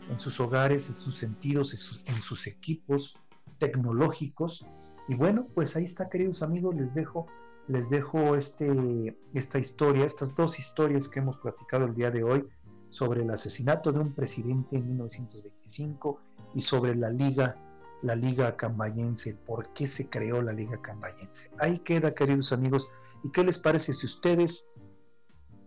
en 0.09 0.19
sus 0.19 0.39
hogares, 0.39 0.87
en 0.87 0.93
sus 0.93 1.15
sentidos, 1.15 1.71
en 1.73 1.79
sus, 1.79 2.01
en 2.05 2.21
sus 2.21 2.45
equipos 2.45 3.17
tecnológicos. 3.59 4.65
Y 5.07 5.15
bueno, 5.15 5.47
pues 5.53 5.75
ahí 5.75 5.83
está, 5.83 6.09
queridos 6.09 6.41
amigos, 6.41 6.75
les 6.75 6.93
dejo, 6.93 7.27
les 7.67 7.89
dejo 7.89 8.35
este, 8.35 9.17
esta 9.33 9.59
historia, 9.59 10.05
estas 10.05 10.35
dos 10.35 10.59
historias 10.59 11.07
que 11.07 11.19
hemos 11.19 11.37
platicado 11.37 11.85
el 11.85 11.95
día 11.95 12.11
de 12.11 12.23
hoy 12.23 12.47
sobre 12.89 13.23
el 13.23 13.29
asesinato 13.29 13.91
de 13.91 13.99
un 13.99 14.13
presidente 14.13 14.77
en 14.77 14.87
1925 14.87 16.19
y 16.55 16.61
sobre 16.61 16.95
la 16.95 17.09
Liga 17.09 17.57
la 18.01 18.15
Liga 18.15 18.55
Cambayense, 18.55 19.33
por 19.33 19.73
qué 19.73 19.87
se 19.87 20.07
creó 20.09 20.41
la 20.41 20.53
Liga 20.53 20.79
Cambayense. 20.81 21.49
Ahí 21.57 21.79
queda, 21.79 22.13
queridos 22.13 22.53
amigos. 22.53 22.87
¿Y 23.23 23.31
qué 23.31 23.43
les 23.43 23.57
parece 23.57 23.93
si 23.93 24.05
ustedes 24.05 24.67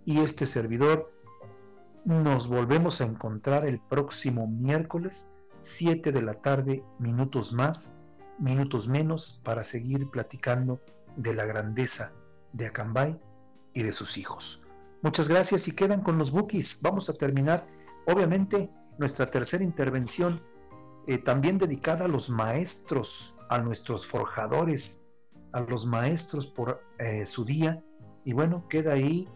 y 0.05 0.20
este 0.20 0.47
servidor 0.47 1.12
nos 2.05 2.49
volvemos 2.49 3.01
a 3.01 3.05
encontrar 3.05 3.66
el 3.66 3.80
próximo 3.80 4.47
miércoles, 4.47 5.30
7 5.68 6.12
de 6.12 6.22
la 6.22 6.34
tarde, 6.34 6.82
minutos 6.98 7.52
más, 7.52 7.94
minutos 8.38 8.88
menos, 8.88 9.40
para 9.44 9.62
seguir 9.62 10.10
platicando 10.10 10.80
de 11.16 11.34
la 11.34 11.44
grandeza 11.44 12.12
de 12.52 12.66
Acambay 12.66 13.18
y 13.74 13.82
de 13.82 13.92
sus 13.92 14.16
hijos? 14.16 14.62
Muchas 15.02 15.28
gracias 15.28 15.68
y 15.68 15.72
quedan 15.72 16.02
con 16.02 16.18
los 16.18 16.30
bookies. 16.30 16.80
Vamos 16.82 17.08
a 17.08 17.12
terminar, 17.12 17.66
obviamente, 18.06 18.70
nuestra 18.98 19.30
tercera 19.30 19.62
intervención 19.62 20.42
eh, 21.06 21.18
también 21.18 21.56
dedicada 21.58 22.06
a 22.06 22.08
los 22.08 22.28
maestros, 22.28 23.34
a 23.48 23.58
nuestros 23.58 24.06
forjadores, 24.06 25.04
a 25.52 25.60
los 25.60 25.86
maestros 25.86 26.46
por 26.46 26.82
eh, 26.98 27.24
su 27.26 27.44
día. 27.44 27.82
Y 28.24 28.32
bueno, 28.32 28.66
queda 28.68 28.94
ahí 28.94 29.28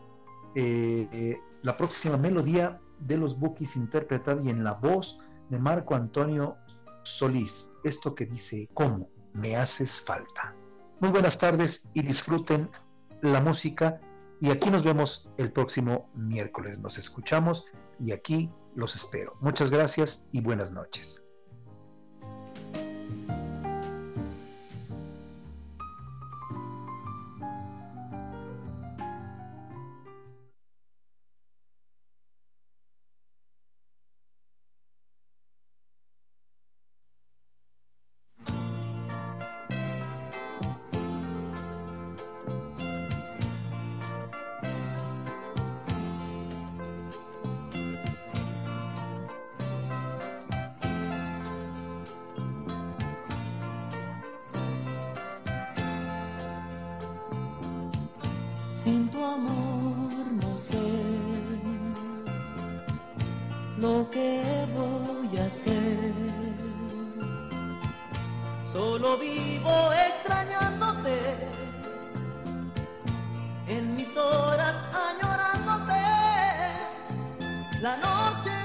eh, 0.55 1.39
la 1.63 1.77
próxima 1.77 2.17
melodía 2.17 2.81
de 2.99 3.17
los 3.17 3.39
Bookies 3.39 3.77
interpretada 3.77 4.43
y 4.43 4.51
en 4.51 4.65
la 4.65 4.75
voz 4.75 5.25
de 5.51 5.59
Marco 5.59 5.95
Antonio 5.95 6.57
Solís. 7.03 7.73
Esto 7.85 8.15
que 8.15 8.27
dice, 8.27 8.69
¿cómo 8.75 9.09
me 9.35 9.57
haces 9.57 10.01
falta? 10.01 10.55
Muy 11.01 11.11
buenas 11.11 11.39
tardes 11.39 11.89
y 11.95 12.03
disfruten 12.03 12.71
la 13.23 13.41
música 13.41 14.01
Y 14.41 14.51
aquí 14.51 14.71
nos 14.71 14.83
vemos 14.83 15.29
el 15.37 15.53
próximo 15.53 16.11
miércoles. 16.15 16.79
Nos 16.81 16.99
escuchamos 16.99 17.65
y 18.01 18.11
aquí 18.11 18.51
los 18.75 18.97
espero. 18.97 19.37
Muchas 19.41 19.71
gracias 19.71 20.27
y 20.33 20.41
buenas 20.41 20.73
noches. 20.73 21.25
Solo 68.73 69.19
vivo 69.19 69.91
extrañándote, 69.93 71.21
en 73.69 73.97
mis 73.97 74.17
horas 74.17 74.77
añorándote, 75.11 76.01
la 77.83 77.97
noche. 77.99 78.62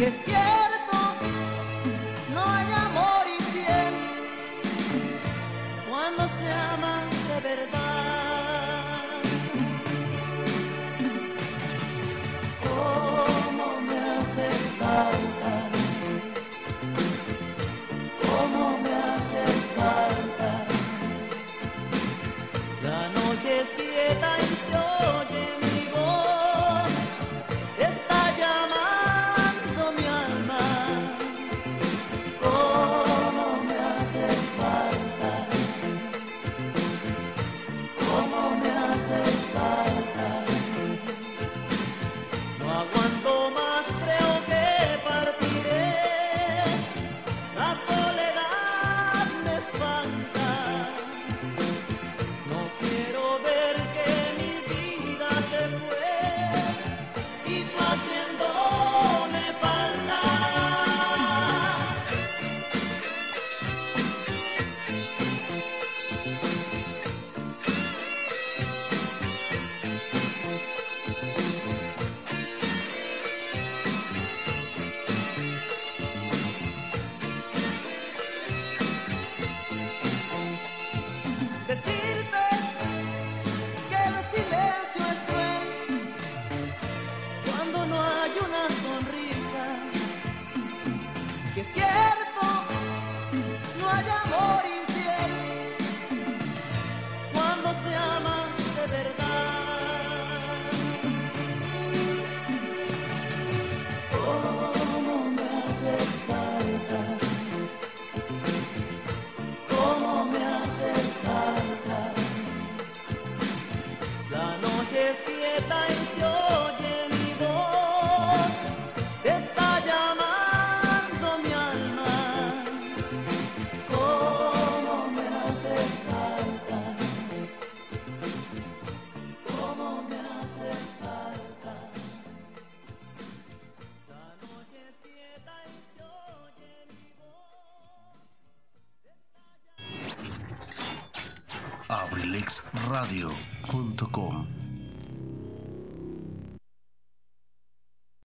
abrilexradio.com 0.00 0.59